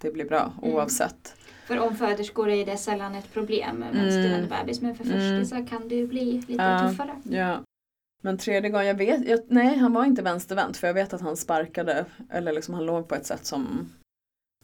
det 0.00 0.10
blir 0.10 0.24
bra 0.24 0.52
mm. 0.62 0.74
oavsett. 0.74 1.34
För 1.68 1.78
omföderskor 1.78 2.48
är 2.48 2.66
det 2.66 2.76
sällan 2.76 3.14
ett 3.14 3.32
problem 3.32 3.76
med 3.76 3.94
mm. 3.94 4.10
stillande 4.10 4.46
bebis 4.46 4.80
men 4.80 4.94
för 4.94 5.04
förstisar 5.04 5.56
mm. 5.56 5.68
kan 5.68 5.88
det 5.88 5.94
ju 5.94 6.06
bli 6.06 6.24
lite 6.48 6.62
ja, 6.62 6.88
tuffare. 6.88 7.22
Ja. 7.24 7.62
Men 8.22 8.38
tredje 8.38 8.70
gången, 8.70 8.86
jag 8.86 8.94
vet, 8.94 9.28
jag, 9.28 9.40
nej 9.48 9.76
han 9.76 9.92
var 9.92 10.04
inte 10.04 10.22
vänstervänt 10.22 10.76
för 10.76 10.86
jag 10.86 10.94
vet 10.94 11.12
att 11.12 11.20
han 11.20 11.36
sparkade 11.36 12.04
eller 12.30 12.52
liksom 12.52 12.74
han 12.74 12.86
låg 12.86 13.08
på 13.08 13.14
ett 13.14 13.26
sätt 13.26 13.46
som 13.46 13.92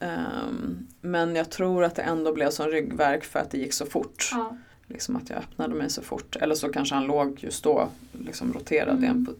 um, 0.01 0.87
Men 1.01 1.35
jag 1.35 1.49
tror 1.49 1.83
att 1.83 1.95
det 1.95 2.01
ändå 2.01 2.33
blev 2.33 2.49
som 2.49 2.67
ryggverk 2.67 3.23
för 3.23 3.39
att 3.39 3.51
det 3.51 3.57
gick 3.57 3.73
så 3.73 3.85
fort. 3.85 4.29
Ja. 4.31 4.57
Liksom 4.87 5.15
att 5.15 5.29
jag 5.29 5.39
öppnade 5.39 5.75
mig 5.75 5.89
så 5.89 6.01
fort. 6.01 6.35
Eller 6.35 6.55
så 6.55 6.69
kanske 6.69 6.95
han 6.95 7.07
låg 7.07 7.39
just 7.43 7.63
då, 7.63 7.89
liksom 8.11 8.53
roterade 8.53 8.91
mm. 8.91 9.03
igen 9.03 9.25
på, 9.25 9.33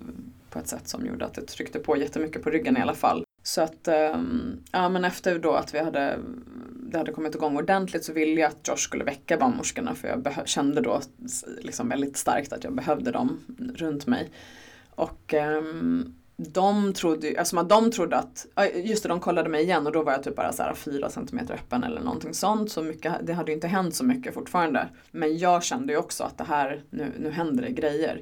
på 0.49 0.59
ett 0.59 0.67
sätt 0.67 0.87
som 0.87 1.05
gjorde 1.05 1.25
att 1.25 1.33
det 1.33 1.45
tryckte 1.45 1.79
på 1.79 1.97
jättemycket 1.97 2.43
på 2.43 2.49
ryggen 2.49 2.77
i 2.77 2.81
alla 2.81 2.95
fall. 2.95 3.24
Så 3.45 3.61
att, 3.61 3.87
ehm, 3.87 4.63
ja 4.71 4.89
men 4.89 5.05
efter 5.05 5.39
då 5.39 5.53
att 5.53 5.73
vi 5.73 5.79
hade 5.79 6.19
det 6.69 6.97
hade 6.97 7.11
kommit 7.11 7.35
igång 7.35 7.57
ordentligt 7.57 8.05
så 8.05 8.13
ville 8.13 8.41
jag 8.41 8.47
att 8.47 8.67
Josh 8.67 8.75
skulle 8.75 9.03
väcka 9.03 9.37
barnmorskorna 9.37 9.95
för 9.95 10.07
jag 10.07 10.47
kände 10.47 10.81
då 10.81 11.01
liksom 11.61 11.89
väldigt 11.89 12.17
starkt 12.17 12.53
att 12.53 12.63
jag 12.63 12.73
behövde 12.73 13.11
dem 13.11 13.39
runt 13.75 14.07
mig. 14.07 14.31
Och 14.95 15.33
ehm, 15.33 16.15
de 16.37 16.93
trodde, 16.93 17.39
alltså 17.39 17.63
de 17.63 17.91
trodde 17.91 18.17
att, 18.17 18.45
just 18.73 19.03
det 19.03 19.09
de 19.09 19.19
kollade 19.19 19.49
mig 19.49 19.63
igen 19.63 19.87
och 19.87 19.93
då 19.93 20.03
var 20.03 20.11
jag 20.11 20.23
typ 20.23 20.35
bara 20.35 20.53
så 20.53 20.63
här 20.63 20.73
4 20.73 21.09
cm 21.09 21.39
öppen 21.49 21.83
eller 21.83 22.01
någonting 22.01 22.33
sånt. 22.33 22.71
Så 22.71 22.83
mycket, 22.83 23.13
det 23.23 23.33
hade 23.33 23.51
ju 23.51 23.55
inte 23.55 23.67
hänt 23.67 23.95
så 23.95 24.05
mycket 24.05 24.33
fortfarande. 24.33 24.87
Men 25.11 25.37
jag 25.37 25.63
kände 25.63 25.93
ju 25.93 25.99
också 25.99 26.23
att 26.23 26.37
det 26.37 26.43
här, 26.43 26.83
nu, 26.89 27.11
nu 27.19 27.31
händer 27.31 27.63
det 27.63 27.71
grejer. 27.71 28.21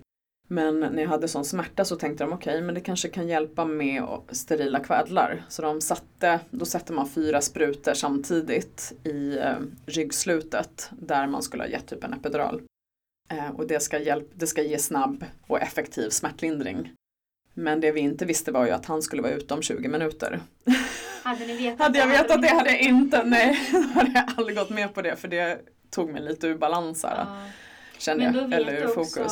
Men 0.54 0.80
när 0.80 1.02
jag 1.02 1.10
hade 1.10 1.28
sån 1.28 1.46
smärta 1.46 1.86
så 1.86 1.96
tänkte 1.96 2.24
de 2.24 2.34
okej, 2.34 2.54
okay, 2.54 2.62
men 2.62 2.76
det 2.76 2.82
kanske 2.82 3.08
kan 3.08 3.28
hjälpa 3.28 3.66
med 3.66 4.04
sterila 4.32 4.80
kvädlar. 4.80 5.46
Så 5.50 5.62
de 5.62 5.82
satte, 5.82 6.40
då 6.50 6.66
sätter 6.66 6.94
man 6.94 7.10
fyra 7.10 7.42
sprutor 7.42 7.94
samtidigt 7.94 8.94
i 9.04 9.38
eh, 9.38 9.56
ryggslutet 9.86 10.90
där 10.92 11.28
man 11.28 11.44
skulle 11.44 11.64
ha 11.64 11.68
gett 11.68 11.88
typ 11.88 12.04
en 12.04 12.14
epidural. 12.14 12.62
Eh, 13.32 13.50
och 13.50 13.68
det 13.68 13.80
ska, 13.80 14.00
hjälp, 14.00 14.32
det 14.34 14.48
ska 14.48 14.62
ge 14.62 14.80
snabb 14.80 15.26
och 15.48 15.62
effektiv 15.62 16.10
smärtlindring. 16.10 16.94
Men 17.54 17.82
det 17.82 17.92
vi 17.92 18.00
inte 18.00 18.26
visste 18.26 18.52
var 18.52 18.66
ju 18.66 18.72
att 18.72 18.86
han 18.86 19.02
skulle 19.02 19.22
vara 19.22 19.34
ute 19.34 19.54
om 19.54 19.62
20 19.62 19.88
minuter. 19.88 20.40
Hade 21.24 21.46
ni 21.46 21.58
vetat 21.58 21.80
Hade 21.80 22.00
jag 22.00 22.08
vetat 22.08 22.42
det 22.42 22.48
hade 22.48 22.72
jag 22.72 22.82
inte, 22.82 23.24
nej, 23.24 23.60
då 23.72 24.00
hade 24.00 24.12
jag 24.12 24.24
aldrig 24.38 24.58
gått 24.58 24.70
med 24.70 24.94
på 24.94 25.02
det 25.02 25.16
för 25.16 25.28
det 25.28 25.62
tog 25.90 26.10
mig 26.10 26.22
lite 26.22 26.48
ur 26.48 26.58
balans 26.58 27.04
här. 27.04 27.18
Ja. 27.18 27.38
Kände 27.98 28.24
Men 28.24 28.34
då 28.34 28.48
vet 28.48 28.60
eller 28.60 28.82
du 28.82 28.88
också 28.88 29.24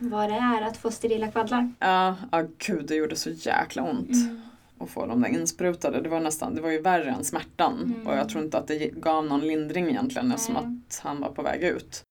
vad 0.00 0.30
det 0.30 0.36
är 0.36 0.62
att 0.62 0.76
få 0.76 0.90
sterila 0.90 1.30
kvaddlar. 1.30 1.72
Ja, 1.78 2.16
ja 2.32 2.44
gud 2.58 2.86
det 2.86 2.94
gjorde 2.94 3.16
så 3.16 3.30
jäkla 3.30 3.82
ont. 3.82 4.10
Mm. 4.10 4.40
Att 4.78 4.90
få 4.90 5.06
dem 5.06 5.22
där 5.22 5.28
insprutade. 5.28 6.00
Det 6.00 6.08
var 6.08 6.20
nästan, 6.20 6.54
det 6.54 6.60
var 6.60 6.70
ju 6.70 6.80
värre 6.80 7.10
än 7.10 7.24
smärtan. 7.24 7.94
Mm. 7.94 8.06
Och 8.06 8.16
jag 8.16 8.28
tror 8.28 8.44
inte 8.44 8.58
att 8.58 8.68
det 8.68 8.78
gav 8.78 9.24
någon 9.24 9.40
lindring 9.40 9.88
egentligen 9.88 10.28
Nej. 10.28 10.34
eftersom 10.34 10.56
att 10.56 11.00
han 11.02 11.20
var 11.20 11.28
på 11.28 11.42
väg 11.42 11.62
ut. 11.62 12.02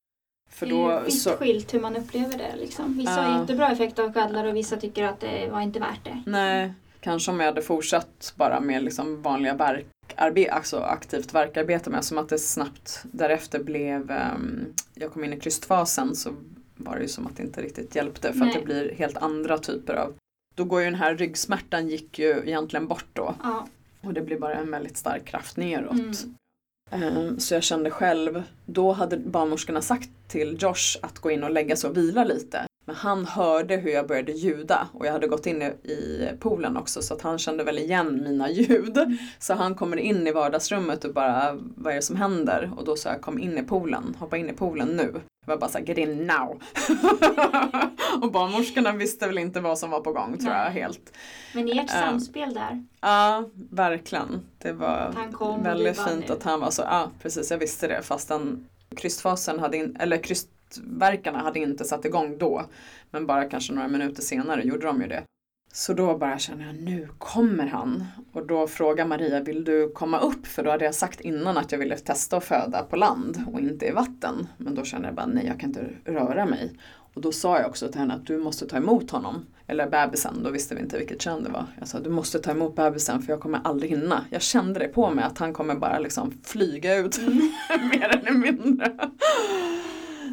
För 0.51 0.65
det 0.65 0.73
är 0.73 0.99
ju 0.99 1.05
vitt 1.05 1.21
så... 1.21 1.29
skilt 1.29 1.73
hur 1.73 1.79
man 1.79 1.95
upplever 1.95 2.37
det. 2.37 2.55
Liksom. 2.59 2.97
Vissa 2.97 3.21
uh. 3.21 3.27
har 3.27 3.41
jättebra 3.41 3.71
effekt 3.71 3.99
av 3.99 4.13
kvaddlar 4.13 4.45
och 4.45 4.55
vissa 4.55 4.77
tycker 4.77 5.03
att 5.03 5.19
det 5.19 5.49
var 5.51 5.61
inte 5.61 5.79
värt 5.79 6.03
det. 6.03 6.23
Nej, 6.25 6.73
kanske 6.99 7.31
om 7.31 7.39
jag 7.39 7.47
hade 7.47 7.61
fortsatt 7.61 8.33
bara 8.35 8.59
med 8.59 8.83
liksom 8.83 9.21
vanliga 9.21 9.53
verk 9.53 9.85
alltså 10.17 10.79
aktivt 10.79 11.33
verkarbete 11.33 11.89
med. 11.89 12.05
Som 12.05 12.17
att 12.17 12.29
det 12.29 12.39
snabbt 12.39 13.03
därefter 13.03 13.63
blev, 13.63 14.11
um, 14.11 14.73
jag 14.93 15.11
kom 15.11 15.23
in 15.23 15.33
i 15.33 15.39
krystfasen 15.39 16.15
så 16.15 16.33
var 16.75 16.95
det 16.95 17.01
ju 17.01 17.07
som 17.07 17.27
att 17.27 17.37
det 17.37 17.43
inte 17.43 17.61
riktigt 17.61 17.95
hjälpte 17.95 18.33
för 18.33 18.39
Nej. 18.39 18.49
att 18.49 18.55
det 18.55 18.65
blir 18.65 18.95
helt 18.95 19.17
andra 19.17 19.57
typer 19.57 19.93
av 19.93 20.13
då 20.55 20.63
går 20.63 20.79
ju 20.79 20.85
den 20.85 20.95
här 20.95 21.15
ryggsmärtan 21.15 21.87
gick 21.87 22.19
ju 22.19 22.41
egentligen 22.45 22.87
bort 22.87 23.07
då. 23.13 23.35
Ja. 23.43 23.67
Och 24.01 24.13
det 24.13 24.21
blir 24.21 24.39
bara 24.39 24.53
en 24.53 24.71
väldigt 24.71 24.97
stark 24.97 25.25
kraft 25.25 25.57
neråt. 25.57 26.25
Mm. 26.91 27.17
Um, 27.17 27.39
så 27.39 27.53
jag 27.53 27.63
kände 27.63 27.91
själv, 27.91 28.43
då 28.65 28.91
hade 28.91 29.17
barnmorskorna 29.17 29.81
sagt 29.81 30.09
till 30.27 30.57
Josh 30.59 30.97
att 31.01 31.19
gå 31.19 31.31
in 31.31 31.43
och 31.43 31.51
lägga 31.51 31.75
sig 31.75 31.89
och 31.89 31.97
vila 31.97 32.23
lite. 32.23 32.65
Men 32.91 32.97
han 32.97 33.25
hörde 33.25 33.75
hur 33.75 33.91
jag 33.91 34.07
började 34.07 34.31
ljuda 34.31 34.87
och 34.93 35.05
jag 35.05 35.11
hade 35.11 35.27
gått 35.27 35.45
in 35.45 35.61
i 35.61 36.29
poolen 36.39 36.77
också 36.77 37.01
så 37.01 37.13
att 37.13 37.21
han 37.21 37.37
kände 37.37 37.63
väl 37.63 37.77
igen 37.77 38.23
mina 38.23 38.49
ljud. 38.49 38.97
Mm. 38.97 39.17
Så 39.39 39.53
han 39.53 39.75
kommer 39.75 39.97
in 39.97 40.27
i 40.27 40.31
vardagsrummet 40.31 41.05
och 41.05 41.13
bara, 41.13 41.57
vad 41.75 41.93
är 41.93 41.95
det 41.95 42.01
som 42.01 42.15
händer? 42.15 42.71
Och 42.77 42.85
då 42.85 42.95
sa 42.95 43.09
jag, 43.09 43.21
kom 43.21 43.39
in 43.39 43.57
i 43.57 43.63
poolen, 43.63 44.15
hoppa 44.19 44.37
in 44.37 44.49
i 44.49 44.53
poolen 44.53 44.87
nu. 44.87 45.21
Jag 45.45 45.53
var 45.53 45.57
bara 45.57 45.69
såhär, 45.69 45.85
get 45.85 45.97
in 45.97 46.27
now! 46.27 46.61
och 48.21 48.31
barnmorskorna 48.31 48.91
visste 48.91 49.27
väl 49.27 49.37
inte 49.37 49.59
vad 49.59 49.79
som 49.79 49.89
var 49.89 49.99
på 49.99 50.11
gång 50.11 50.37
tror 50.37 50.53
jag 50.53 50.71
helt. 50.71 51.13
Men 51.53 51.69
ert 51.69 51.79
uh, 51.79 51.99
samspel 51.99 52.53
där? 52.53 52.85
Ja, 53.01 53.43
verkligen. 53.69 54.41
Det 54.57 54.71
var 54.71 55.15
väldigt 55.63 56.01
fint 56.01 56.29
att 56.29 56.43
han 56.43 56.59
var 56.59 56.69
så, 56.71 56.81
ja 56.81 57.11
precis 57.21 57.51
jag 57.51 57.57
visste 57.57 57.87
det 57.87 58.01
fastän 58.01 58.67
krystfasen 58.97 59.59
hade, 59.59 59.77
in, 59.77 59.97
eller 59.99 60.17
krystverkarna 60.71 61.39
hade 61.39 61.59
inte 61.59 61.85
satt 61.85 62.05
igång 62.05 62.37
då. 62.37 62.65
Men 63.11 63.27
bara 63.27 63.45
kanske 63.45 63.73
några 63.73 63.87
minuter 63.87 64.21
senare 64.21 64.63
gjorde 64.63 64.85
de 64.85 65.01
ju 65.01 65.07
det. 65.07 65.23
Så 65.73 65.93
då 65.93 66.17
bara 66.17 66.39
känner 66.39 66.65
jag, 66.65 66.75
nu 66.75 67.07
kommer 67.17 67.67
han. 67.67 68.05
Och 68.33 68.47
då 68.47 68.67
frågar 68.67 69.05
Maria, 69.05 69.39
vill 69.39 69.63
du 69.63 69.91
komma 69.91 70.19
upp? 70.19 70.47
För 70.47 70.63
då 70.63 70.71
hade 70.71 70.85
jag 70.85 70.95
sagt 70.95 71.21
innan 71.21 71.57
att 71.57 71.71
jag 71.71 71.79
ville 71.79 71.97
testa 71.97 72.37
att 72.37 72.43
föda 72.43 72.83
på 72.83 72.95
land 72.95 73.43
och 73.53 73.59
inte 73.59 73.85
i 73.85 73.91
vatten. 73.91 74.47
Men 74.57 74.75
då 74.75 74.83
kände 74.83 75.07
jag 75.07 75.15
bara, 75.15 75.25
nej 75.25 75.45
jag 75.45 75.59
kan 75.59 75.69
inte 75.69 75.89
röra 76.05 76.45
mig. 76.45 76.73
Och 77.13 77.21
då 77.21 77.31
sa 77.31 77.59
jag 77.59 77.69
också 77.69 77.87
till 77.87 77.99
henne 77.99 78.13
att 78.13 78.25
du 78.25 78.37
måste 78.37 78.67
ta 78.67 78.77
emot 78.77 79.11
honom. 79.11 79.45
Eller 79.67 79.89
bebisen, 79.89 80.43
då 80.43 80.49
visste 80.49 80.75
vi 80.75 80.81
inte 80.81 80.97
vilket 80.97 81.21
kön 81.21 81.43
det 81.43 81.49
var. 81.49 81.65
Jag 81.79 81.87
sa 81.87 81.99
du 81.99 82.09
måste 82.09 82.39
ta 82.39 82.51
emot 82.51 82.75
bebisen 82.75 83.21
för 83.21 83.33
jag 83.33 83.39
kommer 83.39 83.61
aldrig 83.63 83.91
hinna. 83.91 84.25
Jag 84.29 84.41
kände 84.41 84.79
det 84.79 84.87
på 84.87 85.09
mig 85.09 85.25
att 85.25 85.37
han 85.37 85.53
kommer 85.53 85.75
bara 85.75 85.99
liksom 85.99 86.33
flyga 86.43 86.95
ut 86.95 87.17
mm. 87.17 87.37
mer 87.89 88.07
eller 88.07 88.31
mindre. 88.31 88.91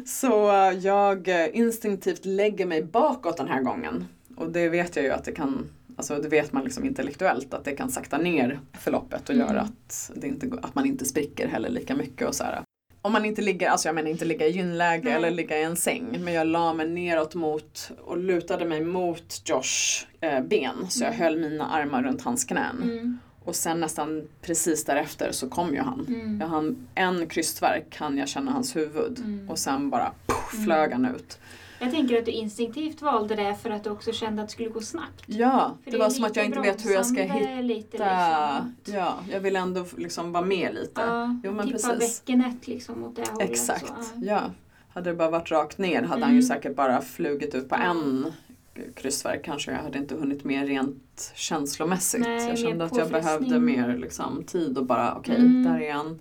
Så 0.09 0.51
jag 0.81 1.27
instinktivt 1.53 2.25
lägger 2.25 2.65
mig 2.65 2.83
bakåt 2.83 3.37
den 3.37 3.47
här 3.47 3.61
gången. 3.61 4.05
Och 4.35 4.51
det 4.51 4.69
vet 4.69 4.95
jag 4.95 5.05
ju 5.05 5.11
att 5.11 5.23
det 5.23 5.31
kan 5.31 5.69
Alltså 5.99 6.15
det 6.15 6.29
vet 6.29 6.53
man 6.53 6.63
liksom 6.63 6.85
intellektuellt 6.85 7.53
att 7.53 7.65
det 7.65 7.71
kan 7.71 7.89
sakta 7.89 8.17
ner 8.17 8.59
förloppet 8.73 9.29
och 9.29 9.35
mm. 9.35 9.47
göra 9.47 9.61
att, 9.61 10.11
det 10.15 10.27
inte, 10.27 10.49
att 10.61 10.75
man 10.75 10.85
inte 10.85 11.05
spricker 11.05 11.47
heller 11.47 11.69
lika 11.69 11.95
mycket 11.95 12.27
och 12.27 12.35
så 12.35 12.43
här. 12.43 12.61
Om 13.01 13.13
man 13.13 13.25
inte 13.25 13.41
ligger, 13.41 13.69
alltså 13.69 13.87
jag 13.87 13.95
menar 13.95 14.09
inte 14.09 14.25
ligga 14.25 14.47
i 14.47 14.51
gynläge 14.51 15.03
Nej. 15.03 15.13
eller 15.13 15.31
ligga 15.31 15.59
i 15.59 15.63
en 15.63 15.75
säng. 15.75 16.17
Men 16.19 16.33
jag 16.33 16.47
la 16.47 16.73
mig 16.73 16.89
neråt 16.89 17.35
mot 17.35 17.91
och 18.05 18.17
lutade 18.17 18.65
mig 18.65 18.81
mot 18.81 19.41
Josh 19.45 20.05
eh, 20.21 20.41
ben. 20.41 20.75
Så 20.89 21.03
jag 21.03 21.13
mm. 21.13 21.23
höll 21.23 21.37
mina 21.37 21.69
armar 21.69 22.03
runt 22.03 22.21
hans 22.21 22.45
knän. 22.45 23.19
Mm. 23.49 23.51
Och 23.51 23.55
sen 23.55 23.79
nästan 23.79 24.27
precis 24.41 24.85
därefter 24.85 25.31
så 25.31 25.49
kom 25.49 25.73
ju 25.73 25.81
han. 25.81 26.05
Mm. 26.07 26.41
Jag 26.41 26.47
hann 26.47 26.87
en 26.95 27.27
krystverk 27.27 27.97
hann 27.97 28.17
jag 28.17 28.27
känna 28.27 28.51
hans 28.51 28.75
huvud. 28.75 29.19
Mm. 29.19 29.49
Och 29.49 29.59
sen 29.59 29.89
bara 29.89 30.11
poff, 30.25 30.53
mm. 30.53 30.65
flög 30.65 30.91
han 30.91 31.05
ut. 31.05 31.39
Jag 31.81 31.91
tänker 31.91 32.19
att 32.19 32.25
du 32.25 32.31
instinktivt 32.31 33.01
valde 33.01 33.35
det 33.35 33.55
för 33.55 33.69
att 33.69 33.83
du 33.83 33.89
också 33.89 34.11
kände 34.11 34.41
att 34.41 34.47
det 34.47 34.51
skulle 34.51 34.69
gå 34.69 34.81
snabbt. 34.81 35.23
Ja, 35.25 35.77
för 35.83 35.91
det, 35.91 35.97
det 35.97 36.03
var 36.03 36.09
som 36.09 36.23
att 36.23 36.35
jag 36.35 36.45
inte 36.45 36.59
vet 36.59 36.85
hur 36.85 36.91
jag 36.91 37.05
ska 37.05 37.21
hitta. 37.21 37.61
Lite, 37.61 37.97
liksom. 37.97 38.75
Ja, 38.85 39.19
jag 39.31 39.39
vill 39.39 39.55
ändå 39.55 39.85
liksom 39.97 40.31
vara 40.31 40.45
med 40.45 40.73
lite. 40.73 41.01
Ja, 41.01 41.39
jo, 41.43 41.51
men 41.51 41.67
tippa 41.67 41.89
precis. 41.89 42.25
bäckenet 42.25 42.67
liksom 42.67 43.03
åt 43.03 43.15
det 43.15 43.29
hållet. 43.31 43.49
Exakt, 43.49 43.85
så. 43.87 44.11
ja. 44.15 44.41
Hade 44.93 45.09
det 45.09 45.15
bara 45.15 45.29
varit 45.29 45.51
rakt 45.51 45.77
ner 45.77 46.01
hade 46.01 46.05
mm. 46.05 46.21
han 46.21 46.35
ju 46.35 46.43
säkert 46.43 46.75
bara 46.75 47.01
flugit 47.01 47.55
ut 47.55 47.69
på 47.69 47.75
en 47.75 48.33
kryssverk 48.95 49.45
kanske. 49.45 49.71
Jag 49.71 49.79
hade 49.79 49.97
inte 49.97 50.15
hunnit 50.15 50.43
med 50.43 50.67
rent 50.67 51.31
känslomässigt. 51.35 52.21
Nej, 52.21 52.49
jag 52.49 52.59
kände 52.59 52.85
att 52.85 52.97
jag 52.97 53.11
behövde 53.11 53.59
mer 53.59 53.97
liksom, 53.97 54.43
tid 54.43 54.77
och 54.77 54.85
bara 54.85 55.15
okej, 55.15 55.33
okay, 55.33 55.45
mm. 55.45 55.63
där 55.63 55.81
är 55.81 55.93
han. 55.93 56.19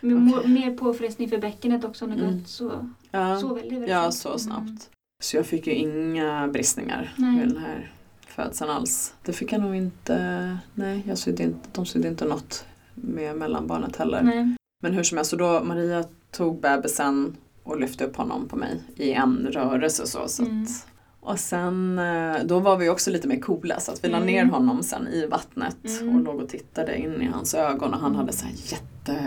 Okay. 0.00 0.48
Mer 0.52 0.76
påfrestning 0.76 1.28
för 1.28 1.38
bäckenet 1.38 1.84
också 1.84 2.04
om 2.04 2.10
det 2.10 2.16
mm. 2.24 2.38
gått 2.38 2.48
så, 2.48 2.90
ja. 3.10 3.40
så 3.40 3.54
väldigt, 3.54 3.72
väldigt 3.72 3.90
Ja, 3.90 4.10
så 4.12 4.38
snabbt. 4.38 4.60
Mm. 4.60 4.78
Så 5.22 5.36
jag 5.36 5.46
fick 5.46 5.66
ju 5.66 5.72
inga 5.72 6.48
bristningar 6.48 7.14
nej. 7.16 7.38
vid 7.38 7.48
den 7.48 7.56
här 7.56 7.92
födseln 8.26 8.70
alls. 8.70 9.14
Det 9.22 9.32
fick 9.32 9.52
jag 9.52 9.60
nog 9.60 9.76
inte, 9.76 10.58
nej 10.74 11.02
jag 11.06 11.18
sydde 11.18 11.42
inte, 11.42 11.68
de 11.72 11.86
sydde 11.86 12.08
inte 12.08 12.24
något 12.24 12.64
med 12.94 13.36
mellanbarnet 13.36 13.96
heller. 13.96 14.22
Nej. 14.22 14.56
Men 14.82 14.92
hur 14.92 15.02
som 15.02 15.18
helst, 15.18 15.30
så 15.30 15.36
då 15.36 15.64
Maria 15.64 16.04
tog 16.30 16.60
bebisen 16.60 17.36
och 17.62 17.80
lyfte 17.80 18.04
upp 18.04 18.16
honom 18.16 18.48
på 18.48 18.56
mig 18.56 18.82
i 18.96 19.12
en 19.12 19.48
rörelse 19.52 20.06
så. 20.06 20.28
så 20.28 20.42
mm. 20.42 20.62
att, 20.62 20.86
och 21.26 21.40
sen, 21.40 21.98
eh, 21.98 22.36
då 22.44 22.60
var 22.60 22.76
vi 22.76 22.88
också 22.88 23.10
lite 23.10 23.28
mer 23.28 23.40
coola 23.40 23.80
så 23.80 23.92
att 23.92 24.04
vi 24.04 24.08
mm. 24.08 24.20
la 24.20 24.26
ner 24.26 24.44
honom 24.44 24.82
sen 24.82 25.08
i 25.08 25.26
vattnet 25.26 26.00
mm. 26.00 26.16
och 26.16 26.22
låg 26.22 26.40
och 26.40 26.48
tittade 26.48 26.98
in 26.98 27.22
i 27.22 27.26
hans 27.26 27.54
ögon 27.54 27.94
och 27.94 28.00
han 28.00 28.14
hade 28.14 28.32
så 28.32 28.46
här 28.46 28.54
jätte 28.56 29.20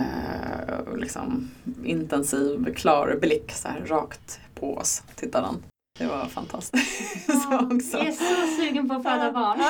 liksom, 0.98 1.50
intensiv, 1.84 2.74
klar 2.74 3.18
blick 3.22 3.52
så 3.52 3.68
här 3.68 3.86
rakt 3.86 4.40
på 4.56 4.76
oss, 4.76 5.04
tittade 5.16 5.46
han. 5.46 5.64
Det 6.00 6.08
var 6.08 6.26
fantastiskt. 6.26 7.28
Ja, 7.28 7.68
också. 7.72 7.98
Jag 7.98 8.08
är 8.08 8.12
så 8.12 8.62
sugen 8.62 8.90
på 8.90 8.94
att 8.94 9.04
föda 9.04 9.32
barn. 9.32 9.62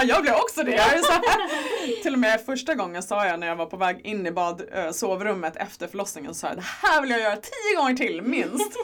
jag 0.08 0.22
blev 0.22 0.34
också 0.34 0.62
det. 0.62 0.70
Jag 0.70 1.04
till 2.02 2.12
och 2.12 2.18
med 2.18 2.40
första 2.40 2.74
gången 2.74 3.02
sa 3.02 3.26
jag 3.26 3.40
när 3.40 3.46
jag 3.46 3.56
var 3.56 3.66
på 3.66 3.76
väg 3.76 4.00
in 4.06 4.26
i 4.26 4.32
bad, 4.32 4.62
sovrummet 4.92 5.56
efter 5.56 5.88
förlossningen 5.88 6.34
så 6.34 6.38
sa 6.38 6.46
jag 6.46 6.56
det 6.56 6.62
här 6.82 7.00
vill 7.00 7.10
jag 7.10 7.20
göra 7.20 7.36
tio 7.36 7.76
gånger 7.76 7.94
till 7.94 8.22
minst. 8.22 8.76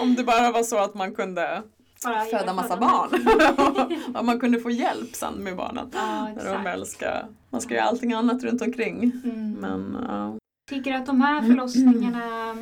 Om 0.00 0.14
det 0.14 0.24
bara 0.24 0.50
var 0.52 0.62
så 0.62 0.78
att 0.78 0.94
man 0.94 1.14
kunde 1.14 1.62
bara 2.04 2.24
föda 2.24 2.52
massa 2.52 2.76
barn. 2.76 4.16
och 4.16 4.24
man 4.24 4.40
kunde 4.40 4.60
få 4.60 4.70
hjälp 4.70 5.14
sen 5.14 5.34
med 5.34 5.56
barnen. 5.56 5.90
Ja, 5.92 6.84
ska, 6.84 7.06
man 7.50 7.60
ska 7.60 7.74
göra 7.74 7.84
allting 7.84 8.12
annat 8.12 8.42
runt 8.42 8.62
omkring. 8.62 9.12
Mm. 9.24 9.52
Men, 9.52 9.96
uh. 9.96 10.34
Tycker 10.70 10.94
att 10.94 11.06
de 11.06 11.20
här 11.20 11.42
förlossningarna 11.42 12.56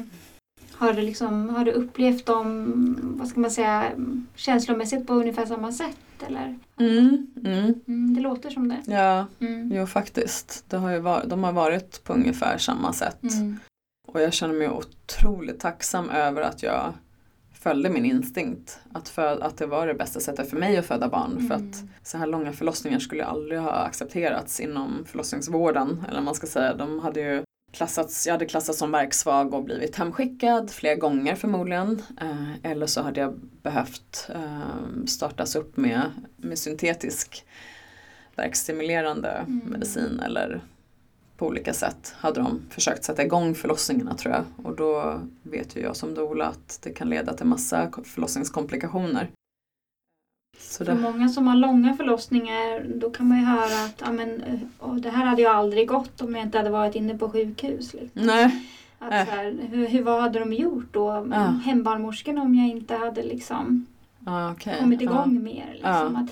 har 0.79 0.93
du, 0.93 1.03
liksom, 1.03 1.49
har 1.49 1.65
du 1.65 1.71
upplevt 1.73 2.27
dem, 2.27 3.17
vad 3.19 3.29
ska 3.29 3.41
man 3.41 3.51
säga, 3.51 3.93
känslomässigt 4.35 5.07
på 5.07 5.15
ungefär 5.15 5.47
samma 5.47 5.73
sätt? 5.73 5.97
Eller? 6.27 6.59
Mm, 6.81 7.27
mm. 7.45 7.75
Mm, 7.89 8.15
det 8.15 8.21
låter 8.21 8.51
som 8.51 8.69
det. 8.69 8.83
Ja, 8.87 9.27
mm. 9.41 9.73
jo 9.75 9.87
faktiskt. 9.87 10.65
Det 10.69 10.77
har 10.77 10.99
varit, 10.99 11.31
de 11.31 11.45
har 11.45 11.53
varit 11.53 12.05
på 12.05 12.13
ungefär 12.13 12.59
samma 12.59 12.93
sätt. 12.93 13.23
Mm. 13.23 13.57
Och 14.09 14.21
jag 14.21 14.33
känner 14.33 14.55
mig 14.55 14.71
otroligt 14.71 15.61
tacksam 15.61 16.11
över 16.11 16.43
att 16.43 16.63
jag 16.63 16.93
följde 17.53 17.91
min 17.91 18.05
instinkt. 18.05 18.81
Att, 18.93 19.09
för, 19.09 19.41
att 19.41 19.57
det 19.57 19.67
var 19.67 19.87
det 19.87 19.95
bästa 19.95 20.21
sättet 20.21 20.51
för 20.51 20.57
mig 20.57 20.77
att 20.77 20.87
föda 20.87 21.09
barn. 21.09 21.33
Mm. 21.33 21.49
För 21.49 21.55
att 21.55 21.85
så 22.03 22.19
här 22.19 22.27
långa 22.27 22.53
förlossningar 22.53 22.99
skulle 22.99 23.25
aldrig 23.25 23.61
ha 23.61 23.73
accepterats 23.73 24.61
inom 24.61 25.05
förlossningsvården. 25.07 26.05
Eller 26.09 26.21
man 26.21 26.35
ska 26.35 26.47
säga, 26.47 26.75
de 26.75 26.99
hade 26.99 27.21
ju 27.21 27.43
klassats, 27.73 28.27
jag 28.27 28.35
hade 28.35 28.47
klassats 28.47 28.79
som 28.79 28.93
verksvag 28.93 29.55
och 29.55 29.65
blivit 29.65 29.97
hemskickad 29.97 30.71
flera 30.71 30.95
gånger 30.95 31.35
förmodligen. 31.35 32.03
Eh, 32.21 32.71
eller 32.71 32.87
så 32.87 33.03
hade 33.03 33.21
jag 33.21 33.39
behövt 33.63 34.31
eh, 34.35 35.05
startas 35.07 35.57
upp 35.57 35.77
med, 35.77 36.03
med 36.37 36.59
syntetisk 36.59 37.45
verkstimulerande 38.37 39.29
mm. 39.29 39.63
medicin 39.67 40.21
eller 40.21 40.63
på 41.37 41.47
olika 41.47 41.73
sätt 41.73 42.15
hade 42.17 42.41
de 42.41 42.63
försökt 42.71 43.05
sätta 43.05 43.25
igång 43.25 43.55
förlossningarna 43.55 44.15
tror 44.15 44.35
jag. 44.35 44.45
Och 44.67 44.77
då 44.77 45.21
vet 45.43 45.77
ju 45.77 45.81
jag 45.81 45.97
som 45.97 46.15
doula 46.15 46.47
att 46.47 46.79
det 46.83 46.91
kan 46.91 47.11
leda 47.11 47.35
till 47.35 47.47
massa 47.47 47.91
förlossningskomplikationer. 48.05 49.31
Så 50.79 50.85
För 50.85 50.95
många 50.95 51.29
som 51.29 51.47
har 51.47 51.57
långa 51.57 51.97
förlossningar 51.97 52.87
då 52.95 53.11
kan 53.11 53.29
man 53.29 53.39
ju 53.39 53.45
höra 53.45 53.85
att 53.85 54.03
ja, 54.05 54.13
men, 54.13 54.43
oh, 54.81 54.97
det 54.97 55.11
här 55.11 55.25
hade 55.25 55.43
ju 55.43 55.49
aldrig 55.49 55.89
gått 55.89 56.21
om 56.21 56.35
jag 56.35 56.45
inte 56.45 56.59
hade 56.59 56.71
varit 56.71 56.95
inne 56.95 57.19
på 57.19 57.31
sjukhus. 57.31 57.95
Liksom. 57.95 58.27
Nej. 58.27 58.65
Att, 58.99 59.13
äh. 59.13 59.35
här, 59.35 59.57
hur, 59.71 59.89
hur, 59.89 60.03
vad 60.03 60.23
hade 60.23 60.39
de 60.39 60.53
gjort 60.53 60.93
då? 60.93 61.29
Ja. 61.31 61.45
Hembarnmorskorna 61.65 62.43
om 62.43 62.55
jag 62.55 62.69
inte 62.69 62.95
hade 62.95 63.23
liksom 63.23 63.87
ah, 64.25 64.53
okay. 64.53 64.81
kommit 64.81 65.01
igång 65.01 65.35
ja. 65.35 65.41
mer. 65.41 65.73
Liksom. 65.73 66.17
Att, 66.17 66.31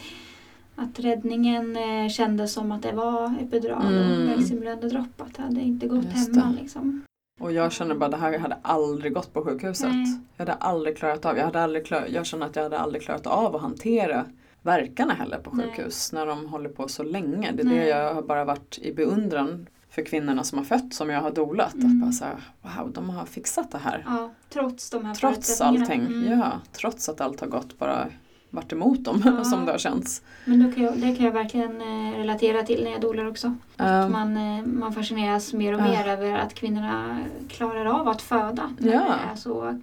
att 0.77 1.01
räddningen 1.01 1.77
eh, 1.77 2.09
kändes 2.09 2.53
som 2.53 2.73
att 2.73 2.83
det 2.83 2.93
var 2.93 3.35
epidural 3.41 3.95
mm. 3.95 4.23
och 4.23 4.29
verkstimulerande 4.29 4.89
dropp. 4.89 5.21
Att 5.21 5.35
det 5.35 5.43
hade 5.43 5.61
inte 5.61 5.87
gått 5.87 6.05
Just 6.05 6.37
hemma. 6.37 6.55
Liksom. 6.61 7.03
Och 7.41 7.53
jag 7.53 7.73
känner 7.73 7.95
bara 7.95 8.11
det 8.11 8.17
här 8.17 8.39
hade 8.39 8.59
aldrig 8.63 9.15
gått 9.15 9.33
på 9.33 9.45
sjukhuset. 9.45 9.93
Nej. 9.93 10.21
Jag 10.37 10.47
hade 10.47 10.53
aldrig 10.53 10.97
klarat 10.97 11.25
av, 11.25 11.37
jag, 11.37 11.45
hade 11.45 11.63
aldrig 11.63 11.87
klar, 11.87 12.05
jag 12.09 12.27
känner 12.27 12.47
att 12.47 12.57
jag 12.57 12.63
hade 12.63 12.79
aldrig 12.79 13.03
klarat 13.03 13.27
av 13.27 13.57
att 13.57 13.63
hantera 13.63 14.25
verkarna 14.63 15.15
heller 15.15 15.39
på 15.39 15.51
sjukhus 15.51 16.13
Nej. 16.13 16.21
när 16.21 16.27
de 16.27 16.47
håller 16.47 16.69
på 16.69 16.89
så 16.89 17.03
länge. 17.03 17.53
Det 17.53 17.63
är 17.63 17.67
Nej. 17.67 17.79
det 17.79 17.87
jag 17.87 18.15
har 18.15 18.23
bara 18.23 18.45
varit 18.45 18.79
i 18.79 18.93
beundran 18.93 19.67
för 19.91 20.03
kvinnorna 20.03 20.45
som 20.45 20.59
har 20.59 20.65
fött 20.65 20.95
som 20.95 21.11
jag 21.11 21.21
har 21.21 21.31
dolat. 21.31 21.75
Mm. 21.75 21.87
Att 21.87 22.01
bara 22.01 22.13
så 22.13 22.25
här, 22.25 22.37
wow, 22.63 22.93
de 22.93 23.11
har 23.11 23.27
fixat 23.27 23.73
det 23.73 23.79
här. 23.79 24.05
Ja, 24.07 24.31
trots 24.49 24.91
de 24.91 25.05
här 25.05 25.15
Trots 25.15 25.61
allting, 25.61 26.07
mm. 26.07 26.39
ja. 26.39 26.53
Trots 26.73 27.09
att 27.09 27.21
allt 27.21 27.41
har 27.41 27.49
gått 27.49 27.79
bara 27.79 28.09
varit 28.57 28.73
emot 28.73 29.05
dem 29.05 29.23
ja. 29.25 29.45
som 29.51 29.67
det 29.67 29.73
har 29.73 29.79
känts. 29.79 30.23
Men 30.45 30.73
kan 30.73 30.85
jag, 30.85 30.99
det 30.99 31.17
kan 31.17 31.27
jag 31.27 31.33
verkligen 31.33 31.81
eh, 31.81 32.19
relatera 32.19 32.63
till 32.63 32.85
när 32.85 32.91
jag 32.91 33.01
dolar 33.01 33.29
också. 33.29 33.55
Att 33.77 34.11
man, 34.11 34.37
eh, 34.37 34.67
man 34.67 34.93
fascineras 34.93 35.53
mer 35.53 35.75
och 35.75 35.83
mer 35.83 36.09
över 36.09 36.39
att 36.39 36.55
kvinnorna 36.55 37.21
klarar 37.49 37.87
av 37.87 38.09
att 38.09 38.23
föda. 38.23 38.71
När 38.79 38.93
ja. 38.93 39.01
det 39.01 39.33
är 39.33 39.37
så 39.37 39.81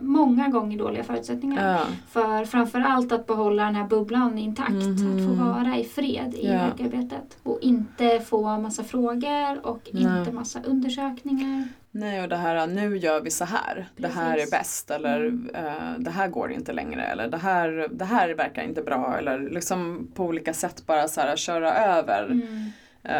många 0.00 0.48
gånger 0.48 0.78
dåliga 0.78 1.04
förutsättningar. 1.04 1.72
Ja. 1.72 1.86
För 2.10 2.44
framförallt 2.44 3.12
att 3.12 3.26
behålla 3.26 3.64
den 3.64 3.74
här 3.74 3.86
bubblan 3.86 4.38
intakt. 4.38 4.70
Mm. 4.70 4.92
Att 4.92 5.00
få 5.00 5.34
mhm. 5.34 5.48
vara 5.48 5.76
i 5.76 5.84
fred 5.84 6.34
i 6.34 6.46
ja. 6.46 6.52
verkarbetet. 6.52 7.38
Och 7.42 7.58
inte 7.62 8.20
få 8.20 8.58
massa 8.58 8.84
frågor 8.84 9.66
och 9.66 9.88
Nej. 9.92 10.18
inte 10.18 10.32
massa 10.32 10.62
undersökningar. 10.62 11.68
Nej, 11.98 12.22
och 12.22 12.28
det 12.28 12.36
här 12.36 12.66
nu 12.66 12.96
gör 12.96 13.20
vi 13.20 13.30
så 13.30 13.44
här. 13.44 13.88
Det 13.96 14.08
här 14.08 14.38
är 14.38 14.50
bäst 14.50 14.90
eller 14.90 15.20
mm. 15.20 15.50
uh, 15.54 15.98
det 15.98 16.10
här 16.10 16.28
går 16.28 16.52
inte 16.52 16.72
längre 16.72 17.06
eller 17.06 17.28
det 17.28 17.36
här, 17.36 17.88
det 17.90 18.04
här 18.04 18.34
verkar 18.34 18.62
inte 18.62 18.82
bra 18.82 19.18
eller 19.18 19.50
liksom 19.50 20.10
på 20.14 20.24
olika 20.24 20.54
sätt 20.54 20.86
bara 20.86 21.08
så 21.08 21.20
här 21.20 21.36
köra 21.36 21.74
över 21.74 22.24
mm. 22.24 22.72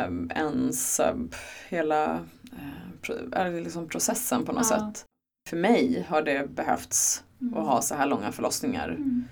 um, 0.09 0.31
ens 0.35 1.01
uh, 1.01 1.16
hela 1.68 2.20
pro, 3.03 3.14
liksom 3.51 3.89
processen 3.89 4.45
på 4.45 4.53
något 4.53 4.66
ja. 4.70 4.77
sätt. 4.77 5.05
För 5.49 5.57
mig 5.57 6.07
har 6.09 6.22
det 6.22 6.51
behövts 6.51 7.24
mm. 7.41 7.55
att 7.55 7.66
ha 7.66 7.83
så 7.83 7.95
här 7.95 8.07
långa 8.07 8.33
förlossningar. 8.33 8.89
Mm. 8.89 9.24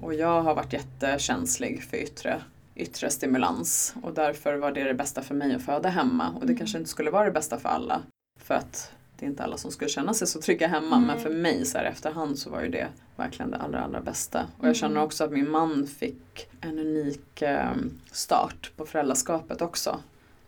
Och 0.00 0.14
jag 0.14 0.42
har 0.42 0.54
varit 0.54 0.72
jättekänslig 0.72 1.82
för 1.82 1.96
yttre, 1.96 2.40
yttre 2.74 3.10
stimulans 3.10 3.94
och 4.02 4.14
därför 4.14 4.56
var 4.56 4.72
det 4.72 4.84
det 4.84 4.94
bästa 4.94 5.22
för 5.22 5.34
mig 5.34 5.54
att 5.54 5.62
föda 5.62 5.88
hemma 5.88 6.28
och 6.28 6.40
det 6.40 6.52
mm. 6.52 6.58
kanske 6.58 6.78
inte 6.78 6.90
skulle 6.90 7.10
vara 7.10 7.24
det 7.24 7.30
bästa 7.30 7.58
för 7.58 7.68
alla. 7.68 8.02
För 8.50 8.54
att 8.54 8.92
det 9.18 9.26
är 9.26 9.30
inte 9.30 9.42
alla 9.44 9.56
som 9.56 9.70
skulle 9.70 9.90
känna 9.90 10.14
sig 10.14 10.26
så 10.26 10.40
trygga 10.40 10.66
hemma 10.68 10.98
Nej. 10.98 11.06
men 11.06 11.20
för 11.20 11.30
mig 11.30 11.64
så 11.66 11.78
här 11.78 11.84
efterhand 11.84 12.38
så 12.38 12.50
var 12.50 12.62
ju 12.62 12.68
det 12.68 12.88
verkligen 13.16 13.50
det 13.50 13.56
allra 13.56 13.80
allra 13.84 14.00
bästa. 14.00 14.40
Och 14.42 14.58
jag 14.58 14.64
Mm. 14.64 14.74
känner 14.74 15.02
också 15.02 15.24
att 15.24 15.32
min 15.32 15.50
man 15.50 15.86
fick 15.86 16.48
en 16.60 16.78
unik 16.78 17.42
eh, 17.42 17.72
start 18.12 18.70
på 18.76 18.86
föräldraskapet 18.86 19.62
också. 19.62 20.00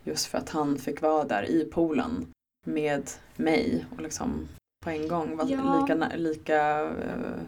Just 0.04 0.26
för 0.26 0.38
att 0.38 0.48
han 0.48 0.78
fick 0.78 1.02
vara 1.02 1.24
där 1.24 1.50
i 1.50 1.64
poolen 1.64 2.26
med 2.66 3.10
mig 3.36 3.86
och 3.96 4.02
liksom 4.02 4.48
på 4.84 4.90
en 4.90 5.08
gång 5.08 5.36
var 5.36 5.46
Ja. 5.50 5.80
lika, 5.80 6.16
lika 6.16 6.80
eh, 6.80 7.40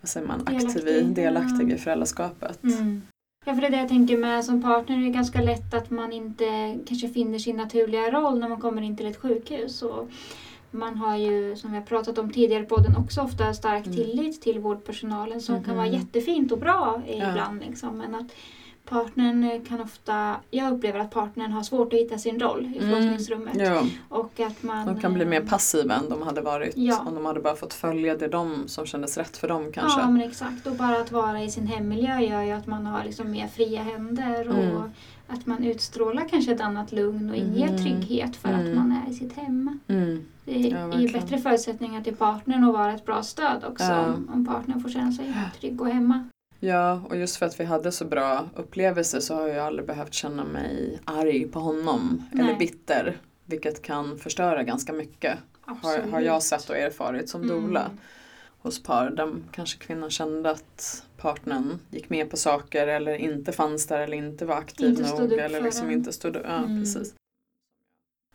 vad 0.00 0.08
säger 0.08 0.26
man, 0.26 0.40
aktiv 0.46 0.84
Delaktig, 0.84 1.14
delaktig 1.14 1.72
i 1.72 1.78
föräldraskapet. 1.78 2.62
Mm. 2.64 3.02
Ja, 3.44 3.54
för 3.54 3.60
det 3.60 3.66
är 3.66 3.70
det 3.70 3.76
jag 3.76 3.88
tänker 3.88 4.16
med 4.16 4.44
som 4.44 4.62
partner 4.62 4.96
är 4.98 5.02
det 5.02 5.08
ganska 5.10 5.40
lätt 5.42 5.74
att 5.74 5.90
man 5.90 6.12
inte 6.12 6.78
kanske 6.86 7.08
finner 7.08 7.38
sin 7.38 7.56
naturliga 7.56 8.10
roll 8.10 8.38
när 8.38 8.48
man 8.48 8.60
kommer 8.60 8.82
in 8.82 8.96
till 8.96 9.06
ett 9.06 9.16
sjukhus. 9.20 9.82
Och 9.82 10.08
man 10.70 10.96
har 10.96 11.16
ju, 11.16 11.56
som 11.56 11.70
vi 11.72 11.76
har 11.78 11.84
pratat 11.84 12.18
om 12.18 12.30
tidigare 12.30 12.62
i 12.62 12.66
podden, 12.66 12.96
också 12.96 13.20
ofta 13.20 13.54
stark 13.54 13.86
Mm. 13.86 13.96
tillit 13.98 14.42
till 14.42 14.58
vårdpersonalen 14.58 15.40
som 15.40 15.64
kan 15.64 15.76
vara 15.76 15.86
Mhm. 15.86 15.94
jättefint 15.94 16.52
och 16.52 16.58
bra 16.58 17.02
Ja. 17.06 17.12
ibland. 17.30 17.60
Liksom. 17.60 17.98
Men 17.98 18.14
att 18.14 18.26
partnern 18.84 19.64
kan 19.68 19.80
ofta, 19.80 20.36
jag 20.50 20.72
upplever 20.72 20.98
att 21.00 21.10
partnern 21.10 21.52
har 21.52 21.62
svårt 21.62 21.92
att 21.92 21.98
hitta 21.98 22.18
sin 22.18 22.40
roll 22.40 22.60
i 22.74 22.78
Mm. 22.78 22.90
förlossningsrummet. 22.90 23.56
Ja, 23.56 23.82
Och 24.08 24.40
att 24.40 24.62
man... 24.62 24.86
de 24.86 25.00
kan 25.00 25.14
bli 25.14 25.24
mer 25.24 25.40
eh, 25.40 25.46
passiva 25.48 25.94
än 25.94 26.08
de 26.08 26.22
hade 26.22 26.40
varit 26.40 26.72
Ja. 26.76 26.98
om 27.06 27.14
de 27.14 27.26
hade 27.26 27.40
bara 27.40 27.56
fått 27.56 27.74
följa 27.74 28.16
det 28.16 28.28
de 28.28 28.62
som 28.66 28.86
kändes 28.86 29.16
rätt 29.18 29.36
för 29.36 29.48
dem 29.48 29.72
kanske. 29.72 30.00
Ja 30.00 30.10
men 30.10 30.22
exakt 30.22 30.66
och 30.66 30.76
bara 30.76 30.96
att 31.00 31.12
vara 31.12 31.42
i 31.42 31.50
sin 31.50 31.66
hemmiljö 31.66 32.20
gör 32.20 32.42
ju 32.42 32.50
att 32.52 32.66
man 32.66 32.86
har 32.86 33.04
liksom 33.04 33.30
mer 33.30 33.46
fria 33.46 33.82
händer 33.82 34.48
och 34.48 34.54
Mm. 34.64 34.82
att 35.28 35.46
man 35.46 35.64
utstrålar 35.64 36.28
kanske 36.28 36.52
ett 36.52 36.60
annat 36.60 36.92
lugn 36.92 37.30
och 37.30 37.36
inger 37.36 37.68
Mm. 37.68 37.78
trygghet 37.82 38.36
för 38.36 38.48
att 38.48 38.60
Mm. 38.60 38.76
man 38.78 38.92
är 39.06 39.10
i 39.10 39.14
sitt 39.14 39.32
hem. 39.32 39.78
Mm. 39.88 40.24
Det 40.44 40.52
Ja, 40.52 40.58
är 40.58 40.82
ju 40.82 40.88
verkligen. 40.88 41.12
bättre 41.12 41.38
förutsättningar 41.38 42.00
till 42.02 42.16
partnern 42.16 42.64
att 42.64 42.72
vara 42.72 42.92
ett 42.92 43.06
bra 43.06 43.22
stöd 43.22 43.64
också 43.68 43.84
Ja. 43.84 44.06
om, 44.06 44.30
om 44.34 44.46
partnern 44.46 44.80
får 44.80 44.88
känna 44.88 45.12
sig 45.12 45.34
trygg 45.60 45.80
och 45.80 45.88
hemma. 45.88 46.24
Ja, 46.64 47.00
och 47.08 47.16
just 47.16 47.36
för 47.36 47.46
att 47.46 47.60
vi 47.60 47.64
hade 47.64 47.92
så 47.92 48.04
bra 48.04 48.48
upplevelser 48.56 49.20
så 49.20 49.34
har 49.34 49.48
jag 49.48 49.66
aldrig 49.66 49.86
behövt 49.86 50.14
känna 50.14 50.44
mig 50.44 51.00
arg 51.04 51.48
på 51.48 51.60
honom 51.60 52.22
Nej. 52.32 52.44
eller 52.44 52.58
bitter. 52.58 53.16
Vilket 53.44 53.82
kan 53.82 54.18
förstöra 54.18 54.62
ganska 54.62 54.92
mycket, 54.92 55.38
har, 55.60 55.76
Absolut. 55.76 56.12
har 56.12 56.20
jag 56.20 56.42
sett 56.42 56.70
och 56.70 56.76
erfarit 56.76 57.28
som 57.28 57.46
doula. 57.46 57.84
Mm. 57.84 57.96
Hos 58.58 58.82
par 58.82 59.10
där 59.10 59.34
kanske 59.52 59.78
kvinnan 59.78 60.10
kände 60.10 60.50
att 60.50 61.04
partnern 61.16 61.78
gick 61.90 62.10
med 62.10 62.30
på 62.30 62.36
saker 62.36 62.86
eller 62.86 63.14
inte 63.14 63.52
fanns 63.52 63.86
där 63.86 64.00
eller 64.00 64.16
inte 64.16 64.44
var 64.44 64.56
aktiv 64.56 64.88
Inte 64.88 65.02
nog. 65.02 65.32
upp 65.32 65.40
Eller 65.40 65.60
liksom 65.62 65.90
inte 65.90 66.12
stod 66.12 66.36
Ja, 66.36 66.40
Mm. 66.40 66.80
precis. 66.80 67.14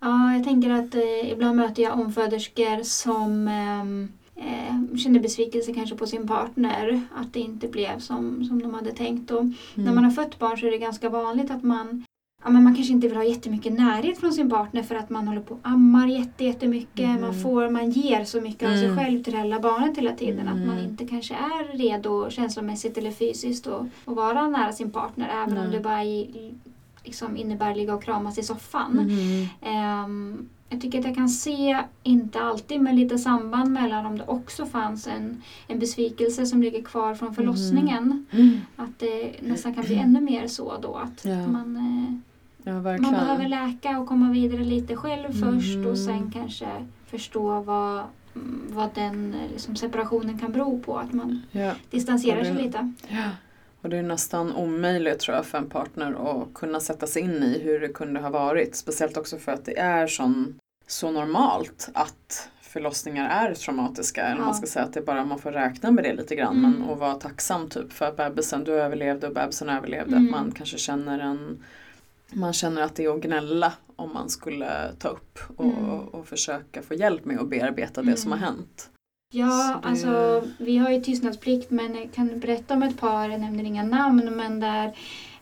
Ja, 0.02 0.34
jag 0.34 0.44
tänker 0.44 0.70
att 0.70 0.96
eh, 0.96 1.32
ibland 1.32 1.56
möter 1.58 1.84
jag 1.84 2.00
omföderskor 2.00 2.84
som 2.84 3.48
ehm, 3.48 4.12
eh, 4.38 4.98
känner 4.98 5.20
besvikelse 5.20 5.74
kanske 5.74 5.96
på 5.96 6.08
sin 6.08 6.28
partner. 6.28 7.02
Att 7.16 7.34
det 7.34 7.40
inte 7.40 7.68
blev 7.68 8.00
som, 8.00 8.46
som 8.46 8.62
de 8.62 8.74
hade 8.74 8.92
tänkt. 8.92 9.32
Och 9.32 9.46
När 9.46 9.84
Mm. 9.84 9.96
man 9.96 10.04
har 10.04 10.12
fött 10.12 10.40
barn 10.40 10.58
så 10.58 10.68
är 10.68 10.72
det 10.72 10.78
ganska 10.78 11.10
vanligt 11.10 11.52
att 11.52 11.64
man 11.64 12.04
Ja, 12.44 12.50
men 12.52 12.64
man 12.64 12.76
kanske 12.76 12.94
inte 12.94 13.08
vill 13.08 13.18
ha 13.18 13.24
jättemycket 13.24 13.74
närhet 13.74 14.18
från 14.20 14.34
sin 14.34 14.50
partner 14.50 14.84
för 14.84 14.96
att 14.96 15.10
man 15.10 15.28
håller 15.28 15.42
på 15.42 15.54
och 15.54 15.60
ammar 15.64 16.08
jätte, 16.08 16.44
jättemycket. 16.46 17.10
Mhm. 17.10 17.22
Man, 17.22 17.42
får, 17.42 17.70
man 17.70 17.92
ger 17.92 18.24
så 18.24 18.42
mycket 18.42 18.70
av 18.70 18.74
sig 18.74 18.86
Mm. 18.86 18.98
själv 18.98 19.24
till 19.24 19.34
det 19.34 19.44
lilla 19.44 19.60
barnet 19.60 19.98
hela 19.98 20.12
tiden 20.12 20.48
att 20.48 20.58
man 20.58 20.78
Mm. 20.78 20.86
inte 20.90 21.08
kanske 21.08 21.34
är 21.34 21.78
redo 21.78 22.30
känslomässigt 22.30 22.98
eller 22.98 23.12
fysiskt 23.12 23.68
att, 23.68 23.82
att 24.06 24.16
vara 24.16 24.48
nära 24.48 24.72
sin 24.72 24.92
partner 24.92 25.30
även 25.44 25.58
om 25.58 25.72
det 25.72 25.80
bara 25.80 26.04
i, 26.04 26.52
liksom 27.04 27.38
innebär 27.38 27.76
ligga 27.76 27.94
och 27.96 28.04
kramas 28.04 28.38
i 28.38 28.44
soffan. 28.44 28.92
Mhm. 29.62 30.50
Jag 30.70 30.82
tycker 30.82 31.00
att 31.00 31.06
jag 31.06 31.16
kan 31.16 31.30
se, 31.30 31.78
inte 32.04 32.42
alltid, 32.42 32.82
men 32.82 32.96
lite 32.96 33.18
samband 33.18 33.72
mellan 33.72 34.06
om 34.06 34.18
det 34.18 34.24
också 34.28 34.66
fanns 34.66 35.08
en, 35.08 35.42
en 35.68 35.80
besvikelse 35.80 36.46
som 36.46 36.62
ligger 36.64 36.82
kvar 36.84 37.16
från 37.16 37.36
förlossningen. 37.36 38.26
Mm. 38.32 38.60
Att 38.76 39.00
det 39.00 39.32
nästan 39.42 39.74
kan 39.74 39.84
bli 39.84 39.96
ännu 39.96 40.22
mer 40.22 40.48
så 40.48 40.78
då 40.82 40.96
att 40.96 41.26
Ja. 41.26 41.48
man, 41.48 41.76
eh, 41.76 42.14
Ja, 42.64 42.74
man 42.82 43.12
behöver 43.14 43.48
läka 43.48 44.00
och 44.00 44.08
komma 44.08 44.32
vidare 44.32 44.64
lite 44.64 44.96
själv 44.96 45.28
först 45.32 45.78
Mhm. 45.78 45.88
och 45.88 45.98
sen 45.98 46.32
kanske 46.32 46.68
förstå 47.06 47.62
vad, 47.62 48.04
mm, 48.36 48.62
vad 48.70 48.90
den 48.96 49.36
liksom, 49.52 49.76
separationen 49.76 50.40
kan 50.40 50.52
bero 50.52 50.80
på. 50.80 50.98
Att 50.98 51.14
man 51.14 51.42
Ja. 51.52 51.74
distanserar 51.92 52.44
sig 52.44 52.54
lite. 52.64 52.94
Och 53.88 53.92
det 53.92 53.98
är 53.98 54.04
nästan 54.04 54.56
omöjligt 54.56 55.20
tror 55.20 55.36
jag 55.36 55.46
för 55.46 55.58
en 55.58 55.70
partner 55.70 56.12
att 56.42 56.54
kunna 56.54 56.80
sätta 56.80 57.08
sig 57.08 57.22
in 57.22 57.44
i 57.44 57.60
hur 57.60 57.80
det 57.80 57.88
kunde 57.88 58.20
ha 58.20 58.30
varit. 58.30 58.76
Speciellt 58.76 59.18
också 59.18 59.38
för 59.38 59.52
att 59.52 59.66
det 59.66 59.80
är 59.80 60.08
sån, 60.08 60.60
så 60.88 61.12
normalt 61.12 61.90
att 61.94 62.50
förlossningar 62.62 63.30
är 63.30 63.54
traumatiska. 63.54 64.22
Eller 64.24 64.40
Ja. 64.42 64.46
man 64.46 64.56
ska 64.56 64.68
säga 64.68 64.86
att 64.86 64.94
det 64.94 65.02
bara 65.02 65.26
man 65.26 65.40
får 65.40 65.52
räkna 65.52 65.92
med 65.92 66.04
det 66.04 66.14
lite 66.14 66.36
grann. 66.36 66.58
Mm. 66.58 66.72
Men 66.72 66.90
och 66.90 66.98
vara 67.00 67.14
tacksam 67.14 67.70
typ 67.70 67.94
för 67.94 68.06
att 68.06 68.18
bebisen, 68.18 68.64
du 68.64 68.72
överlevde 68.74 69.28
och 69.28 69.34
bebisen 69.34 69.70
överlevde. 69.70 70.16
Mm. 70.16 70.26
Att 70.26 70.32
man 70.42 70.52
kanske 70.52 70.78
känner 70.78 71.20
en 71.20 71.64
man 72.34 72.54
känner 72.54 72.82
att 72.82 72.96
det 72.96 73.06
är 73.06 73.16
att 73.16 73.22
gnälla 73.22 73.74
om 73.96 74.14
man 74.14 74.30
skulle 74.30 74.92
ta 75.00 75.08
upp 75.08 75.40
och, 75.58 75.66
Mm. 75.66 75.90
och, 75.90 76.14
och 76.16 76.28
försöka 76.28 76.82
få 76.82 76.94
hjälp 76.94 77.26
med 77.26 77.40
att 77.40 77.50
bearbeta 77.50 78.02
det 78.02 78.18
som 78.18 78.32
har 78.32 78.38
Mm. 78.38 78.50
hänt. 78.50 78.90
Ja, 79.32 79.80
det- 79.82 79.88
alltså 79.90 80.44
vi 80.58 80.78
har 80.78 80.90
ju 80.92 81.02
tystnadsplikt 81.02 81.70
men 81.72 81.96
jag 81.96 82.12
kan 82.14 82.40
berätta 82.40 82.74
om 82.74 82.84
ett 82.84 83.00
par, 83.00 83.30
jag 83.30 83.40
nämner 83.40 83.64
inga 83.64 83.84
namn, 83.84 84.36
men 84.36 84.60
där 84.60 84.94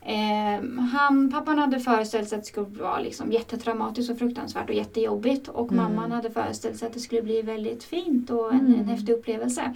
eh, 0.05 0.79
han, 0.91 1.31
pappan 1.31 1.59
hade 1.59 1.79
föreställt 1.79 2.29
sig 2.29 2.37
att 2.37 2.43
det 2.43 2.47
skulle 2.47 2.65
vara 2.67 2.99
liksom 2.99 3.31
jättetraumatiskt 3.31 4.11
och 4.11 4.17
fruktansvärt 4.19 4.69
och 4.69 4.75
jättejobbigt 4.75 5.47
och 5.47 5.71
Mm. 5.71 5.83
mamman 5.83 6.11
hade 6.11 6.29
föreställt 6.31 6.77
sig 6.77 6.87
att 6.87 6.93
det 6.93 6.99
skulle 6.99 7.21
bli 7.21 7.41
väldigt 7.41 7.83
fint 7.83 8.29
och 8.29 8.53
en, 8.53 8.59
Mm. 8.59 8.79
en 8.79 8.87
häftig 8.87 9.13
upplevelse. 9.13 9.73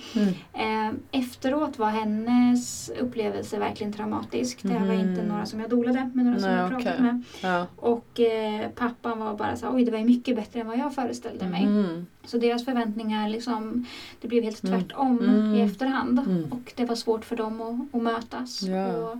Eh, 0.54 0.92
efteråt 1.12 1.78
var 1.80 1.90
hennes 1.90 2.90
upplevelse 3.00 3.60
verkligen 3.60 3.94
traumatisk. 3.94 4.60
Det 4.62 4.70
här 4.74 4.88
var 4.88 4.94
inte 4.94 5.22
Mhm. 5.22 5.28
några 5.28 5.46
som 5.46 5.60
jag 5.60 5.70
dolade, 5.70 6.12
men 6.14 6.26
några 6.26 6.40
som 6.40 6.50
Nej, 6.50 6.60
jag 6.60 6.70
pratat 6.70 6.88
okej. 6.94 7.02
med. 7.04 7.24
Ja. 7.42 7.66
Och 7.76 8.20
eh, 8.20 8.70
pappan 8.70 9.20
var 9.20 9.34
bara 9.38 9.56
så 9.56 9.70
oj 9.70 9.86
det 9.86 9.92
var 9.92 10.00
ju 10.00 10.06
mycket 10.06 10.36
bättre 10.36 10.60
än 10.62 10.68
vad 10.68 10.78
jag 10.78 10.96
föreställde 10.96 11.46
mig. 11.48 11.64
Mm. 11.64 12.06
Så 12.26 12.38
deras 12.38 12.66
förväntningar, 12.66 13.30
liksom, 13.30 13.86
det 14.22 14.28
blev 14.28 14.44
helt 14.44 14.64
Mm. 14.64 14.80
tvärtom 14.80 15.20
Mm. 15.20 15.54
i 15.56 15.62
efterhand. 15.62 16.20
Mm. 16.20 16.46
Och 16.52 16.74
det 16.76 16.86
var 16.86 16.96
svårt 16.96 17.26
för 17.26 17.36
dem 17.36 17.62
att, 17.62 17.96
att 17.96 18.02
mötas. 18.04 18.62
Ja. 18.64 18.88
Och, 18.98 19.18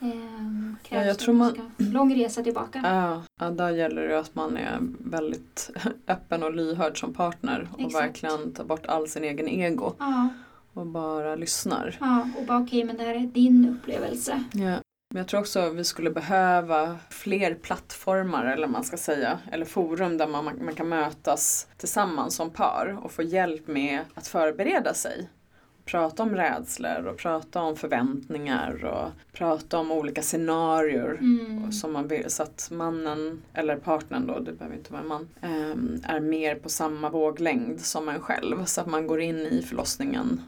ehm, 0.00 0.76
Ja, 0.82 0.88
krävs 0.88 1.06
jag 1.06 1.18
tror 1.18 1.34
man- 1.34 1.70
lång 1.76 2.14
resa 2.14 2.42
tillbaka. 2.42 2.80
Ja, 2.84 3.22
ja, 3.40 3.50
där 3.50 3.70
gäller 3.70 4.08
det 4.08 4.18
att 4.18 4.34
man 4.34 4.56
är 4.56 4.78
väldigt 4.98 5.70
öppen 6.08 6.42
och 6.42 6.54
lyhörd 6.54 7.00
som 7.00 7.14
partner 7.14 7.68
och 7.72 7.80
Exakt. 7.80 8.04
verkligen 8.04 8.52
tar 8.52 8.64
bort 8.64 8.86
all 8.86 9.08
sin 9.08 9.24
egen 9.24 9.48
ego 9.48 9.92
Ja, 9.98 10.28
och 10.72 10.86
bara 10.86 11.34
lyssnar. 11.36 11.96
ja, 12.00 12.28
och 12.38 12.46
bara 12.46 12.58
okej 12.58 12.84
men 12.84 12.96
det 12.96 13.02
här 13.04 13.14
är 13.14 13.20
din 13.20 13.68
upplevelse. 13.80 14.44
Ja. 14.52 14.74
Men 15.10 15.18
jag 15.20 15.28
tror 15.28 15.40
också 15.40 15.60
att 15.60 15.74
vi 15.74 15.84
skulle 15.84 16.10
behöva 16.10 16.96
fler 17.10 17.54
plattformar 17.54 18.44
eller 18.44 18.66
man 18.66 18.84
ska 18.84 18.96
säga, 18.96 19.38
eller 19.52 19.64
forum 19.66 20.18
där 20.18 20.26
man, 20.26 20.44
man 20.44 20.74
kan 20.74 20.88
mötas 20.88 21.66
tillsammans 21.76 22.34
som 22.34 22.50
par 22.50 22.98
och 23.02 23.12
få 23.12 23.22
hjälp 23.22 23.66
med 23.66 24.00
att 24.14 24.26
förbereda 24.28 24.94
sig. 24.94 25.28
Prata 25.86 26.22
om 26.22 26.34
rädslor 26.36 27.06
och 27.06 27.16
prata 27.16 27.60
om 27.62 27.76
förväntningar 27.76 28.84
och 28.84 29.10
prata 29.32 29.78
om 29.78 29.92
olika 29.92 30.22
scenarier 30.22 31.16
Mm. 31.20 31.72
som 31.72 31.92
man 31.92 32.08
vill, 32.08 32.30
så 32.30 32.42
att 32.42 32.68
mannen, 32.72 33.42
eller 33.52 33.76
partnern 33.76 34.26
då, 34.26 34.38
det 34.38 34.52
behöver 34.52 34.76
inte 34.76 34.92
vara 34.92 35.02
en 35.02 35.08
man, 35.08 35.28
ehm, 35.40 36.00
är 36.04 36.20
mer 36.20 36.54
på 36.54 36.68
samma 36.68 37.10
våglängd 37.10 37.80
som 37.80 38.08
en 38.08 38.20
själv. 38.20 38.64
Så 38.64 38.80
att 38.80 38.86
man 38.86 39.06
går 39.06 39.20
in 39.20 39.36
i 39.38 39.62
förlossningen 39.62 40.40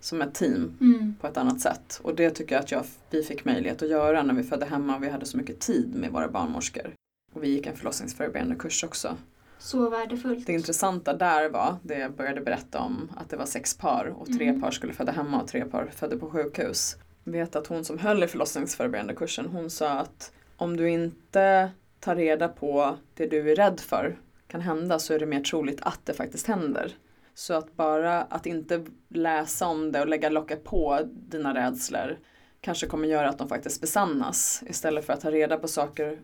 som 0.00 0.22
ett 0.22 0.34
team 0.34 0.76
Mm. 0.80 1.14
på 1.20 1.26
ett 1.26 1.36
annat 1.36 1.60
sätt. 1.60 2.00
Och 2.02 2.14
det 2.14 2.30
tycker 2.30 2.54
jag 2.54 2.62
att 2.64 2.70
jag, 2.72 2.82
vi 3.10 3.22
fick 3.22 3.44
möjlighet 3.44 3.82
att 3.82 3.88
göra 3.88 4.22
när 4.22 4.34
vi 4.34 4.42
födde 4.42 4.66
hemma 4.66 4.96
och 4.96 5.02
vi 5.02 5.08
hade 5.08 5.26
så 5.26 5.36
mycket 5.36 5.58
tid 5.60 5.94
med 5.94 6.10
våra 6.10 6.28
barnmorskor. 6.28 6.90
Och 7.32 7.44
vi 7.44 7.48
gick 7.48 7.66
en 7.66 7.76
förlossningsförberedande 7.76 8.54
kurs 8.56 8.84
också. 8.84 9.16
Så 9.60 9.90
värdefullt. 9.90 10.46
Det 10.46 10.52
intressanta 10.52 11.12
där 11.12 11.48
var, 11.48 11.76
det 11.82 11.98
jag 11.98 12.12
började 12.12 12.40
berätta 12.40 12.78
om, 12.78 13.10
att 13.16 13.30
det 13.30 13.36
var 13.36 13.46
sex 13.46 13.76
par 13.78 14.14
och 14.18 14.26
tre 14.26 14.48
Mm. 14.48 14.60
par 14.60 14.70
skulle 14.70 14.92
föda 14.92 15.12
hemma 15.12 15.42
och 15.42 15.48
tre 15.48 15.64
par 15.64 15.86
födde 15.86 16.16
på 16.16 16.30
sjukhus. 16.30 16.96
Jag 17.24 17.32
vet 17.32 17.56
att 17.56 17.66
hon 17.66 17.84
som 17.84 17.98
höll 17.98 18.22
i 18.22 18.26
förlossningsförberedande 18.26 19.14
kursen, 19.14 19.46
hon 19.46 19.70
sa 19.70 19.90
att 19.90 20.32
om 20.56 20.76
du 20.76 20.90
inte 20.90 21.70
tar 22.00 22.16
reda 22.16 22.48
på 22.48 22.96
det 23.14 23.26
du 23.26 23.50
är 23.50 23.56
rädd 23.56 23.80
för 23.80 24.18
kan 24.46 24.60
hända 24.60 24.98
så 24.98 25.14
är 25.14 25.18
det 25.18 25.26
mer 25.26 25.40
troligt 25.40 25.78
att 25.82 26.00
det 26.04 26.14
faktiskt 26.14 26.46
händer. 26.46 26.96
Så 27.34 27.54
att 27.54 27.76
bara 27.76 28.22
att 28.22 28.46
inte 28.46 28.86
läsa 29.08 29.66
om 29.66 29.92
det 29.92 30.00
och 30.00 30.08
lägga 30.08 30.28
locket 30.28 30.64
på 30.64 31.00
dina 31.12 31.54
rädslor 31.54 32.18
kanske 32.60 32.86
kommer 32.86 33.08
göra 33.08 33.28
att 33.28 33.38
de 33.38 33.48
faktiskt 33.48 33.80
besannas 33.80 34.62
istället 34.66 35.06
för 35.06 35.12
att 35.12 35.20
ta 35.20 35.30
reda 35.30 35.56
på 35.56 35.68
saker 35.68 36.18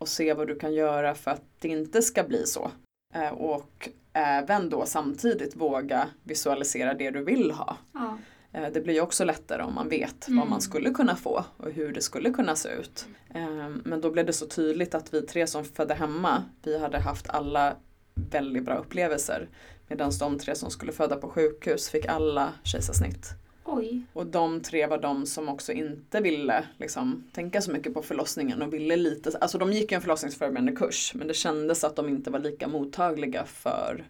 och 0.00 0.08
se 0.08 0.34
vad 0.34 0.46
du 0.46 0.54
kan 0.58 0.74
göra 0.74 1.14
för 1.14 1.30
att 1.30 1.42
det 1.58 1.68
inte 1.68 2.02
ska 2.02 2.22
bli 2.22 2.46
så. 2.46 2.70
Eh, 3.14 3.28
Och 3.32 3.88
även 4.12 4.70
då 4.70 4.86
samtidigt 4.86 5.56
våga 5.56 6.08
visualisera 6.24 6.94
det 6.94 7.10
du 7.10 7.24
vill 7.24 7.50
ha. 7.50 7.76
Ja. 7.92 8.18
Eh, 8.52 8.72
Det 8.72 8.80
blir 8.80 8.94
ju 8.94 9.00
också 9.00 9.24
lättare 9.24 9.62
om 9.62 9.74
man 9.74 9.88
vet 9.88 10.28
Mm. 10.28 10.38
vad 10.40 10.48
man 10.48 10.60
skulle 10.60 10.90
kunna 10.90 11.16
få 11.16 11.44
och 11.56 11.70
hur 11.70 11.92
det 11.92 12.00
skulle 12.00 12.30
kunna 12.30 12.56
se 12.56 12.68
ut. 12.68 13.06
Eh, 13.34 13.68
Men 13.84 14.00
då 14.00 14.10
blev 14.10 14.26
det 14.26 14.32
så 14.32 14.46
tydligt 14.46 14.94
att 14.94 15.14
vi 15.14 15.22
tre 15.22 15.46
som 15.46 15.64
födde 15.64 15.94
hemma, 15.94 16.44
vi 16.62 16.78
hade 16.78 16.98
haft 16.98 17.28
alla 17.30 17.76
väldigt 18.14 18.64
bra 18.64 18.74
upplevelser. 18.74 19.48
Medan 19.88 20.10
de 20.20 20.38
tre 20.38 20.54
som 20.54 20.70
skulle 20.70 20.92
föda 20.92 21.16
på 21.16 21.28
sjukhus 21.28 21.90
fick 21.90 22.06
alla 22.06 22.52
kejsarsnitt. 22.64 23.26
Oj. 23.64 24.02
Och 24.12 24.26
de 24.26 24.60
tre 24.60 24.86
var 24.86 24.98
de 24.98 25.26
som 25.26 25.48
också 25.48 25.72
inte 25.72 26.20
ville 26.20 26.64
liksom, 26.78 27.24
tänka 27.32 27.62
så 27.62 27.70
mycket 27.70 27.94
på 27.94 28.02
förlossningen 28.02 28.62
och 28.62 28.72
ville 28.72 28.96
lite, 28.96 29.38
alltså 29.40 29.58
de 29.58 29.72
gick 29.72 29.92
ju 29.92 29.94
en 29.94 30.00
förlossningsförberedande 30.00 30.72
kurs 30.72 31.14
men 31.14 31.28
det 31.28 31.34
kändes 31.34 31.84
att 31.84 31.96
de 31.96 32.08
inte 32.08 32.30
var 32.30 32.38
lika 32.38 32.68
mottagliga 32.68 33.44
för 33.44 34.04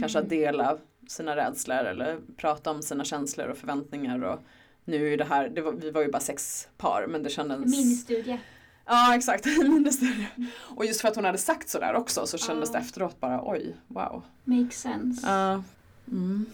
kanske 0.00 0.18
att 0.18 0.28
dela 0.28 0.78
sina 1.08 1.36
rädslor 1.36 1.84
eller 1.84 2.18
prata 2.36 2.70
om 2.70 2.82
sina 2.82 3.04
känslor 3.04 3.48
och 3.48 3.56
förväntningar 3.56 4.24
och 4.24 4.40
nu 4.84 5.12
är 5.12 5.16
det 5.16 5.24
här, 5.24 5.48
det 5.48 5.60
var, 5.60 5.72
vi 5.72 5.90
var 5.90 6.02
ju 6.02 6.10
bara 6.10 6.20
sex 6.20 6.68
par 6.76 7.06
men 7.06 7.22
det 7.22 7.30
kändes 7.30 7.58
Ministudie. 7.58 8.40
Ja 8.86 9.14
exakt, 9.16 9.46
minnesstudie. 9.62 10.28
Och 10.58 10.84
just 10.84 11.00
för 11.00 11.08
att 11.08 11.16
hon 11.16 11.24
hade 11.24 11.38
sagt 11.38 11.68
sådär 11.68 11.94
också 11.94 12.26
så 12.26 12.38
kändes 12.38 12.72
det 12.72 12.78
efteråt 12.78 13.20
bara 13.20 13.40
oj, 13.44 13.76
wow. 13.86 14.22
Makes 14.44 14.80
sense. 14.80 15.26
Ja. 15.26 15.62
Mm. 16.10 16.46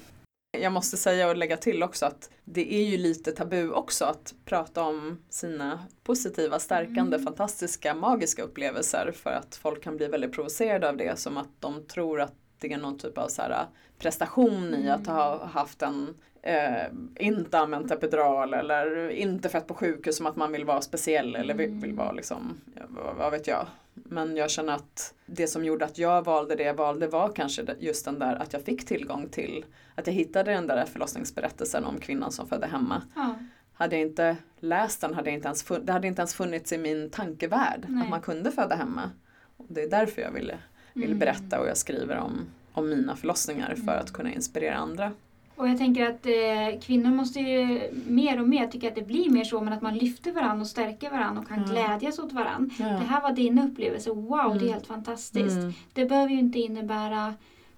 Jag 0.61 0.73
måste 0.73 0.97
säga 0.97 1.29
och 1.29 1.37
lägga 1.37 1.57
till 1.57 1.83
också 1.83 2.07
att 2.07 2.31
det 2.45 2.75
är 2.75 2.85
ju 2.85 2.97
lite 2.97 3.33
tabu 3.33 3.71
också 3.71 4.05
att 4.05 4.35
prata 4.45 4.83
om 4.83 5.19
sina 5.31 5.79
positiva, 6.05 6.59
stärkande, 6.59 7.17
Mm. 7.17 7.25
fantastiska, 7.25 7.95
magiska 7.95 8.43
upplevelser 8.43 9.13
för 9.13 9.31
att 9.31 9.57
folk 9.57 9.83
kan 9.83 9.97
bli 9.97 10.07
väldigt 10.07 10.33
provocerade 10.33 10.89
av 10.89 10.97
det 10.97 11.19
som 11.19 11.37
att 11.37 11.61
de 11.61 11.87
tror 11.87 12.21
att 12.21 12.35
är 12.73 12.79
någon 12.79 12.99
typ 12.99 13.19
av 13.19 13.29
så 13.29 13.43
här 13.43 13.67
prestation 13.99 14.75
i 14.75 14.91
att 14.91 15.07
ha 15.07 15.47
haft 15.47 15.83
en 15.83 16.15
eh, 16.43 16.87
inte 17.17 17.59
använt 17.59 17.91
epidural 17.91 18.55
eller 18.55 19.09
inte 19.09 19.49
fött 19.49 19.67
på 19.67 19.75
sjukhus 19.75 20.17
som 20.17 20.27
att 20.27 20.37
man 20.37 20.53
vill 20.53 20.65
vara 20.65 20.81
speciell 20.81 21.37
eller 21.37 21.55
vill, 21.55 21.71
vill 21.71 21.93
vara 21.93 22.12
liksom, 22.12 22.61
ja, 22.75 22.83
vad, 23.19 23.31
vet 23.31 23.47
jag. 23.47 23.67
Men 23.95 24.37
jag 24.37 24.51
känner 24.51 24.73
att 24.73 25.15
det 25.27 25.47
som 25.47 25.65
gjorde 25.65 25.85
att 25.85 25.99
jag 25.99 26.25
valde 26.25 26.57
det 26.57 26.62
jag 26.62 26.75
valde 26.75 27.07
var 27.07 27.29
kanske 27.29 27.67
just 27.79 28.05
den 28.05 28.19
där 28.19 28.37
att 28.37 28.53
jag 28.53 28.62
fick 28.62 28.87
tillgång 28.87 29.29
till, 29.29 29.65
att 29.95 30.07
jag 30.07 30.15
hittade 30.15 30.53
den 30.53 30.67
där 30.67 30.85
förlossningsberättelsen 30.85 31.85
om 31.85 31.99
kvinnan 32.01 32.33
som 32.33 32.49
födde 32.49 32.67
hemma. 32.67 33.03
Ja. 33.15 33.35
Hade 33.77 33.97
jag 33.97 34.09
inte 34.09 34.37
läst 34.61 35.01
den 35.01 35.15
hade 35.15 35.31
jag 35.31 35.35
inte 35.35 35.49
ens 35.49 35.65
det 35.83 35.93
hade 35.93 36.07
inte 36.07 36.21
ens 36.21 36.35
funnits 36.35 36.73
i 36.73 36.79
min 36.79 37.11
tankevärld 37.11 37.87
Nej. 37.89 38.03
att 38.03 38.11
man 38.11 38.21
kunde 38.21 38.53
föda 38.53 38.75
hemma. 38.75 39.11
Och 39.57 39.67
det 39.69 39.83
är 39.83 39.91
därför 39.91 40.23
jag 40.23 40.31
ville, 40.31 40.59
ville 40.95 41.07
Mm. 41.07 41.19
berätta 41.19 41.61
och 41.61 41.67
jag 41.69 41.77
skriver 41.77 42.17
om, 42.19 42.41
om 42.73 42.89
mina 42.91 43.17
förlossningar 43.17 43.75
för 43.85 43.93
att 43.97 44.13
kunna 44.13 44.33
inspirera 44.33 44.75
andra. 44.75 45.13
Och 45.57 45.69
jag 45.69 45.79
tänker 45.79 46.11
att 46.11 46.27
eh, 46.27 46.81
kvinnor 46.83 47.11
måste 47.11 47.41
ju 47.41 47.81
mer 48.07 48.41
och 48.41 48.49
mer 48.49 48.67
tycka 48.67 48.89
att 48.89 48.95
det 48.95 49.07
blir 49.07 49.31
mer 49.31 49.45
så 49.45 49.61
men 49.61 49.73
att 49.73 49.83
man 49.83 49.95
lyfter 49.99 50.33
varandra 50.33 50.61
och 50.61 50.67
stärker 50.67 51.11
varandra 51.11 51.43
och 51.43 51.49
kan 51.49 51.59
Ja. 51.67 51.73
glädjas 51.73 52.19
åt 52.19 52.33
varandra. 52.33 52.75
Ja. 52.79 52.85
Det 52.87 53.05
här 53.05 53.21
var 53.23 53.33
din 53.33 53.59
upplevelse, 53.59 54.11
wow 54.11 54.49
det 54.49 54.55
Mm. 54.55 54.69
är 54.69 54.73
helt 54.73 54.87
fantastiskt. 54.87 55.57
Mm. 55.57 55.73
Det 55.93 56.05
behöver 56.05 56.31
ju 56.33 56.39
inte 56.39 56.59
innebära 56.59 57.35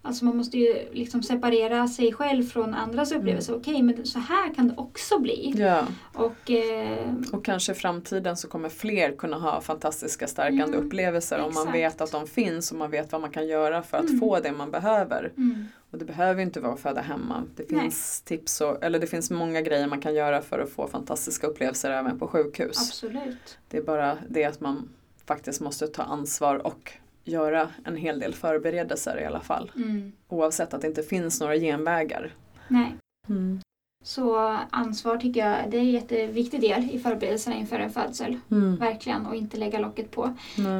Alltså 0.06 0.24
man 0.24 0.36
måste 0.36 0.58
ju 0.58 0.88
liksom 0.92 1.22
separera 1.22 1.88
sig 1.88 2.12
själv 2.12 2.42
från 2.42 2.74
andras 2.74 3.12
upplevelser. 3.12 3.56
Okej, 3.56 3.82
men 3.82 4.06
så 4.06 4.18
här 4.18 4.54
kan 4.54 4.68
det 4.68 4.74
också 4.76 5.18
bli. 5.18 5.52
Ja, 5.56 5.86
Och 6.14 6.50
eh, 6.50 7.14
och 7.32 7.44
kanske 7.44 7.72
i 7.72 7.74
framtiden 7.74 8.36
så 8.36 8.48
kommer 8.48 8.68
fler 8.68 9.12
kunna 9.16 9.36
ha 9.38 9.60
fantastiska 9.60 10.26
stärkande 10.26 10.76
Mm, 10.76 10.86
upplevelser 10.86 11.38
om 11.38 11.42
man 11.54 11.62
exakt. 11.62 11.74
vet 11.74 12.00
att 12.00 12.12
de 12.12 12.26
finns 12.26 12.72
och 12.72 12.78
man 12.78 12.90
vet 12.90 13.12
vad 13.12 13.20
man 13.20 13.30
kan 13.30 13.46
göra 13.46 13.82
för 13.82 13.98
att 13.98 14.04
Mm. 14.08 14.20
få 14.20 14.40
det 14.40 14.52
man 14.52 14.70
behöver. 14.70 15.32
mm, 15.36 15.64
Och 15.90 15.98
det 15.98 16.04
behöver 16.04 16.42
inte 16.42 16.60
vara 16.60 16.72
att 16.72 16.80
föda 16.80 17.00
hemma. 17.00 17.42
Det 17.56 17.70
Nej. 17.70 17.80
finns 17.80 18.20
tips 18.22 18.60
och, 18.60 18.84
eller 18.84 18.98
det 18.98 19.06
finns 19.06 19.30
många 19.30 19.60
grejer 19.60 19.86
man 19.86 20.00
kan 20.00 20.14
göra 20.14 20.42
för 20.42 20.58
att 20.58 20.70
få 20.70 20.88
fantastiska 20.88 21.46
upplevelser 21.46 21.90
även 21.90 22.18
på 22.18 22.28
sjukhus. 22.28 22.78
absolut. 22.88 23.58
Det 23.68 23.76
är 23.78 23.82
bara 23.82 24.18
det 24.28 24.44
att 24.44 24.60
man 24.60 24.88
faktiskt 25.26 25.60
måste 25.60 25.86
ta 25.86 26.02
ansvar 26.02 26.66
och 26.66 26.92
göra 27.26 27.68
en 27.84 27.96
hel 27.96 28.18
del 28.18 28.34
förberedelser 28.34 29.20
i 29.20 29.24
alla 29.24 29.40
fall. 29.40 29.72
Mm. 29.76 30.12
Oavsett 30.28 30.74
att 30.74 30.80
det 30.80 30.86
inte 30.86 31.02
finns 31.02 31.40
några 31.40 31.56
genvägar. 31.56 32.34
Nej. 32.68 32.96
Mm. 33.28 33.60
Så 34.04 34.58
ansvar 34.70 35.16
tycker 35.16 35.40
jag 35.40 35.70
det 35.70 35.76
är 35.76 35.80
en 35.80 35.90
jätteviktig 35.90 36.60
del 36.60 36.90
i 36.90 36.98
förberedelserna 36.98 37.56
inför 37.56 37.78
en 37.78 37.90
födsel. 37.90 38.38
Mm. 38.50 38.76
Verkligen. 38.76 39.26
Och 39.26 39.36
inte 39.36 39.56
lägga 39.56 39.78
locket 39.78 40.10
på. 40.10 40.34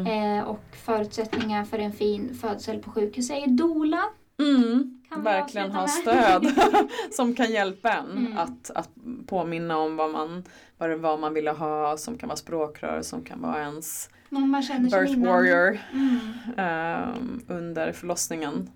Eh, 0.09 0.45
och 0.45 0.65
förutsättningar 0.85 1.65
för 1.65 1.79
en 1.79 1.93
fin 1.93 2.35
födsel 2.35 2.79
på 2.79 2.91
sjukhus 2.91 3.31
är 3.31 3.47
doula. 3.47 4.03
Mm. 4.39 4.93
Verkligen 5.17 5.71
ha 5.71 5.89
stöd 5.89 6.47
som 7.13 7.35
kan 7.35 7.51
hjälpa 7.51 7.93
en 7.93 8.11
Mm. 8.11 8.39
att, 8.39 8.71
att 8.75 8.91
påminna 9.27 9.79
om 9.79 9.97
vad 9.97 10.11
man, 10.11 10.45
vad 10.79 10.91
det 10.91 10.97
var 10.97 11.19
man 11.19 11.35
ville 11.35 11.51
ha 11.51 11.97
som 11.97 12.19
kan 12.19 12.29
vara 12.29 12.37
språkrör, 12.37 13.03
som 13.03 13.23
kan 13.25 13.41
vara 13.41 13.61
ens 13.63 14.11
Någon 14.29 14.51
man 14.51 14.63
känner 14.63 14.91
birth 15.01 15.13
innan. 15.13 15.33
warrior 15.33 15.79
Mm. 15.93 16.19
ehm, 16.57 17.41
under 17.49 17.93
förlossningen. 17.93 18.71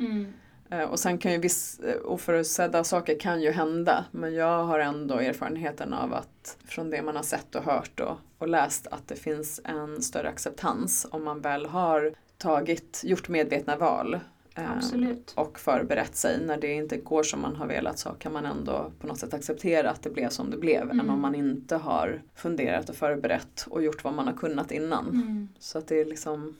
Eh, 0.70 0.82
Och 0.82 1.00
sen 1.00 1.18
kan 1.18 1.32
ju 1.32 1.38
viss 1.38 1.80
eh, 1.80 1.94
oförutsedda 2.04 2.84
saker 2.84 3.18
kan 3.20 3.42
ju 3.42 3.50
hända 3.50 4.04
men 4.10 4.34
jag 4.34 4.64
har 4.64 4.78
ändå 4.78 5.14
erfarenheten 5.18 5.94
av 5.94 6.14
att 6.14 6.56
från 6.64 6.90
det 6.90 7.02
man 7.02 7.16
har 7.16 7.22
sett 7.22 7.54
och 7.54 7.64
hört 7.64 8.00
och, 8.00 8.16
och 8.38 8.48
läst 8.48 8.86
att 8.86 9.08
det 9.08 9.16
finns 9.16 9.60
en 9.64 10.02
större 10.02 10.28
acceptans 10.28 11.06
om 11.10 11.24
man 11.24 11.40
väl 11.40 11.66
har 11.66 12.12
tagit, 12.38 13.00
gjort 13.04 13.28
medvetna 13.28 13.76
val 13.76 14.20
Absolut. 14.68 15.32
och 15.36 15.58
förberett 15.58 16.16
sig. 16.16 16.40
När 16.46 16.56
det 16.56 16.72
inte 16.74 16.96
går 16.96 17.22
som 17.22 17.40
man 17.40 17.56
har 17.56 17.66
velat 17.66 17.98
så 17.98 18.10
kan 18.10 18.32
man 18.32 18.46
ändå 18.46 18.92
på 19.00 19.06
något 19.06 19.18
sätt 19.18 19.34
acceptera 19.34 19.90
att 19.90 20.02
det 20.02 20.10
blev 20.10 20.28
som 20.28 20.50
det 20.50 20.56
blev 20.56 20.82
än 20.82 21.00
Mm. 21.00 21.10
om 21.10 21.20
man 21.20 21.34
inte 21.34 21.76
har 21.76 22.22
funderat 22.34 22.88
och 22.88 22.96
förberett 22.96 23.66
och 23.70 23.82
gjort 23.82 24.04
vad 24.04 24.14
man 24.14 24.26
har 24.26 24.34
kunnat 24.34 24.72
innan. 24.72 25.08
Mm. 25.08 25.48
Så 25.58 25.78
att 25.78 25.88
det 25.88 26.00
är 26.00 26.04
liksom 26.04 26.56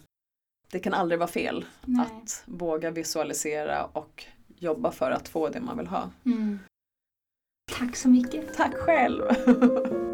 det 0.72 0.80
kan 0.80 0.94
aldrig 0.94 1.18
vara 1.18 1.28
fel 1.30 1.64
Nej. 1.84 2.06
att 2.06 2.42
våga 2.46 2.90
visualisera 2.90 3.84
och 3.84 4.24
jobba 4.58 4.90
för 4.90 5.10
att 5.10 5.28
få 5.28 5.48
det 5.48 5.60
man 5.60 5.76
vill 5.78 5.86
ha. 5.86 6.10
Mm. 6.24 6.58
Tack 7.78 7.96
så 7.96 8.08
mycket. 8.08 8.54
Tack 8.56 8.74
själv! 8.74 9.22